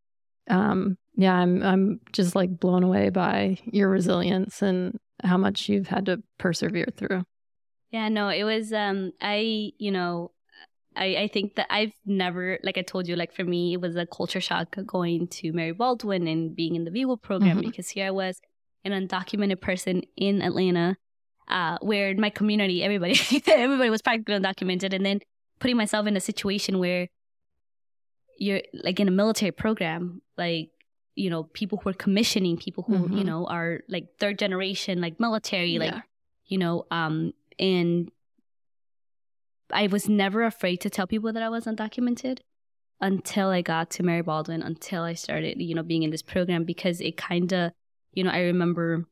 um 0.48 0.98
yeah, 1.16 1.34
I'm 1.34 1.62
I'm 1.62 2.00
just 2.12 2.34
like 2.34 2.58
blown 2.60 2.82
away 2.82 3.08
by 3.08 3.58
your 3.64 3.88
resilience 3.88 4.60
and 4.62 4.98
how 5.24 5.38
much 5.38 5.68
you've 5.68 5.88
had 5.88 6.06
to 6.06 6.22
persevere 6.38 6.88
through. 6.94 7.24
Yeah, 7.90 8.08
no, 8.08 8.28
it 8.28 8.44
was 8.44 8.72
um 8.72 9.12
I, 9.20 9.72
you 9.78 9.90
know, 9.90 10.32
I 10.96 11.16
I 11.24 11.28
think 11.28 11.54
that 11.56 11.66
I've 11.70 11.92
never 12.04 12.58
like 12.62 12.78
I 12.78 12.82
told 12.82 13.06
you 13.08 13.16
like 13.16 13.32
for 13.34 13.44
me 13.44 13.74
it 13.74 13.80
was 13.80 13.96
a 13.96 14.06
culture 14.06 14.40
shock 14.40 14.76
going 14.86 15.28
to 15.28 15.52
Mary 15.52 15.72
Baldwin 15.72 16.26
and 16.26 16.54
being 16.56 16.74
in 16.76 16.84
the 16.84 16.90
VWIL 16.90 17.20
program 17.20 17.58
Mhm. 17.58 17.62
because 17.66 17.88
here 17.90 18.06
I 18.06 18.10
was 18.10 18.40
an 18.84 18.92
undocumented 18.92 19.60
person 19.60 20.02
in 20.16 20.42
Atlanta 20.42 20.96
uh 21.48 21.78
where 21.80 22.08
in 22.10 22.20
my 22.20 22.30
community 22.30 22.82
everybody 22.82 23.14
everybody 23.46 23.90
was 23.90 24.02
practically 24.02 24.34
undocumented 24.34 24.92
and 24.92 25.04
then 25.06 25.20
putting 25.60 25.76
myself 25.76 26.06
in 26.06 26.16
a 26.16 26.20
situation 26.20 26.78
where 26.78 27.08
you're 28.38 28.62
like 28.74 29.00
in 29.00 29.08
a 29.08 29.10
military 29.12 29.52
program 29.52 30.20
like 30.36 30.70
you 31.14 31.30
know 31.30 31.44
people 31.44 31.78
who 31.78 31.88
are 31.88 31.94
commissioning 31.94 32.56
people 32.56 32.84
who 32.84 32.94
you 33.16 33.22
Mhm. 33.22 33.26
know 33.26 33.46
are 33.46 33.80
like 33.88 34.08
third 34.18 34.38
generation 34.38 35.00
like 35.00 35.18
military 35.20 35.78
like 35.78 35.92
Yeah. 35.92 36.02
you 36.46 36.58
know 36.58 36.84
um 36.90 37.32
and 37.58 38.10
i 39.72 39.86
was 39.86 40.08
never 40.08 40.44
afraid 40.44 40.80
to 40.80 40.90
tell 40.90 41.06
people 41.06 41.32
that 41.32 41.42
i 41.42 41.48
was 41.48 41.64
undocumented 41.64 42.38
until 43.00 43.48
i 43.48 43.60
got 43.60 43.90
to 43.90 44.02
mary 44.02 44.22
baldwin 44.22 44.62
until 44.62 45.02
i 45.02 45.14
started 45.14 45.60
you 45.60 45.74
know 45.74 45.82
being 45.82 46.02
in 46.02 46.10
this 46.10 46.22
program 46.22 46.64
because 46.64 47.00
it 47.00 47.16
kind 47.16 47.52
of 47.52 47.72
you 48.16 48.24
know, 48.24 48.30
I 48.30 48.40
remember 48.40 49.04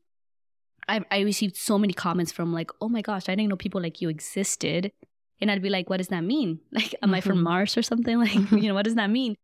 I, 0.89 1.05
I 1.09 1.19
received 1.21 1.55
so 1.55 1.77
many 1.77 1.93
comments 1.93 2.31
from 2.31 2.51
like, 2.51 2.71
oh 2.81 2.89
my 2.89 3.01
gosh, 3.01 3.29
I 3.29 3.35
didn't 3.35 3.49
know 3.49 3.55
people 3.55 3.81
like 3.81 4.01
you 4.01 4.09
existed. 4.09 4.91
And 5.39 5.49
I'd 5.49 5.61
be 5.61 5.69
like, 5.69 5.89
what 5.89 5.97
does 5.97 6.09
that 6.09 6.23
mean? 6.23 6.59
Like, 6.71 6.93
am 7.01 7.07
mm-hmm. 7.07 7.15
I 7.15 7.21
from 7.21 7.37
mm-hmm. 7.37 7.43
Mars 7.43 7.77
or 7.77 7.81
something? 7.81 8.19
Like, 8.19 8.33
you 8.51 8.67
know, 8.67 8.73
what 8.73 8.85
does 8.85 8.95
that 8.95 9.09
mean? 9.09 9.35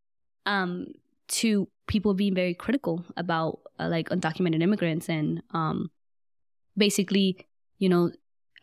Um, 0.46 0.88
to 1.28 1.70
people 1.88 2.14
being 2.14 2.36
very 2.36 2.54
critical 2.54 3.06
about 3.16 3.60
uh, 3.80 3.88
like 3.88 4.10
undocumented 4.10 4.62
immigrants 4.62 5.08
and 5.08 5.42
um, 5.52 5.92
basically, 6.76 7.48
you 7.78 7.88
know, 7.88 8.12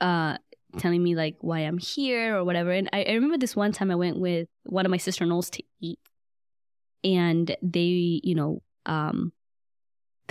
uh, 0.01 0.37
telling 0.77 1.03
me 1.03 1.15
like 1.15 1.37
why 1.41 1.61
I'm 1.61 1.79
here 1.79 2.37
or 2.37 2.45
whatever. 2.45 2.71
And 2.71 2.89
I, 2.93 3.05
I 3.05 3.13
remember 3.13 3.39
this 3.39 3.57
one 3.57 3.73
time 3.73 3.91
I 3.91 3.97
went 3.97 4.19
with 4.19 4.49
one 4.65 4.85
of 4.85 4.91
my 4.91 4.97
sister 4.99 5.25
in 5.25 5.31
laws 5.31 5.51
to 5.51 5.63
eat, 5.81 5.99
and 7.03 7.57
they, 7.63 8.21
you 8.23 8.35
know, 8.35 8.63
um, 8.87 9.33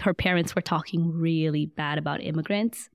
her 0.02 0.14
parents 0.14 0.56
were 0.56 0.62
talking 0.62 1.12
really 1.12 1.66
bad 1.66 1.98
about 1.98 2.22
immigrants. 2.22 2.90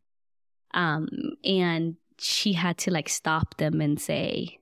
Um, 0.74 1.08
and 1.44 1.96
she 2.18 2.52
had 2.52 2.78
to 2.78 2.90
like 2.90 3.08
stop 3.08 3.56
them 3.56 3.80
and 3.80 4.00
say, 4.00 4.58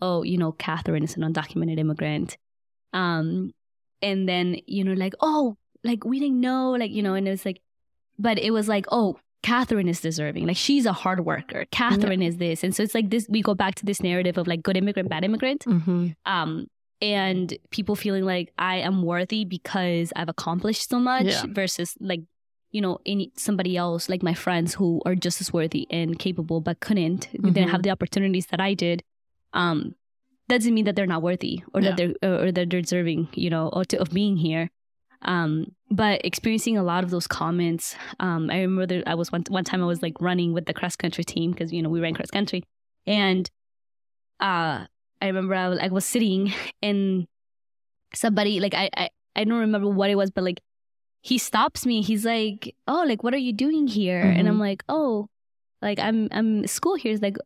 Oh, 0.00 0.22
you 0.22 0.38
know, 0.38 0.52
Katherine 0.52 1.02
is 1.02 1.16
an 1.16 1.22
undocumented 1.22 1.78
immigrant. 1.78 2.36
Um, 2.92 3.52
and 4.00 4.28
then, 4.28 4.58
you 4.66 4.84
know, 4.84 4.92
like, 4.92 5.14
oh, 5.20 5.56
like 5.82 6.04
we 6.04 6.20
didn't 6.20 6.40
know, 6.40 6.70
like, 6.72 6.92
you 6.92 7.02
know, 7.02 7.14
and 7.14 7.26
it 7.26 7.32
was 7.32 7.44
like, 7.44 7.60
but 8.18 8.38
it 8.38 8.52
was 8.52 8.68
like, 8.68 8.86
oh, 8.92 9.18
Katherine 9.42 9.88
is 9.88 10.00
deserving. 10.00 10.46
Like 10.46 10.56
she's 10.56 10.86
a 10.86 10.92
hard 10.92 11.24
worker. 11.24 11.64
Katherine 11.70 12.22
yeah. 12.22 12.28
is 12.28 12.36
this. 12.38 12.64
And 12.64 12.74
so 12.74 12.82
it's 12.82 12.94
like 12.94 13.10
this 13.10 13.26
we 13.28 13.42
go 13.42 13.54
back 13.54 13.74
to 13.76 13.86
this 13.86 14.02
narrative 14.02 14.36
of 14.38 14.46
like 14.46 14.62
good 14.62 14.76
immigrant, 14.76 15.08
bad 15.08 15.24
immigrant. 15.24 15.64
Mm-hmm. 15.64 16.08
Um, 16.26 16.66
and 17.00 17.56
people 17.70 17.94
feeling 17.94 18.24
like 18.24 18.52
I 18.58 18.76
am 18.78 19.02
worthy 19.02 19.44
because 19.44 20.12
I've 20.16 20.28
accomplished 20.28 20.88
so 20.88 20.98
much 20.98 21.26
yeah. 21.26 21.44
versus 21.48 21.94
like 22.00 22.22
you 22.70 22.80
know 22.80 22.98
any 23.06 23.32
somebody 23.36 23.76
else 23.76 24.08
like 24.08 24.22
my 24.22 24.34
friends 24.34 24.74
who 24.74 25.00
are 25.06 25.14
just 25.14 25.40
as 25.40 25.52
worthy 25.52 25.86
and 25.90 26.18
capable 26.18 26.60
but 26.60 26.80
couldn't 26.80 27.28
mm-hmm. 27.28 27.52
didn't 27.52 27.70
have 27.70 27.82
the 27.82 27.90
opportunities 27.90 28.46
that 28.46 28.60
I 28.60 28.74
did 28.74 29.02
um 29.52 29.94
doesn't 30.48 30.74
mean 30.74 30.84
that 30.86 30.96
they're 30.96 31.06
not 31.06 31.22
worthy 31.22 31.62
or 31.72 31.80
yeah. 31.80 31.94
that 31.94 32.16
they're 32.20 32.30
or 32.30 32.52
that 32.52 32.70
they're 32.70 32.82
deserving 32.82 33.28
you 33.32 33.48
know 33.48 33.68
or 33.72 33.84
to, 33.86 34.00
of 34.00 34.10
being 34.10 34.36
here 34.36 34.70
um 35.22 35.66
but 35.90 36.24
experiencing 36.24 36.78
a 36.78 36.82
lot 36.82 37.02
of 37.02 37.10
those 37.10 37.26
comments 37.26 37.96
um 38.20 38.50
I 38.50 38.60
remember 38.60 38.86
that 38.86 39.08
I 39.08 39.14
was 39.14 39.32
one 39.32 39.44
one 39.48 39.64
time 39.64 39.82
I 39.82 39.86
was 39.86 40.02
like 40.02 40.20
running 40.20 40.52
with 40.52 40.66
the 40.66 40.74
cross 40.74 40.96
country 40.96 41.24
team 41.24 41.50
because 41.50 41.72
you 41.72 41.82
know 41.82 41.88
we 41.88 42.00
ran 42.00 42.14
cross 42.14 42.30
country 42.30 42.62
and 43.06 43.50
uh 44.40 44.86
I 45.20 45.26
remember 45.26 45.54
I 45.54 45.68
was, 45.68 45.78
I 45.80 45.88
was 45.88 46.04
sitting 46.04 46.52
and 46.82 47.26
somebody 48.14 48.60
like 48.60 48.74
I, 48.74 48.90
I 48.96 49.10
I 49.36 49.44
don't 49.44 49.58
remember 49.58 49.88
what 49.88 50.10
it 50.10 50.16
was, 50.16 50.30
but 50.30 50.44
like 50.44 50.60
he 51.22 51.38
stops 51.38 51.86
me. 51.86 52.02
He's 52.02 52.24
like, 52.24 52.74
"Oh, 52.86 53.04
like 53.06 53.22
what 53.22 53.34
are 53.34 53.38
you 53.38 53.52
doing 53.52 53.86
here?" 53.86 54.22
Mm-hmm. 54.22 54.38
And 54.38 54.48
I'm 54.48 54.54
mm-hmm. 54.54 54.60
like, 54.60 54.84
"Oh, 54.88 55.28
like 55.80 55.98
I'm 55.98 56.28
I'm 56.30 56.66
school 56.66 56.96
here." 56.96 57.12
He's 57.12 57.22
like, 57.22 57.36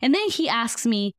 and 0.00 0.14
then 0.14 0.28
he 0.30 0.48
asks 0.48 0.86
me. 0.86 1.14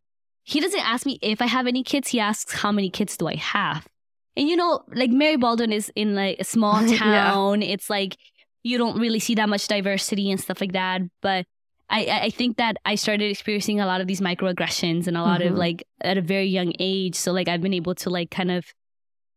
He 0.46 0.60
doesn't 0.60 0.86
ask 0.86 1.06
me 1.06 1.20
if 1.22 1.42
I 1.42 1.46
have 1.46 1.68
any 1.68 1.84
kids. 1.84 2.10
He 2.10 2.20
asks 2.20 2.54
how 2.54 2.72
many 2.72 2.90
kids 2.90 3.16
do 3.16 3.28
I 3.28 3.36
have. 3.36 3.88
And 4.36 4.50
you 4.50 4.56
know, 4.56 4.84
like 4.94 5.12
Mary 5.12 5.36
Baldwin 5.36 5.72
is 5.72 5.92
in 5.96 6.16
like 6.16 6.38
a 6.40 6.44
small 6.44 6.86
town. 6.98 7.62
yeah. 7.62 7.68
It's 7.68 7.90
like 7.90 8.18
you 8.64 8.78
don't 8.78 9.00
really 9.00 9.20
see 9.20 9.36
that 9.36 9.50
much 9.50 9.68
diversity 9.68 10.32
and 10.32 10.40
stuff 10.40 10.62
like 10.62 10.74
that. 10.74 11.02
But 11.22 11.46
I, 11.90 12.22
I 12.24 12.30
think 12.30 12.58
that 12.58 12.78
I 12.86 12.96
started 12.96 13.30
experiencing 13.30 13.80
a 13.80 13.86
lot 13.86 14.02
of 14.02 14.08
these 14.08 14.22
microaggressions 14.22 15.06
and 15.08 15.18
a 15.18 15.22
lot 15.22 15.42
mm-hmm. 15.42 15.54
of 15.54 15.60
like 15.60 15.84
at 16.02 16.18
a 16.18 16.22
very 16.22 16.48
young 16.48 16.74
age. 16.80 17.16
So 17.16 17.32
like 17.32 17.48
I've 17.48 17.62
been 17.62 17.74
able 17.74 17.94
to 17.96 18.10
like 18.10 18.32
kind 18.32 18.50
of, 18.50 18.66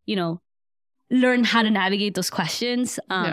you 0.06 0.16
know, 0.16 0.40
learn 1.10 1.44
how 1.44 1.62
to 1.62 1.70
navigate 1.70 2.14
those 2.14 2.30
questions. 2.30 2.98
Um, 3.10 3.26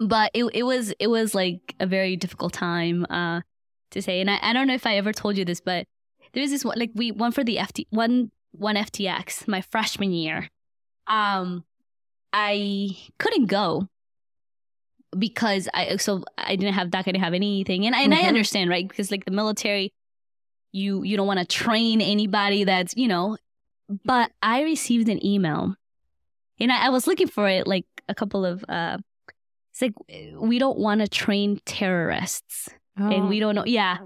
yeah. 0.00 0.06
but 0.06 0.30
it, 0.34 0.44
it 0.54 0.62
was, 0.64 0.92
it 0.98 1.06
was 1.08 1.34
like 1.34 1.74
a 1.78 1.86
very 1.86 2.16
difficult 2.16 2.52
time, 2.52 3.06
uh, 3.10 3.42
to 3.90 4.02
say. 4.02 4.20
And 4.20 4.30
I, 4.30 4.38
I 4.42 4.52
don't 4.52 4.66
know 4.66 4.74
if 4.74 4.86
I 4.86 4.96
ever 4.96 5.12
told 5.12 5.36
you 5.36 5.44
this, 5.44 5.60
but 5.60 5.86
there's 6.32 6.50
this 6.50 6.64
one, 6.64 6.78
like 6.78 6.90
we, 6.94 7.12
one 7.12 7.32
for 7.32 7.44
the 7.44 7.56
FT, 7.56 7.86
one, 7.90 8.30
one 8.52 8.76
FTX, 8.76 9.46
my 9.46 9.60
freshman 9.60 10.12
year. 10.12 10.48
Um, 11.06 11.64
I 12.32 12.96
couldn't 13.18 13.46
go 13.46 13.88
because 15.18 15.68
I 15.72 15.96
so 15.96 16.24
I 16.36 16.56
didn't 16.56 16.74
have 16.74 16.90
that. 16.92 17.00
I 17.00 17.12
didn't 17.12 17.24
have 17.24 17.34
anything, 17.34 17.86
and 17.86 17.94
and 17.94 18.12
mm-hmm. 18.12 18.24
I 18.24 18.28
understand, 18.28 18.70
right? 18.70 18.86
Because 18.86 19.10
like 19.10 19.24
the 19.24 19.30
military, 19.30 19.92
you 20.72 21.02
you 21.02 21.16
don't 21.16 21.26
want 21.26 21.40
to 21.40 21.46
train 21.46 22.00
anybody 22.00 22.64
that's 22.64 22.96
you 22.96 23.08
know. 23.08 23.36
But 24.04 24.32
I 24.42 24.62
received 24.62 25.08
an 25.08 25.24
email, 25.24 25.76
and 26.60 26.72
I, 26.72 26.86
I 26.86 26.88
was 26.88 27.06
looking 27.06 27.28
for 27.28 27.48
it 27.48 27.66
like 27.66 27.86
a 28.08 28.14
couple 28.14 28.44
of. 28.44 28.64
uh 28.68 28.98
It's 29.72 29.82
like 29.82 29.94
we 30.38 30.58
don't 30.58 30.78
want 30.78 31.00
to 31.00 31.08
train 31.08 31.60
terrorists, 31.64 32.68
oh. 32.98 33.08
and 33.08 33.28
we 33.28 33.40
don't 33.40 33.54
know. 33.54 33.64
Yeah, 33.64 33.98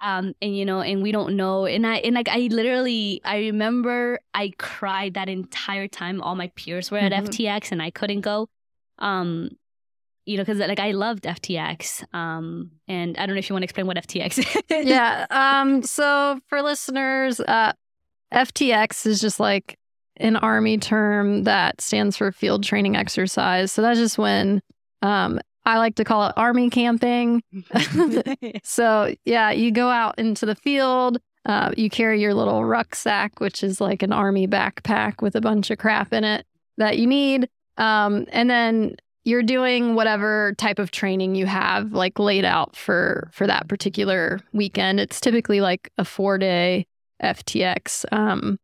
um 0.00 0.32
and 0.40 0.56
you 0.56 0.64
know 0.64 0.80
and 0.80 1.02
we 1.02 1.12
don't 1.12 1.36
know 1.36 1.66
and 1.66 1.86
i 1.86 1.96
and 1.96 2.14
like 2.14 2.28
i 2.28 2.48
literally 2.50 3.20
i 3.24 3.38
remember 3.38 4.20
i 4.34 4.52
cried 4.58 5.14
that 5.14 5.28
entire 5.28 5.88
time 5.88 6.20
all 6.22 6.34
my 6.34 6.48
peers 6.54 6.90
were 6.90 6.98
at 6.98 7.12
mm-hmm. 7.12 7.24
ftx 7.26 7.72
and 7.72 7.82
i 7.82 7.90
couldn't 7.90 8.20
go 8.20 8.48
um 8.98 9.50
you 10.28 10.36
know, 10.36 10.42
because 10.42 10.58
like 10.58 10.78
I 10.78 10.90
loved 10.90 11.24
FTX. 11.24 12.04
Um, 12.14 12.72
and 12.86 13.16
I 13.16 13.24
don't 13.24 13.34
know 13.34 13.38
if 13.38 13.48
you 13.48 13.54
want 13.54 13.62
to 13.62 13.64
explain 13.64 13.86
what 13.86 13.96
FTX 13.96 14.38
is. 14.38 14.62
yeah. 14.86 15.24
Um, 15.30 15.82
so 15.82 16.38
for 16.48 16.60
listeners, 16.60 17.40
uh, 17.40 17.72
FTX 18.32 19.06
is 19.06 19.22
just 19.22 19.40
like 19.40 19.78
an 20.18 20.36
army 20.36 20.76
term 20.76 21.44
that 21.44 21.80
stands 21.80 22.14
for 22.18 22.30
field 22.30 22.62
training 22.62 22.94
exercise. 22.94 23.72
So 23.72 23.80
that's 23.80 23.98
just 23.98 24.18
when 24.18 24.60
um, 25.00 25.40
I 25.68 25.76
like 25.76 25.96
to 25.96 26.04
call 26.04 26.26
it 26.26 26.32
army 26.34 26.70
camping. 26.70 27.42
so 28.64 29.14
yeah, 29.26 29.50
you 29.50 29.70
go 29.70 29.90
out 29.90 30.18
into 30.18 30.46
the 30.46 30.54
field. 30.54 31.18
Uh, 31.44 31.72
you 31.76 31.90
carry 31.90 32.22
your 32.22 32.32
little 32.32 32.64
rucksack, 32.64 33.38
which 33.38 33.62
is 33.62 33.78
like 33.78 34.02
an 34.02 34.10
army 34.10 34.48
backpack 34.48 35.20
with 35.20 35.36
a 35.36 35.42
bunch 35.42 35.70
of 35.70 35.76
crap 35.76 36.14
in 36.14 36.24
it 36.24 36.46
that 36.78 36.98
you 36.98 37.06
need. 37.06 37.50
Um, 37.76 38.24
and 38.32 38.48
then 38.48 38.96
you're 39.24 39.42
doing 39.42 39.94
whatever 39.94 40.54
type 40.56 40.78
of 40.78 40.90
training 40.90 41.34
you 41.34 41.44
have 41.44 41.92
like 41.92 42.18
laid 42.18 42.46
out 42.46 42.74
for 42.74 43.28
for 43.34 43.46
that 43.46 43.68
particular 43.68 44.40
weekend. 44.54 45.00
It's 45.00 45.20
typically 45.20 45.60
like 45.60 45.92
a 45.98 46.04
four 46.04 46.38
day 46.38 46.86
FTX, 47.22 48.06
um, 48.10 48.58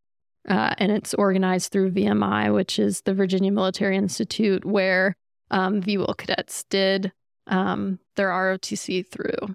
uh, 0.49 0.75
and 0.79 0.91
it's 0.91 1.13
organized 1.13 1.71
through 1.71 1.93
VMI, 1.93 2.55
which 2.55 2.79
is 2.79 3.03
the 3.03 3.13
Virginia 3.13 3.53
Military 3.53 3.99
Institute, 3.99 4.65
where 4.65 5.17
um, 5.51 5.83
VWIL 5.83 6.17
cadets 6.17 6.65
did 6.65 7.13
um, 7.47 7.99
their 8.17 8.29
ROTC 8.29 9.07
through. 9.09 9.55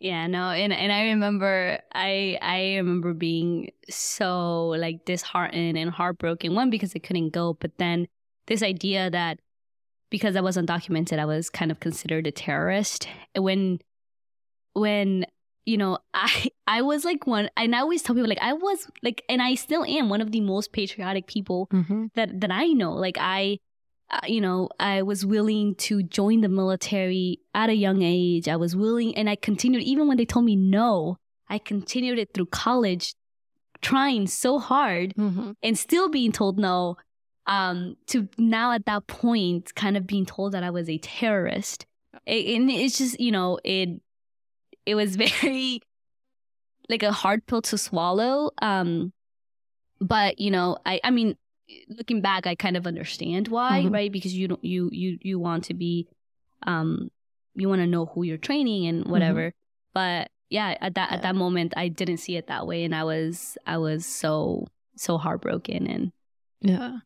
Yeah, 0.00 0.26
no, 0.26 0.50
and 0.50 0.72
and 0.72 0.90
I 0.90 1.04
remember 1.10 1.78
I 1.94 2.36
I 2.42 2.74
remember 2.76 3.14
being 3.14 3.70
so 3.88 4.68
like 4.68 5.04
disheartened 5.04 5.78
and 5.78 5.90
heartbroken. 5.90 6.56
One 6.56 6.70
because 6.70 6.92
I 6.96 6.98
couldn't 6.98 7.30
go, 7.30 7.54
but 7.54 7.78
then 7.78 8.08
this 8.48 8.64
idea 8.64 9.10
that 9.10 9.38
because 10.12 10.36
I 10.36 10.40
was 10.42 10.56
undocumented, 10.56 11.18
I 11.18 11.24
was 11.24 11.48
kind 11.50 11.70
of 11.70 11.80
considered 11.80 12.26
a 12.26 12.30
terrorist. 12.30 13.08
When, 13.34 13.80
when 14.74 15.24
you 15.64 15.78
know, 15.78 15.98
I 16.14 16.50
I 16.66 16.82
was 16.82 17.04
like 17.04 17.26
one, 17.26 17.48
and 17.56 17.74
I 17.74 17.80
always 17.80 18.02
tell 18.02 18.14
people 18.14 18.28
like 18.28 18.38
I 18.42 18.52
was 18.52 18.88
like, 19.02 19.22
and 19.28 19.42
I 19.42 19.54
still 19.56 19.84
am 19.84 20.08
one 20.08 20.20
of 20.20 20.30
the 20.30 20.40
most 20.40 20.72
patriotic 20.72 21.26
people 21.26 21.66
mm-hmm. 21.72 22.06
that 22.14 22.40
that 22.40 22.52
I 22.52 22.66
know. 22.68 22.92
Like 22.92 23.16
I, 23.18 23.58
you 24.26 24.40
know, 24.40 24.68
I 24.78 25.02
was 25.02 25.24
willing 25.24 25.74
to 25.76 26.02
join 26.02 26.40
the 26.40 26.48
military 26.48 27.40
at 27.54 27.70
a 27.70 27.74
young 27.74 28.02
age. 28.02 28.48
I 28.48 28.56
was 28.56 28.76
willing, 28.76 29.16
and 29.16 29.28
I 29.28 29.36
continued 29.36 29.82
even 29.82 30.08
when 30.08 30.16
they 30.16 30.24
told 30.24 30.44
me 30.44 30.56
no. 30.56 31.16
I 31.48 31.58
continued 31.58 32.18
it 32.18 32.32
through 32.32 32.46
college, 32.46 33.14
trying 33.82 34.26
so 34.26 34.58
hard, 34.58 35.14
mm-hmm. 35.14 35.52
and 35.62 35.78
still 35.78 36.08
being 36.08 36.32
told 36.32 36.58
no 36.58 36.96
um, 37.46 37.96
to 38.06 38.28
now 38.38 38.72
at 38.72 38.86
that 38.86 39.06
point 39.06 39.74
kind 39.74 39.96
of 39.96 40.06
being 40.06 40.26
told 40.26 40.52
that 40.52 40.62
I 40.62 40.70
was 40.70 40.88
a 40.88 40.98
terrorist. 40.98 41.86
It, 42.26 42.56
and 42.56 42.70
it's 42.70 42.98
just, 42.98 43.20
you 43.20 43.32
know, 43.32 43.58
it 43.64 44.00
it 44.86 44.94
was 44.94 45.16
very 45.40 45.80
like 46.88 47.02
a 47.02 47.12
hard 47.12 47.46
pill 47.46 47.62
to 47.62 47.78
swallow. 47.78 48.50
Um, 48.60 49.12
but 50.00 50.38
you 50.40 50.50
know, 50.50 50.78
I 50.84 51.00
I 51.04 51.10
mean, 51.10 51.36
looking 51.88 52.20
back, 52.20 52.46
I 52.46 52.54
kind 52.54 52.76
of 52.76 52.86
understand 52.86 53.48
why, 53.48 53.82
mm-hmm. 53.82 53.94
right? 53.94 54.12
Because 54.12 54.34
you 54.34 54.48
don't 54.48 54.64
you 54.64 54.88
you 54.92 55.18
you 55.20 55.38
want 55.38 55.64
to 55.64 55.74
be, 55.74 56.08
um, 56.66 57.10
you 57.54 57.68
want 57.68 57.80
to 57.80 57.86
know 57.86 58.06
who 58.06 58.22
you're 58.22 58.38
training 58.38 58.86
and 58.86 59.06
whatever. 59.06 59.48
Mm-hmm. 59.48 59.92
But 59.94 60.30
yeah, 60.50 60.76
at 60.80 60.94
that 60.94 61.12
at 61.12 61.22
that 61.22 61.34
moment, 61.34 61.74
I 61.76 61.88
didn't 61.88 62.18
see 62.18 62.36
it 62.36 62.46
that 62.48 62.66
way, 62.66 62.84
and 62.84 62.94
I 62.94 63.04
was 63.04 63.56
I 63.66 63.78
was 63.78 64.06
so 64.06 64.66
so 64.96 65.16
heartbroken 65.16 65.86
and 65.86 66.12
yeah 66.60 66.98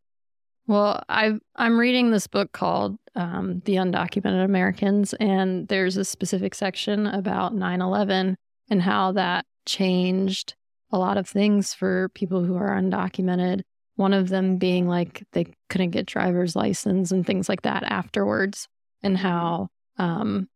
well, 0.66 1.02
I 1.08 1.34
I'm 1.54 1.78
reading 1.78 2.10
this 2.10 2.26
book 2.26 2.52
called 2.52 2.98
um, 3.14 3.62
"The 3.64 3.76
Undocumented 3.76 4.44
Americans," 4.44 5.14
and 5.14 5.68
there's 5.68 5.96
a 5.96 6.04
specific 6.04 6.54
section 6.54 7.06
about 7.06 7.54
9/11 7.54 8.36
and 8.68 8.82
how 8.82 9.12
that 9.12 9.46
changed 9.64 10.54
a 10.90 10.98
lot 10.98 11.18
of 11.18 11.28
things 11.28 11.72
for 11.72 12.08
people 12.10 12.44
who 12.44 12.56
are 12.56 12.70
undocumented. 12.70 13.62
One 13.96 14.12
of 14.12 14.28
them 14.28 14.58
being 14.58 14.86
like 14.86 15.24
they 15.32 15.46
couldn't 15.68 15.90
get 15.90 16.06
driver's 16.06 16.54
license 16.54 17.10
and 17.10 17.26
things 17.26 17.48
like 17.48 17.62
that 17.62 17.82
afterwards, 17.82 18.68
and 19.02 19.18
how 19.18 19.68
um, 19.98 20.48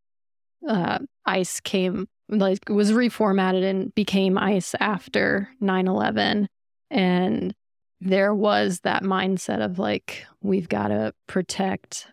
uh, 0.69 0.99
ICE 1.27 1.61
came 1.61 2.07
like 2.29 2.69
was 2.69 2.93
reformatted 2.93 3.65
and 3.69 3.95
became 3.95 4.39
ICE 4.39 4.75
after 4.79 5.49
9/11, 5.61 6.47
and 6.91 7.55
there 8.01 8.35
was 8.35 8.81
that 8.81 9.03
mindset 9.03 9.65
of 9.65 9.79
like 9.79 10.25
we've 10.43 10.69
got 10.69 10.89
to 10.89 11.13
protect 11.27 12.07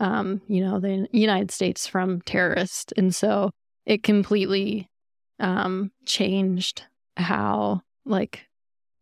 um, 0.00 0.40
you 0.46 0.64
know 0.64 0.78
the 0.80 1.08
United 1.12 1.50
States 1.50 1.86
from 1.86 2.20
terrorists, 2.22 2.92
and 2.96 3.14
so 3.14 3.50
it 3.86 4.02
completely 4.02 4.88
um, 5.40 5.90
changed 6.06 6.84
how 7.16 7.82
like 8.04 8.46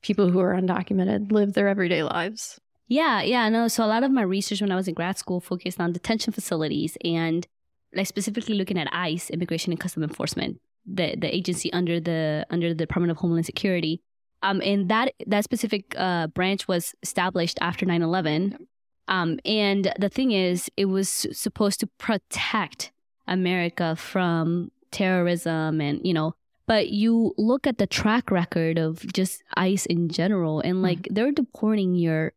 people 0.03 0.31
who 0.31 0.41
are 0.41 0.55
undocumented 0.55 1.33
live 1.33 1.55
their 1.55 1.69
everyday 1.69 2.03
lives. 2.03 2.61
Yeah, 2.89 3.23
yeah, 3.23 3.49
no. 3.49 3.69
So 3.69 3.85
a 3.85 3.87
lot 3.87 4.03
of 4.03 4.11
my 4.11 4.23
research 4.23 4.61
when 4.61 4.73
I 4.73 4.77
was 4.77 4.89
in 4.89 4.95
grad 4.95 5.17
school 5.17 5.41
focused 5.41 5.81
on 5.81 5.93
detention 5.93 6.33
facilities 6.33 6.99
and 7.05 7.47
like 7.95 8.07
specifically 8.07 8.55
looking 8.55 8.79
at 8.79 8.89
ICE, 8.93 9.31
Immigration 9.31 9.73
and 9.73 9.81
Customs 9.81 10.05
Enforcement, 10.05 10.61
the 10.85 11.15
the 11.17 11.35
agency 11.35 11.73
under 11.73 12.01
the 12.01 12.47
under 12.51 12.69
the 12.69 12.75
Department 12.75 13.11
of 13.11 13.19
Homeland 13.19 13.47
Security. 13.47 14.03
Um, 14.43 14.61
and 14.61 14.89
that 14.89 15.15
that 15.27 15.45
specific 15.45 15.95
uh, 15.97 16.27
branch 16.27 16.67
was 16.67 16.95
established 17.03 17.59
after 17.61 17.87
9-11. 17.87 18.57
Um, 19.09 19.39
and 19.45 19.93
the 19.99 20.09
thing 20.09 20.33
is, 20.33 20.69
it 20.77 20.87
was 20.87 21.27
supposed 21.33 21.81
to 21.81 21.87
protect 21.99 22.93
America 23.27 23.95
from 23.95 24.71
terrorism 24.91 25.81
and 25.81 26.01
you 26.05 26.13
know 26.13 26.35
but 26.67 26.91
you 26.91 27.35
look 27.37 27.67
at 27.67 27.79
the 27.79 27.87
track 27.87 28.31
record 28.31 28.79
of 28.79 29.05
just 29.13 29.43
ICE 29.57 29.87
in 29.87 30.09
general, 30.09 30.61
and 30.61 30.83
like 30.83 31.03
mm-hmm. 31.03 31.15
they're 31.15 31.33
deporting 31.33 31.95
your, 31.95 32.33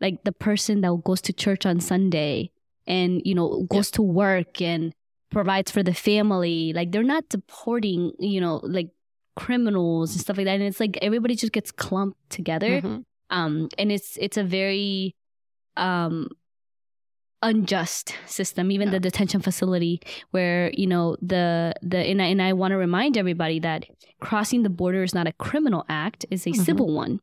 like 0.00 0.24
the 0.24 0.32
person 0.32 0.80
that 0.80 1.02
goes 1.04 1.20
to 1.22 1.32
church 1.32 1.66
on 1.66 1.80
Sunday 1.80 2.50
and, 2.86 3.22
you 3.24 3.34
know, 3.34 3.66
goes 3.70 3.88
yep. 3.88 3.94
to 3.94 4.02
work 4.02 4.60
and 4.60 4.92
provides 5.30 5.70
for 5.70 5.82
the 5.82 5.94
family. 5.94 6.72
Like 6.72 6.90
they're 6.90 7.02
not 7.02 7.28
deporting, 7.28 8.12
you 8.18 8.40
know, 8.40 8.60
like 8.64 8.90
criminals 9.36 10.12
and 10.12 10.20
stuff 10.20 10.36
like 10.36 10.46
that. 10.46 10.54
And 10.54 10.62
it's 10.62 10.80
like 10.80 10.98
everybody 11.02 11.36
just 11.36 11.52
gets 11.52 11.70
clumped 11.70 12.18
together. 12.30 12.80
Mm-hmm. 12.80 13.00
Um, 13.30 13.68
and 13.78 13.92
it's, 13.92 14.16
it's 14.16 14.36
a 14.36 14.42
very, 14.42 15.14
um, 15.76 16.28
unjust 17.42 18.14
system 18.26 18.70
even 18.70 18.88
yeah. 18.88 18.92
the 18.92 19.00
detention 19.00 19.40
facility 19.40 20.00
where 20.30 20.70
you 20.72 20.86
know 20.86 21.16
the 21.22 21.72
the 21.80 21.98
and 21.98 22.20
I, 22.20 22.26
and 22.26 22.42
I 22.42 22.52
want 22.52 22.72
to 22.72 22.76
remind 22.76 23.16
everybody 23.16 23.58
that 23.60 23.86
crossing 24.20 24.62
the 24.62 24.68
border 24.68 25.02
is 25.02 25.14
not 25.14 25.26
a 25.26 25.32
criminal 25.32 25.84
act 25.88 26.26
is 26.30 26.46
a 26.46 26.50
mm-hmm. 26.50 26.62
civil 26.62 26.92
one 26.92 27.20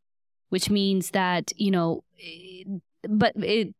which 0.49 0.69
means 0.69 1.11
that 1.11 1.51
you 1.55 1.69
know 1.69 2.03
but 3.07 3.33
it 3.35 3.75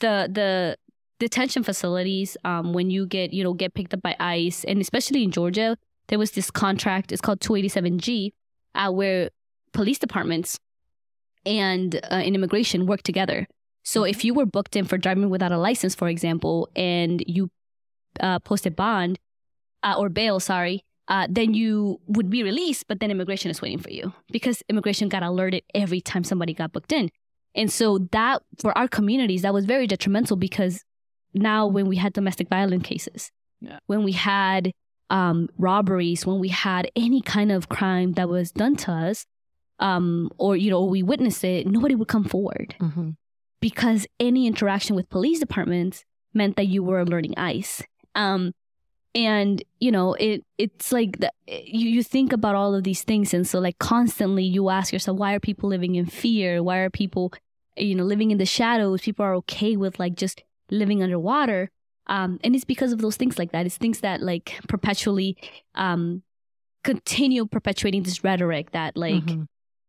the 0.00 0.28
the 0.30 0.76
detention 1.18 1.62
facilities 1.62 2.36
um 2.44 2.74
when 2.74 2.90
you 2.90 3.06
get 3.06 3.32
you 3.32 3.42
know 3.42 3.54
get 3.54 3.72
picked 3.72 3.94
up 3.94 4.02
by 4.02 4.14
ICE 4.20 4.64
and 4.64 4.80
especially 4.80 5.22
in 5.22 5.30
Georgia 5.30 5.78
there 6.08 6.18
was 6.18 6.32
this 6.32 6.50
contract 6.50 7.12
it's 7.12 7.22
called 7.22 7.40
287G 7.40 8.32
uh, 8.74 8.90
where 8.92 9.30
police 9.72 9.98
departments 9.98 10.58
and 11.46 11.98
uh, 12.12 12.16
in 12.16 12.34
immigration 12.34 12.84
work 12.84 13.02
together 13.02 13.46
so 13.86 14.02
if 14.02 14.24
you 14.24 14.34
were 14.34 14.46
booked 14.46 14.74
in 14.74 14.84
for 14.84 14.98
driving 14.98 15.30
without 15.30 15.52
a 15.52 15.58
license, 15.58 15.94
for 15.94 16.08
example, 16.08 16.68
and 16.74 17.22
you 17.24 17.50
uh, 18.18 18.40
posted 18.40 18.74
bond 18.74 19.20
uh, 19.84 19.94
or 19.96 20.08
bail, 20.08 20.40
sorry, 20.40 20.82
uh, 21.06 21.28
then 21.30 21.54
you 21.54 22.00
would 22.08 22.28
be 22.28 22.42
released, 22.42 22.88
but 22.88 22.98
then 22.98 23.12
immigration 23.12 23.48
is 23.48 23.62
waiting 23.62 23.78
for 23.78 23.90
you 23.90 24.12
because 24.32 24.60
immigration 24.68 25.08
got 25.08 25.22
alerted 25.22 25.62
every 25.72 26.00
time 26.00 26.24
somebody 26.24 26.52
got 26.52 26.72
booked 26.72 26.90
in. 26.90 27.10
And 27.54 27.70
so 27.70 27.98
that 28.10 28.42
for 28.60 28.76
our 28.76 28.88
communities, 28.88 29.42
that 29.42 29.54
was 29.54 29.66
very 29.66 29.86
detrimental 29.86 30.36
because 30.36 30.82
now 31.32 31.68
when 31.68 31.86
we 31.86 31.94
had 31.94 32.12
domestic 32.12 32.48
violence 32.48 32.82
cases, 32.82 33.30
yeah. 33.60 33.78
when 33.86 34.02
we 34.02 34.10
had 34.10 34.72
um, 35.10 35.48
robberies, 35.58 36.26
when 36.26 36.40
we 36.40 36.48
had 36.48 36.90
any 36.96 37.22
kind 37.22 37.52
of 37.52 37.68
crime 37.68 38.14
that 38.14 38.28
was 38.28 38.50
done 38.50 38.74
to 38.78 38.90
us, 38.90 39.26
um, 39.78 40.28
or 40.38 40.56
you 40.56 40.70
know, 40.70 40.82
we 40.82 41.04
witnessed 41.04 41.44
it, 41.44 41.68
nobody 41.68 41.94
would 41.94 42.08
come 42.08 42.24
forward. 42.24 42.74
Mm-hmm 42.80 43.10
because 43.60 44.06
any 44.20 44.46
interaction 44.46 44.96
with 44.96 45.08
police 45.08 45.40
departments 45.40 46.04
meant 46.34 46.56
that 46.56 46.66
you 46.66 46.82
were 46.82 47.00
alerting 47.00 47.34
ICE. 47.36 47.82
Um, 48.14 48.52
and 49.16 49.64
you 49.80 49.90
know 49.90 50.12
it 50.14 50.44
it's 50.58 50.92
like 50.92 51.18
the, 51.18 51.32
you, 51.48 51.88
you 51.88 52.02
think 52.02 52.32
about 52.32 52.54
all 52.54 52.74
of 52.74 52.84
these 52.84 53.02
things 53.02 53.32
and 53.32 53.48
so 53.48 53.58
like 53.58 53.78
constantly 53.78 54.44
you 54.44 54.68
ask 54.68 54.92
yourself 54.92 55.18
why 55.18 55.32
are 55.32 55.40
people 55.40 55.70
living 55.70 55.94
in 55.94 56.04
fear 56.04 56.62
why 56.62 56.78
are 56.78 56.90
people 56.90 57.32
you 57.76 57.94
know 57.94 58.04
living 58.04 58.30
in 58.30 58.36
the 58.36 58.44
shadows 58.44 59.00
people 59.00 59.24
are 59.24 59.34
okay 59.34 59.74
with 59.74 59.98
like 59.98 60.14
just 60.14 60.42
living 60.70 61.02
underwater 61.02 61.70
um, 62.08 62.38
and 62.44 62.54
it's 62.54 62.64
because 62.64 62.92
of 62.92 63.00
those 63.00 63.16
things 63.16 63.38
like 63.38 63.52
that 63.52 63.64
it's 63.64 63.78
things 63.78 64.00
that 64.00 64.20
like 64.20 64.60
perpetually 64.68 65.36
um, 65.74 66.22
continue 66.84 67.46
perpetuating 67.46 68.02
this 68.02 68.22
rhetoric 68.22 68.72
that 68.72 68.96
like 68.96 69.24
mm-hmm. 69.24 69.44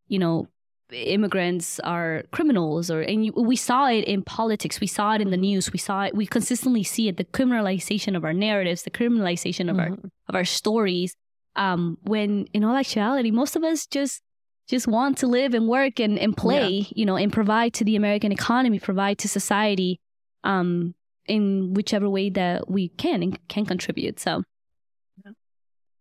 you 0.08 0.18
know 0.18 0.48
immigrants 0.90 1.78
are 1.80 2.22
criminals 2.32 2.90
or 2.90 3.02
and 3.02 3.26
you, 3.26 3.32
we 3.32 3.56
saw 3.56 3.86
it 3.88 4.04
in 4.04 4.22
politics 4.22 4.80
we 4.80 4.86
saw 4.86 5.12
it 5.14 5.20
in 5.20 5.30
the 5.30 5.36
news 5.36 5.72
we 5.72 5.78
saw 5.78 6.04
it 6.04 6.14
we 6.14 6.26
consistently 6.26 6.82
see 6.82 7.08
it 7.08 7.16
the 7.18 7.24
criminalization 7.24 8.16
of 8.16 8.24
our 8.24 8.32
narratives 8.32 8.82
the 8.82 8.90
criminalization 8.90 9.70
of 9.70 9.76
mm-hmm. 9.76 9.92
our 9.92 10.10
of 10.28 10.34
our 10.34 10.44
stories 10.44 11.14
um 11.56 11.98
when 12.02 12.46
in 12.54 12.64
all 12.64 12.76
actuality 12.76 13.30
most 13.30 13.54
of 13.54 13.64
us 13.64 13.86
just 13.86 14.22
just 14.66 14.86
want 14.86 15.16
to 15.18 15.26
live 15.26 15.54
and 15.54 15.66
work 15.68 15.98
and, 15.98 16.18
and 16.18 16.36
play 16.36 16.70
yeah. 16.70 16.88
you 16.94 17.04
know 17.04 17.16
and 17.16 17.32
provide 17.32 17.74
to 17.74 17.84
the 17.84 17.96
american 17.96 18.32
economy 18.32 18.78
provide 18.78 19.18
to 19.18 19.28
society 19.28 20.00
um 20.44 20.94
in 21.26 21.74
whichever 21.74 22.08
way 22.08 22.30
that 22.30 22.70
we 22.70 22.88
can 22.88 23.22
and 23.22 23.48
can 23.48 23.66
contribute 23.66 24.18
so. 24.18 24.42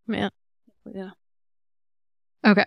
Yeah. 0.07 0.29
Yeah. 0.85 1.09
Okay 2.45 2.65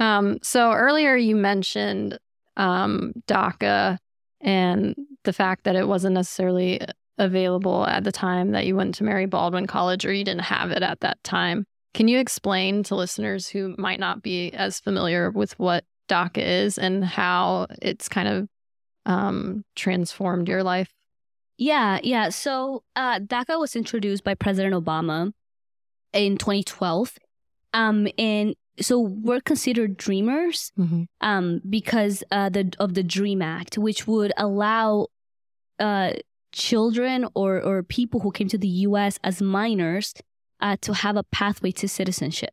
um, 0.00 0.38
so 0.42 0.72
earlier 0.72 1.14
you 1.14 1.36
mentioned 1.36 2.18
um, 2.56 3.12
DACA 3.28 3.98
and 4.40 4.94
the 5.24 5.32
fact 5.32 5.64
that 5.64 5.76
it 5.76 5.86
wasn't 5.86 6.14
necessarily 6.14 6.80
available 7.18 7.86
at 7.86 8.04
the 8.04 8.12
time 8.12 8.52
that 8.52 8.66
you 8.66 8.74
went 8.74 8.94
to 8.96 9.04
Mary 9.04 9.26
Baldwin 9.26 9.66
College 9.66 10.06
or 10.06 10.12
you 10.12 10.24
didn't 10.24 10.44
have 10.44 10.70
it 10.70 10.82
at 10.82 11.00
that 11.00 11.22
time. 11.22 11.66
Can 11.92 12.08
you 12.08 12.18
explain 12.18 12.82
to 12.84 12.94
listeners 12.94 13.48
who 13.48 13.74
might 13.76 14.00
not 14.00 14.22
be 14.22 14.52
as 14.52 14.80
familiar 14.80 15.30
with 15.30 15.58
what 15.58 15.84
DACA 16.08 16.38
is 16.64 16.78
and 16.78 17.04
how 17.04 17.66
it's 17.82 18.08
kind 18.08 18.28
of 18.28 18.48
um, 19.06 19.64
transformed 19.76 20.48
your 20.48 20.62
life? 20.62 20.90
Yeah, 21.58 21.98
yeah. 22.02 22.30
So 22.30 22.84
uh, 22.96 23.18
DACA 23.18 23.60
was 23.60 23.76
introduced 23.76 24.24
by 24.24 24.34
President 24.34 24.74
Obama 24.74 25.32
in 26.12 26.38
2012. 26.38 27.18
Um, 27.74 28.08
and 28.16 28.54
so 28.80 29.00
we're 29.00 29.40
considered 29.40 29.96
dreamers 29.96 30.72
mm-hmm. 30.78 31.04
um, 31.20 31.60
because 31.68 32.22
uh, 32.30 32.48
the, 32.48 32.72
of 32.78 32.94
the 32.94 33.02
Dream 33.02 33.42
Act, 33.42 33.78
which 33.78 34.06
would 34.06 34.32
allow 34.36 35.08
uh, 35.78 36.12
children 36.52 37.26
or, 37.34 37.60
or 37.60 37.82
people 37.82 38.20
who 38.20 38.32
came 38.32 38.48
to 38.48 38.58
the 38.58 38.68
U.S. 38.68 39.18
as 39.22 39.42
minors 39.42 40.14
uh, 40.60 40.76
to 40.82 40.94
have 40.94 41.16
a 41.16 41.22
pathway 41.24 41.70
to 41.72 41.88
citizenship. 41.88 42.50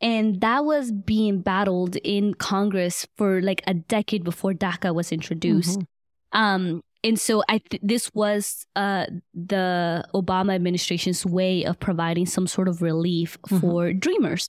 And 0.00 0.40
that 0.40 0.64
was 0.64 0.92
being 0.92 1.40
battled 1.40 1.96
in 1.96 2.34
Congress 2.34 3.06
for 3.16 3.40
like 3.40 3.62
a 3.66 3.74
decade 3.74 4.24
before 4.24 4.52
DACA 4.52 4.94
was 4.94 5.12
introduced. 5.12 5.80
Mm-hmm. 5.80 6.38
Um, 6.38 6.82
and 7.02 7.18
so 7.20 7.42
I 7.48 7.58
th- 7.58 7.82
this 7.82 8.10
was 8.14 8.66
uh, 8.76 9.06
the 9.34 10.04
Obama 10.14 10.54
administration's 10.54 11.24
way 11.24 11.64
of 11.64 11.78
providing 11.78 12.26
some 12.26 12.46
sort 12.46 12.66
of 12.66 12.82
relief 12.82 13.38
mm-hmm. 13.42 13.60
for 13.60 13.92
dreamers. 13.92 14.48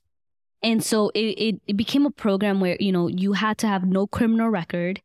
And 0.62 0.82
so 0.82 1.10
it, 1.10 1.20
it, 1.20 1.60
it 1.66 1.76
became 1.76 2.06
a 2.06 2.10
program 2.10 2.60
where, 2.60 2.76
you 2.80 2.92
know, 2.92 3.08
you 3.08 3.34
had 3.34 3.58
to 3.58 3.66
have 3.66 3.84
no 3.84 4.06
criminal 4.06 4.48
record. 4.48 5.00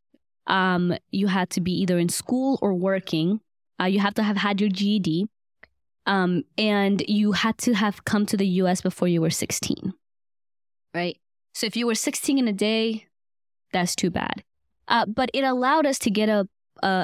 Um, 0.48 0.96
you 1.12 1.28
had 1.28 1.50
to 1.52 1.62
be 1.62 1.74
either 1.74 2.00
in 2.00 2.10
school 2.10 2.58
or 2.62 2.74
working. 2.74 3.42
Uh, 3.80 3.86
you 3.86 4.00
have 4.00 4.14
to 4.16 4.24
have 4.24 4.38
had 4.38 4.62
your 4.62 4.70
GED. 4.70 5.28
Um, 6.06 6.44
and 6.58 7.04
you 7.08 7.34
had 7.34 7.58
to 7.60 7.74
have 7.74 8.06
come 8.06 8.26
to 8.28 8.38
the 8.38 8.48
US 8.48 8.82
before 8.82 9.08
you 9.08 9.22
were 9.22 9.30
16. 9.30 9.94
Right? 10.96 11.18
So 11.54 11.68
if 11.68 11.76
you 11.76 11.86
were 11.86 11.96
16 11.96 12.40
in 12.40 12.48
a 12.48 12.54
day, 12.54 13.08
that's 13.72 13.96
too 13.96 14.10
bad. 14.10 14.44
Uh, 14.88 15.06
but 15.06 15.30
it 15.34 15.44
allowed 15.44 15.86
us 15.86 16.00
to 16.00 16.10
get 16.10 16.28
a, 16.28 16.48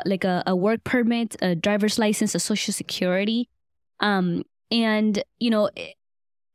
like 0.05 0.23
a, 0.23 0.43
a 0.47 0.55
work 0.55 0.83
permit, 0.83 1.35
a 1.41 1.55
driver's 1.55 1.99
license, 1.99 2.33
a 2.33 2.39
social 2.39 2.73
security. 2.73 3.49
Um, 3.99 4.43
and 4.71 5.23
you 5.39 5.49
know, 5.49 5.69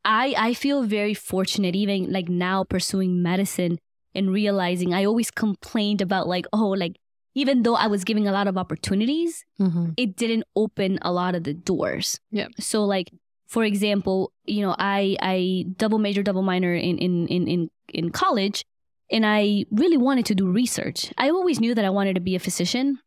I 0.04 0.34
I 0.36 0.54
feel 0.54 0.82
very 0.82 1.14
fortunate 1.14 1.76
even 1.76 2.12
like 2.12 2.28
now 2.28 2.64
pursuing 2.64 3.22
medicine 3.22 3.78
and 4.14 4.32
realizing 4.32 4.92
I 4.92 5.04
always 5.04 5.30
complained 5.30 6.00
about 6.00 6.26
like 6.26 6.46
oh 6.52 6.68
like 6.68 6.96
even 7.34 7.62
though 7.62 7.76
I 7.76 7.86
was 7.86 8.04
giving 8.04 8.28
a 8.28 8.32
lot 8.32 8.46
of 8.46 8.58
opportunities, 8.58 9.44
mm-hmm. 9.58 9.92
it 9.96 10.16
didn't 10.16 10.44
open 10.54 10.98
a 11.00 11.10
lot 11.10 11.34
of 11.34 11.44
the 11.44 11.54
doors. 11.54 12.20
Yeah. 12.30 12.48
So 12.60 12.84
like 12.84 13.10
for 13.46 13.64
example, 13.64 14.32
you 14.44 14.62
know, 14.62 14.74
I 14.78 15.16
I 15.20 15.64
double 15.76 15.98
major 15.98 16.22
double 16.22 16.42
minor 16.42 16.74
in 16.74 16.98
in 16.98 17.26
in 17.28 17.46
in, 17.46 17.70
in 17.88 18.10
college 18.10 18.64
and 19.12 19.26
I 19.26 19.66
really 19.70 19.98
wanted 19.98 20.24
to 20.26 20.34
do 20.34 20.50
research. 20.50 21.12
I 21.18 21.28
always 21.28 21.60
knew 21.60 21.74
that 21.74 21.84
I 21.84 21.90
wanted 21.90 22.14
to 22.14 22.20
be 22.20 22.34
a 22.34 22.40
physician. 22.40 22.98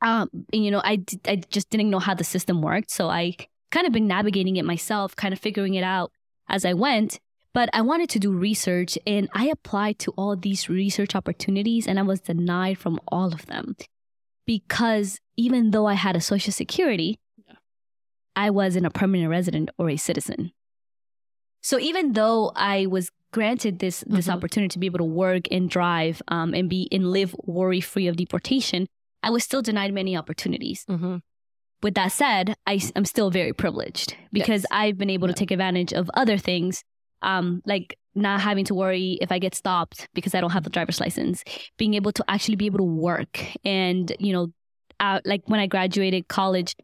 Um, 0.00 0.30
and, 0.52 0.64
you 0.64 0.70
know, 0.70 0.80
I, 0.82 0.96
d- 0.96 1.20
I 1.26 1.36
just 1.50 1.68
didn't 1.68 1.90
know 1.90 1.98
how 1.98 2.14
the 2.14 2.24
system 2.24 2.62
worked. 2.62 2.90
So 2.90 3.08
I 3.08 3.36
kind 3.76 3.86
of 3.86 3.92
been 3.92 4.06
navigating 4.06 4.56
it 4.56 4.64
myself, 4.64 5.14
kind 5.16 5.34
of 5.34 5.38
figuring 5.38 5.74
it 5.74 5.84
out 5.84 6.10
as 6.48 6.64
I 6.64 6.72
went. 6.72 7.20
But 7.52 7.68
I 7.74 7.82
wanted 7.82 8.08
to 8.10 8.18
do 8.18 8.32
research 8.32 8.98
and 9.06 9.28
I 9.34 9.46
applied 9.48 9.98
to 10.00 10.12
all 10.16 10.34
these 10.36 10.68
research 10.68 11.14
opportunities 11.14 11.86
and 11.86 11.98
I 11.98 12.02
was 12.02 12.20
denied 12.20 12.78
from 12.78 12.98
all 13.08 13.34
of 13.34 13.44
them 13.46 13.76
because 14.46 15.20
even 15.36 15.70
though 15.72 15.86
I 15.86 15.94
had 15.94 16.16
a 16.16 16.20
social 16.20 16.52
security, 16.52 17.18
I 18.34 18.48
wasn't 18.50 18.86
a 18.86 18.90
permanent 18.90 19.28
resident 19.30 19.70
or 19.78 19.90
a 19.90 19.96
citizen. 19.96 20.52
So 21.62 21.78
even 21.78 22.12
though 22.12 22.52
I 22.54 22.86
was 22.86 23.10
granted 23.32 23.78
this 23.80 24.04
this 24.06 24.26
Mhm. 24.28 24.34
opportunity 24.34 24.68
to 24.68 24.78
be 24.78 24.86
able 24.86 24.98
to 24.98 25.04
work 25.24 25.44
and 25.50 25.68
drive 25.68 26.22
um, 26.28 26.54
and 26.54 26.68
be 26.70 26.88
and 26.92 27.10
live 27.10 27.34
worry 27.44 27.80
free 27.80 28.06
of 28.06 28.16
deportation, 28.16 28.86
I 29.22 29.30
was 29.30 29.42
still 29.44 29.62
denied 29.62 29.92
many 29.92 30.16
opportunities. 30.16 30.84
Mm-hmm. 30.88 31.16
With 31.86 31.94
that 31.94 32.10
said, 32.10 32.56
I, 32.66 32.80
am 32.96 33.04
still 33.04 33.30
very 33.30 33.52
privileged 33.52 34.16
because 34.32 34.62
Yes. 34.62 34.72
I've 34.72 34.98
been 34.98 35.08
able 35.08 35.28
to 35.28 35.32
take 35.34 35.52
advantage 35.52 35.92
of 35.92 36.10
other 36.14 36.36
things, 36.36 36.82
um, 37.22 37.62
like 37.64 37.96
not 38.12 38.40
having 38.40 38.64
to 38.64 38.74
worry 38.74 39.18
if 39.20 39.30
I 39.30 39.38
get 39.38 39.54
stopped 39.54 40.08
because 40.12 40.34
I 40.34 40.40
don't 40.40 40.50
have 40.50 40.64
the 40.64 40.70
driver's 40.70 40.98
license, 40.98 41.44
being 41.78 41.94
able 41.94 42.10
to 42.10 42.24
actually 42.26 42.56
be 42.56 42.66
able 42.66 42.78
to 42.78 42.90
work, 43.08 43.38
and 43.64 44.10
you 44.18 44.32
know, 44.32 44.48
uh, 44.98 45.20
like 45.24 45.42
when 45.46 45.60
I 45.60 45.68
graduated 45.68 46.26
college, 46.26 46.74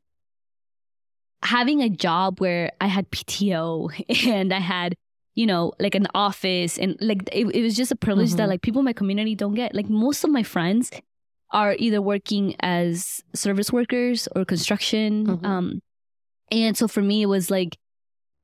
having 1.42 1.82
a 1.82 1.88
job 1.88 2.38
where 2.40 2.70
I 2.80 2.86
had 2.86 3.10
PTO 3.10 3.90
and 4.28 4.54
I 4.54 4.60
had 4.60 4.94
you 5.34 5.46
know 5.46 5.72
like 5.80 5.96
an 5.96 6.06
office 6.14 6.78
and 6.78 6.96
like 7.00 7.28
it, 7.32 7.46
it 7.52 7.62
was 7.62 7.74
just 7.74 7.90
a 7.90 7.96
privilege 7.96 8.34
that 8.34 8.46
Mhm. 8.46 8.50
like 8.50 8.62
people 8.62 8.78
in 8.78 8.84
my 8.84 8.92
community 8.92 9.34
don't 9.34 9.54
get 9.54 9.74
like 9.74 9.88
most 9.90 10.22
of 10.22 10.30
my 10.30 10.44
friends 10.44 10.92
are 11.52 11.76
either 11.78 12.00
working 12.00 12.56
as 12.60 13.22
service 13.34 13.70
workers 13.72 14.28
or 14.34 14.44
construction 14.44 15.26
Mhm. 15.26 15.44
um 15.44 15.82
and 16.50 16.76
so 16.76 16.88
for 16.88 17.02
me 17.02 17.22
it 17.22 17.26
was 17.26 17.50
like 17.50 17.78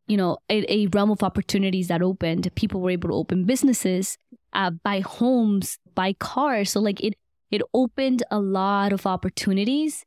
you 0.07 0.17
know 0.17 0.39
a, 0.49 0.65
a 0.73 0.87
realm 0.89 1.11
of 1.11 1.23
opportunities 1.23 1.89
that 1.89 2.01
opened. 2.03 2.49
People 2.55 2.81
were 2.81 2.91
able 2.91 3.11
to 3.11 3.15
open 3.15 3.45
businesses 3.45 4.17
uh, 4.55 4.71
buy 4.71 5.01
homes 5.01 5.79
buy 5.95 6.15
cars. 6.15 6.71
So 6.71 6.81
like 6.81 7.01
it 7.03 7.15
it 7.51 7.63
opened 7.75 8.23
a 8.31 8.41
lot 8.41 8.93
of 8.93 9.07
opportunities. 9.07 10.05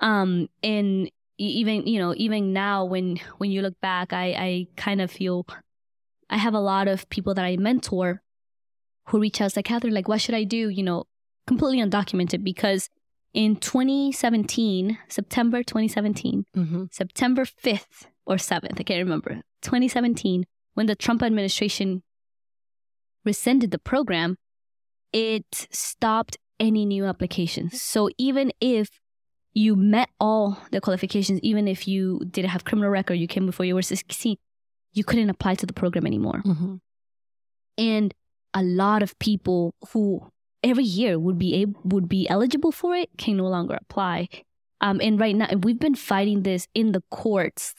Um 0.00 0.48
and 0.62 1.10
even 1.38 1.86
you 1.86 1.98
know 1.98 2.14
even 2.16 2.52
now 2.52 2.84
when 2.84 3.18
when 3.38 3.50
you 3.50 3.60
look 3.62 3.78
back 3.80 4.12
i 4.12 4.26
i 4.48 4.66
kind 4.76 5.00
of 5.00 5.10
feel 5.10 5.44
i 6.30 6.36
have 6.36 6.54
a 6.54 6.60
lot 6.60 6.86
of 6.86 7.08
people 7.10 7.34
that 7.34 7.44
i 7.44 7.56
mentor 7.56 8.22
who 9.08 9.18
reach 9.18 9.40
out 9.40 9.54
like 9.56 9.64
katherine 9.66 9.94
like 9.94 10.06
what 10.08 10.20
should 10.20 10.34
i 10.34 10.44
do? 10.44 10.68
You 10.68 10.82
know 10.82 11.04
completely 11.46 11.80
undocumented 11.82 12.42
because 12.44 12.88
in 13.32 13.56
2017 13.56 14.98
september 15.08 15.62
2017 15.62 16.44
Mm-hmm. 16.56 16.84
september 16.90 17.44
5th 17.44 18.06
or 18.26 18.36
7th 18.36 18.78
i 18.80 18.82
can't 18.82 19.02
remember 19.04 19.42
2017 19.62 20.44
when 20.74 20.86
the 20.86 20.94
trump 20.94 21.22
administration 21.22 22.02
rescinded 23.24 23.70
the 23.70 23.78
program 23.78 24.36
it 25.12 25.44
stopped 25.70 26.36
any 26.60 26.84
new 26.84 27.04
applications 27.04 27.82
so 27.82 28.08
even 28.18 28.52
if 28.60 28.88
you 29.52 29.76
met 29.76 30.08
all 30.20 30.58
the 30.72 30.80
qualifications 30.80 31.40
even 31.42 31.66
if 31.68 31.86
you 31.88 32.20
didn't 32.30 32.50
have 32.50 32.64
criminal 32.64 32.90
record 32.90 33.14
you 33.14 33.26
came 33.26 33.46
before 33.46 33.66
you 33.66 33.74
were 33.74 33.82
16 33.82 34.36
you 34.92 35.04
couldn't 35.04 35.30
apply 35.30 35.54
to 35.54 35.66
the 35.66 35.72
program 35.72 36.06
anymore 36.06 36.42
Mm-hmm. 36.44 36.74
and 37.78 38.14
a 38.56 38.62
lot 38.62 39.02
of 39.02 39.18
people 39.18 39.74
who 39.92 40.30
every 40.64 40.84
year 40.84 41.18
would 41.18 41.38
be 41.38 41.54
able, 41.54 41.80
would 41.84 42.08
be 42.08 42.28
eligible 42.28 42.72
for 42.72 42.96
it 42.96 43.10
can 43.18 43.36
no 43.36 43.46
longer 43.46 43.76
apply. 43.80 44.28
Um, 44.80 45.00
and 45.00 45.20
right 45.20 45.36
now 45.36 45.48
we've 45.62 45.78
been 45.78 45.94
fighting 45.94 46.42
this 46.42 46.66
in 46.74 46.92
the 46.92 47.02
courts, 47.10 47.74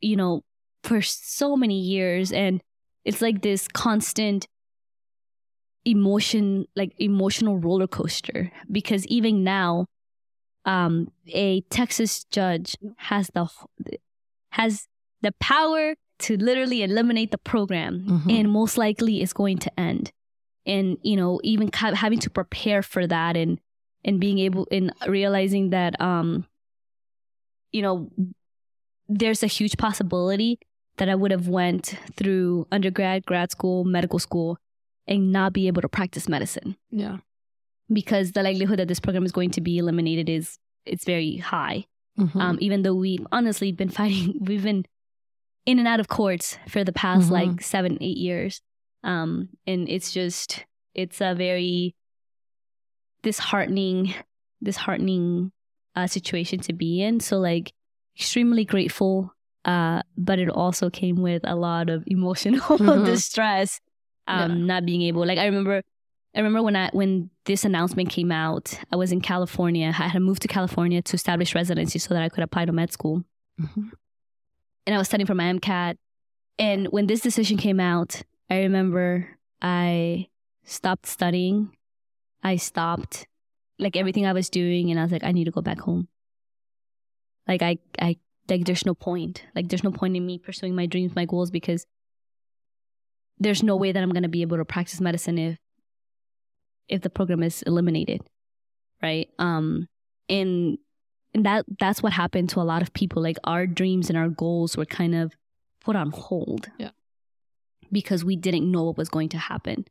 you 0.00 0.16
know, 0.16 0.42
for 0.82 1.00
so 1.02 1.56
many 1.56 1.78
years, 1.80 2.32
and 2.32 2.60
it's 3.04 3.22
like 3.22 3.42
this 3.42 3.66
constant 3.68 4.46
emotion, 5.84 6.66
like 6.76 6.92
emotional 6.98 7.58
roller 7.58 7.86
coaster. 7.86 8.50
Because 8.70 9.06
even 9.06 9.42
now, 9.44 9.86
um, 10.64 11.08
a 11.28 11.62
Texas 11.70 12.24
judge 12.24 12.76
has 12.98 13.30
the 13.34 13.46
has 14.50 14.86
the 15.22 15.32
power 15.40 15.94
to 16.18 16.36
literally 16.36 16.82
eliminate 16.82 17.30
the 17.30 17.38
program 17.38 18.04
Mhm. 18.06 18.40
and 18.40 18.50
most 18.50 18.76
likely 18.76 19.22
it's 19.22 19.32
going 19.32 19.58
to 19.58 19.70
end 19.80 20.12
and 20.66 20.98
you 21.02 21.16
know 21.16 21.40
even 21.42 21.70
ca- 21.70 21.94
having 21.94 22.18
to 22.20 22.30
prepare 22.30 22.82
for 22.82 23.06
that 23.06 23.36
and 23.36 23.58
and 24.04 24.20
being 24.20 24.38
able 24.38 24.66
and 24.70 24.92
realizing 25.06 25.70
that 25.70 26.00
um 26.00 26.46
you 27.72 27.82
know 27.82 28.10
there's 29.08 29.42
a 29.42 29.46
huge 29.48 29.76
possibility 29.76 30.58
that 30.96 31.08
I 31.08 31.14
would 31.14 31.30
have 31.30 31.48
went 31.48 31.94
through 32.16 32.66
undergrad, 32.70 33.24
grad 33.26 33.50
school, 33.50 33.84
medical 33.84 34.18
school 34.18 34.58
and 35.06 35.32
not 35.32 35.52
be 35.52 35.66
able 35.66 35.82
to 35.82 35.88
practice 35.88 36.28
medicine 36.28 36.76
Yeah. 36.90 37.18
because 37.92 38.32
the 38.32 38.42
likelihood 38.42 38.78
that 38.78 38.88
this 38.88 39.00
program 39.00 39.24
is 39.24 39.32
going 39.32 39.50
to 39.52 39.60
be 39.60 39.78
eliminated 39.78 40.28
is 40.28 40.58
it's 40.84 41.04
very 41.04 41.38
high 41.38 41.86
Mhm. 42.18 42.36
um, 42.40 42.58
even 42.60 42.82
though 42.82 42.94
we've 42.94 43.26
honestly 43.32 43.72
been 43.72 43.88
fighting, 44.00 44.36
we've 44.40 44.62
been 44.64 44.84
in 45.66 45.78
and 45.78 45.88
out 45.88 46.00
of 46.00 46.08
courts 46.08 46.58
for 46.68 46.84
the 46.84 46.92
past 46.92 47.28
Mhm. 47.28 47.32
like 47.32 47.62
seven, 47.62 47.96
eight 48.00 48.16
years. 48.18 48.60
Um, 49.02 49.48
and 49.66 49.88
it's 49.88 50.12
just, 50.12 50.64
it's 50.94 51.20
a 51.20 51.34
very 51.34 51.94
disheartening, 53.22 54.14
disheartening 54.62 55.52
uh, 55.96 56.06
situation 56.06 56.60
to 56.60 56.72
be 56.72 57.02
in. 57.02 57.20
So, 57.20 57.38
like, 57.38 57.72
extremely 58.16 58.64
grateful. 58.64 59.34
Uh, 59.64 60.02
but 60.16 60.38
it 60.38 60.48
also 60.48 60.88
came 60.88 61.16
with 61.16 61.42
a 61.44 61.54
lot 61.54 61.90
of 61.90 62.02
emotional 62.06 62.60
Mhm. 62.78 63.04
distress. 63.04 63.80
Um, 64.26 64.38
Yeah. 64.60 64.64
not 64.66 64.86
being 64.86 65.02
able, 65.02 65.26
like, 65.26 65.38
I 65.38 65.46
remember 65.46 65.82
I 66.32 66.38
remember 66.38 66.62
when 66.62 66.76
I 66.76 66.90
when 66.92 67.28
this 67.44 67.64
announcement 67.64 68.08
came 68.08 68.30
out, 68.30 68.78
I 68.92 68.96
was 68.96 69.10
in 69.10 69.20
California. 69.20 69.88
I 69.88 70.06
had 70.06 70.22
moved 70.22 70.42
to 70.42 70.48
California 70.48 71.02
to 71.02 71.14
establish 71.16 71.56
residency 71.56 71.98
so 71.98 72.14
that 72.14 72.22
I 72.22 72.28
could 72.28 72.44
apply 72.44 72.66
to 72.66 72.72
med 72.72 72.92
school. 72.92 73.24
Mhm. 73.60 73.90
And 74.86 74.94
I 74.94 74.98
was 74.98 75.08
studying 75.08 75.26
for 75.26 75.34
my 75.34 75.52
MCAT. 75.52 75.96
And 76.56 76.86
when 76.92 77.08
this 77.08 77.20
decision 77.20 77.56
came 77.56 77.80
out, 77.80 78.22
I 78.50 78.62
remember 78.62 79.28
I 79.62 80.26
stopped 80.64 81.06
studying. 81.06 81.76
I 82.42 82.56
stopped 82.56 83.26
like 83.78 83.96
everything 83.96 84.26
I 84.26 84.32
was 84.32 84.50
doing 84.50 84.90
and 84.90 84.98
I 84.98 85.04
was 85.04 85.12
like, 85.12 85.24
I 85.24 85.32
need 85.32 85.44
to 85.44 85.52
go 85.52 85.62
back 85.62 85.78
home. 85.80 86.08
Like 87.46 87.62
I 87.62 87.78
I 88.00 88.16
like 88.48 88.64
there's 88.64 88.84
no 88.84 88.94
point. 88.94 89.44
Like 89.54 89.68
there's 89.68 89.84
no 89.84 89.92
point 89.92 90.16
in 90.16 90.26
me 90.26 90.38
pursuing 90.38 90.74
my 90.74 90.86
dreams, 90.86 91.14
my 91.14 91.24
goals 91.24 91.50
because 91.50 91.86
there's 93.38 93.62
no 93.62 93.76
way 93.76 93.92
that 93.92 94.02
I'm 94.02 94.10
gonna 94.10 94.28
be 94.28 94.42
able 94.42 94.56
to 94.56 94.64
practice 94.64 95.00
medicine 95.00 95.38
if 95.38 95.58
if 96.88 97.02
the 97.02 97.10
program 97.10 97.42
is 97.44 97.62
eliminated. 97.62 98.22
Right. 99.00 99.28
Um 99.38 99.88
and 100.28 100.78
and 101.34 101.46
that 101.46 101.64
that's 101.78 102.02
what 102.02 102.12
happened 102.12 102.50
to 102.50 102.60
a 102.60 102.62
lot 102.62 102.82
of 102.82 102.92
people. 102.92 103.22
Like 103.22 103.38
our 103.44 103.66
dreams 103.66 104.08
and 104.10 104.18
our 104.18 104.28
goals 104.28 104.76
were 104.76 104.86
kind 104.86 105.14
of 105.14 105.32
put 105.84 105.94
on 105.94 106.10
hold. 106.10 106.68
Yeah. 106.78 106.90
Because 107.92 108.24
we 108.24 108.36
didn't 108.36 108.70
know 108.70 108.84
what 108.84 108.96
was 108.96 109.08
going 109.08 109.28
to 109.30 109.38
happen. 109.38 109.84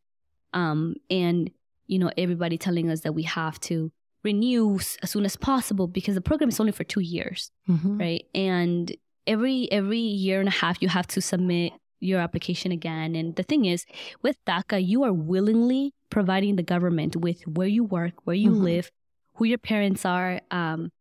Um 0.53 0.95
and 1.09 1.51
you 1.87 1.99
know 1.99 2.11
everybody 2.17 2.57
telling 2.57 2.89
us 2.89 3.01
that 3.01 3.13
we 3.13 3.23
have 3.23 3.59
to 3.61 3.91
renew 4.23 4.77
as 5.01 5.09
soon 5.11 5.25
as 5.25 5.35
possible 5.35 5.87
because 5.87 6.13
the 6.15 6.21
program 6.21 6.49
is 6.49 6.59
only 6.59 6.71
for 6.73 6.83
2 6.83 6.99
years 6.99 7.51
Mhm. 7.69 7.99
right 7.99 8.25
and 8.35 8.91
every 9.25 9.71
every 9.71 9.99
year 9.99 10.39
and 10.39 10.49
a 10.49 10.51
half 10.51 10.81
you 10.81 10.89
have 10.89 11.07
to 11.07 11.21
submit 11.21 11.71
your 12.01 12.19
application 12.19 12.71
again 12.71 13.15
and 13.15 13.35
the 13.37 13.43
thing 13.43 13.63
is 13.65 13.85
with 14.21 14.37
daca 14.45 14.77
you 14.85 15.03
are 15.03 15.13
willingly 15.13 15.93
providing 16.09 16.57
the 16.57 16.63
government 16.63 17.15
with 17.15 17.39
where 17.47 17.67
you 17.67 17.83
work 17.83 18.13
where 18.25 18.35
you 18.35 18.51
Mhm. 18.51 18.61
live 18.63 18.91
who 19.35 19.45
your 19.45 19.57
parents 19.57 20.03
are 20.05 20.41
um 20.51 20.91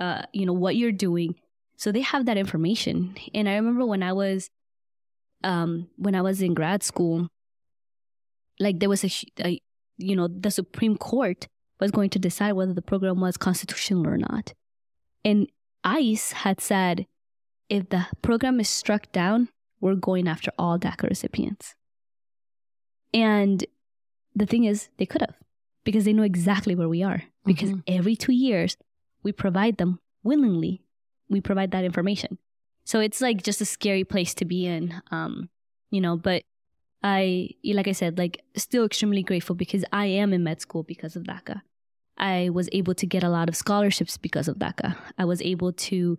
uh 0.00 0.22
you 0.32 0.44
know 0.46 0.52
what 0.64 0.74
you're 0.76 0.92
doing 1.08 1.34
so 1.76 1.92
they 1.92 2.00
have 2.12 2.24
that 2.26 2.38
information 2.38 3.14
and 3.34 3.48
i 3.48 3.54
remember 3.56 3.84
when 3.86 4.02
i 4.02 4.12
was 4.12 4.48
um 5.44 5.88
when 5.96 6.14
i 6.14 6.22
was 6.22 6.40
in 6.42 6.54
grad 6.54 6.82
school 6.82 7.28
like 8.58 8.78
there 8.80 8.88
was 8.88 9.04
a, 9.04 9.10
a 9.44 9.60
you 9.98 10.16
know 10.16 10.28
the 10.28 10.50
supreme 10.50 10.96
court 10.96 11.46
was 11.80 11.90
going 11.90 12.10
to 12.10 12.18
decide 12.18 12.52
whether 12.52 12.72
the 12.72 12.82
program 12.82 13.20
was 13.20 13.36
constitutional 13.36 14.06
or 14.06 14.16
not 14.16 14.52
and 15.24 15.48
ICE 15.84 16.32
had 16.32 16.60
said 16.60 17.06
if 17.68 17.88
the 17.90 18.06
program 18.22 18.58
is 18.60 18.68
struck 18.70 19.10
down, 19.12 19.48
we're 19.80 19.94
going 19.94 20.26
after 20.28 20.50
all 20.58 20.78
DACA 20.78 21.08
recipients. 21.10 21.74
And 23.12 23.64
the 24.34 24.46
thing 24.46 24.64
is, 24.64 24.88
they 24.98 25.06
could 25.06 25.20
have 25.20 25.34
because 25.84 26.04
they 26.04 26.12
know 26.12 26.22
exactly 26.22 26.74
where 26.74 26.88
we 26.88 27.02
are. 27.02 27.22
Because 27.44 27.70
Mhm. 27.72 27.82
every 27.86 28.16
two 28.16 28.32
years, 28.32 28.76
we 29.22 29.32
provide 29.32 29.76
them 29.76 30.00
willingly, 30.22 30.82
we 31.28 31.40
provide 31.40 31.70
that 31.72 31.84
information. 31.84 32.38
So 32.84 33.00
it's 33.00 33.20
like 33.20 33.42
just 33.42 33.60
a 33.60 33.64
scary 33.64 34.04
place 34.04 34.34
to 34.34 34.44
be 34.44 34.66
in, 34.66 35.00
um, 35.10 35.48
you 35.90 36.00
know. 36.00 36.16
But 36.16 36.42
I, 37.02 37.50
like 37.64 37.88
I 37.88 37.92
said, 37.92 38.18
like 38.18 38.42
still 38.56 38.84
extremely 38.84 39.22
grateful 39.22 39.56
because 39.56 39.84
I 39.92 40.06
am 40.06 40.32
in 40.32 40.44
med 40.44 40.60
school 40.60 40.82
because 40.82 41.16
of 41.16 41.24
DACA. 41.24 41.62
I 42.16 42.50
was 42.50 42.68
able 42.72 42.94
to 42.94 43.06
get 43.06 43.24
a 43.24 43.28
lot 43.28 43.48
of 43.48 43.56
scholarships 43.56 44.16
because 44.16 44.48
of 44.48 44.56
DACA. 44.56 44.96
I 45.18 45.24
was 45.24 45.42
able 45.42 45.72
to 45.72 46.18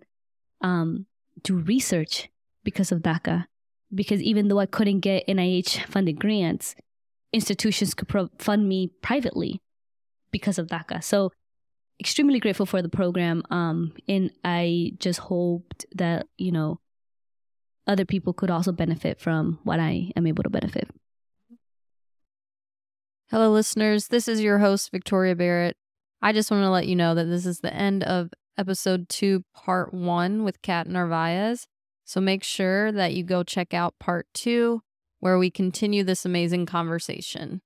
um, 0.60 1.06
do 1.42 1.56
research 1.56 2.28
because 2.64 2.92
of 2.92 3.00
DACA. 3.00 3.46
Because 3.94 4.20
even 4.20 4.48
though 4.48 4.58
I 4.58 4.66
couldn't 4.66 5.00
get 5.00 5.26
NIH 5.26 5.84
funded 5.86 6.18
grants, 6.18 6.74
institutions 7.32 7.94
could 7.94 8.08
pro- 8.08 8.30
fund 8.38 8.68
me 8.68 8.90
privately 9.00 9.60
because 10.32 10.58
of 10.58 10.66
DACA. 10.66 11.02
So 11.02 11.30
extremely 12.00 12.40
grateful 12.40 12.66
for 12.66 12.82
the 12.82 12.88
program. 12.88 13.42
Um, 13.50 13.92
and 14.08 14.30
I 14.44 14.92
just 14.98 15.20
hoped 15.20 15.86
that, 15.94 16.26
you 16.36 16.52
know, 16.52 16.80
other 17.86 18.04
people 18.04 18.32
could 18.32 18.50
also 18.50 18.72
benefit 18.72 19.20
from 19.20 19.58
what 19.64 19.80
I 19.80 20.10
am 20.16 20.26
able 20.26 20.42
to 20.42 20.50
benefit. 20.50 20.88
Hello, 23.30 23.50
listeners. 23.50 24.08
This 24.08 24.28
is 24.28 24.40
your 24.40 24.58
host, 24.58 24.90
Victoria 24.90 25.34
Barrett. 25.34 25.76
I 26.22 26.32
just 26.32 26.50
want 26.50 26.62
to 26.62 26.70
let 26.70 26.86
you 26.86 26.96
know 26.96 27.14
that 27.14 27.24
this 27.24 27.46
is 27.46 27.60
the 27.60 27.74
end 27.74 28.04
of 28.04 28.30
episode 28.58 29.08
two, 29.08 29.44
part 29.54 29.92
one 29.92 30.44
with 30.44 30.62
Kat 30.62 30.86
Narvaez. 30.86 31.66
So 32.04 32.20
make 32.20 32.44
sure 32.44 32.92
that 32.92 33.14
you 33.14 33.24
go 33.24 33.42
check 33.42 33.74
out 33.74 33.98
part 33.98 34.26
two, 34.32 34.82
where 35.18 35.38
we 35.38 35.50
continue 35.50 36.04
this 36.04 36.24
amazing 36.24 36.66
conversation. 36.66 37.62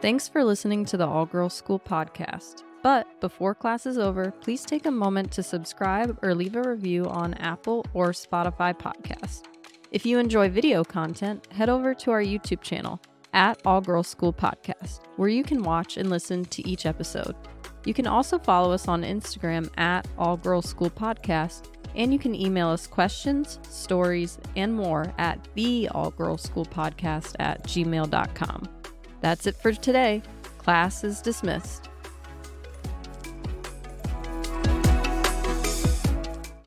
Thanks 0.00 0.26
for 0.26 0.42
listening 0.42 0.86
to 0.86 0.96
the 0.96 1.06
All 1.06 1.26
Girls 1.26 1.52
School 1.52 1.78
podcast. 1.78 2.62
But 2.82 3.20
before 3.20 3.54
class 3.54 3.84
is 3.84 3.98
over, 3.98 4.30
please 4.30 4.64
take 4.64 4.86
a 4.86 4.90
moment 4.90 5.30
to 5.32 5.42
subscribe 5.42 6.18
or 6.22 6.34
leave 6.34 6.56
a 6.56 6.62
review 6.62 7.04
on 7.04 7.34
Apple 7.34 7.84
or 7.92 8.12
Spotify 8.12 8.72
podcast. 8.72 9.42
If 9.90 10.06
you 10.06 10.18
enjoy 10.18 10.48
video 10.48 10.84
content, 10.84 11.46
head 11.52 11.68
over 11.68 11.92
to 11.92 12.12
our 12.12 12.22
YouTube 12.22 12.62
channel 12.62 12.98
at 13.34 13.60
All 13.66 13.82
Girls 13.82 14.08
School 14.08 14.32
Podcast, 14.32 15.00
where 15.16 15.28
you 15.28 15.44
can 15.44 15.62
watch 15.62 15.98
and 15.98 16.08
listen 16.08 16.46
to 16.46 16.66
each 16.66 16.86
episode. 16.86 17.36
You 17.84 17.92
can 17.92 18.06
also 18.06 18.38
follow 18.38 18.72
us 18.72 18.88
on 18.88 19.02
Instagram 19.02 19.68
at 19.78 20.08
All 20.16 20.38
Girls 20.38 20.66
School 20.66 20.90
Podcast, 20.90 21.66
and 21.94 22.10
you 22.10 22.18
can 22.18 22.34
email 22.34 22.68
us 22.68 22.86
questions, 22.86 23.58
stories, 23.68 24.38
and 24.56 24.72
more 24.74 25.12
at 25.18 25.46
the 25.54 25.88
All 25.90 26.10
Girls 26.12 26.42
School 26.42 26.64
Podcast 26.64 27.36
at 27.38 27.64
gmail.com. 27.64 28.79
That's 29.20 29.46
it 29.46 29.56
for 29.56 29.72
today. 29.72 30.22
Class 30.58 31.04
is 31.04 31.20
dismissed. 31.20 31.89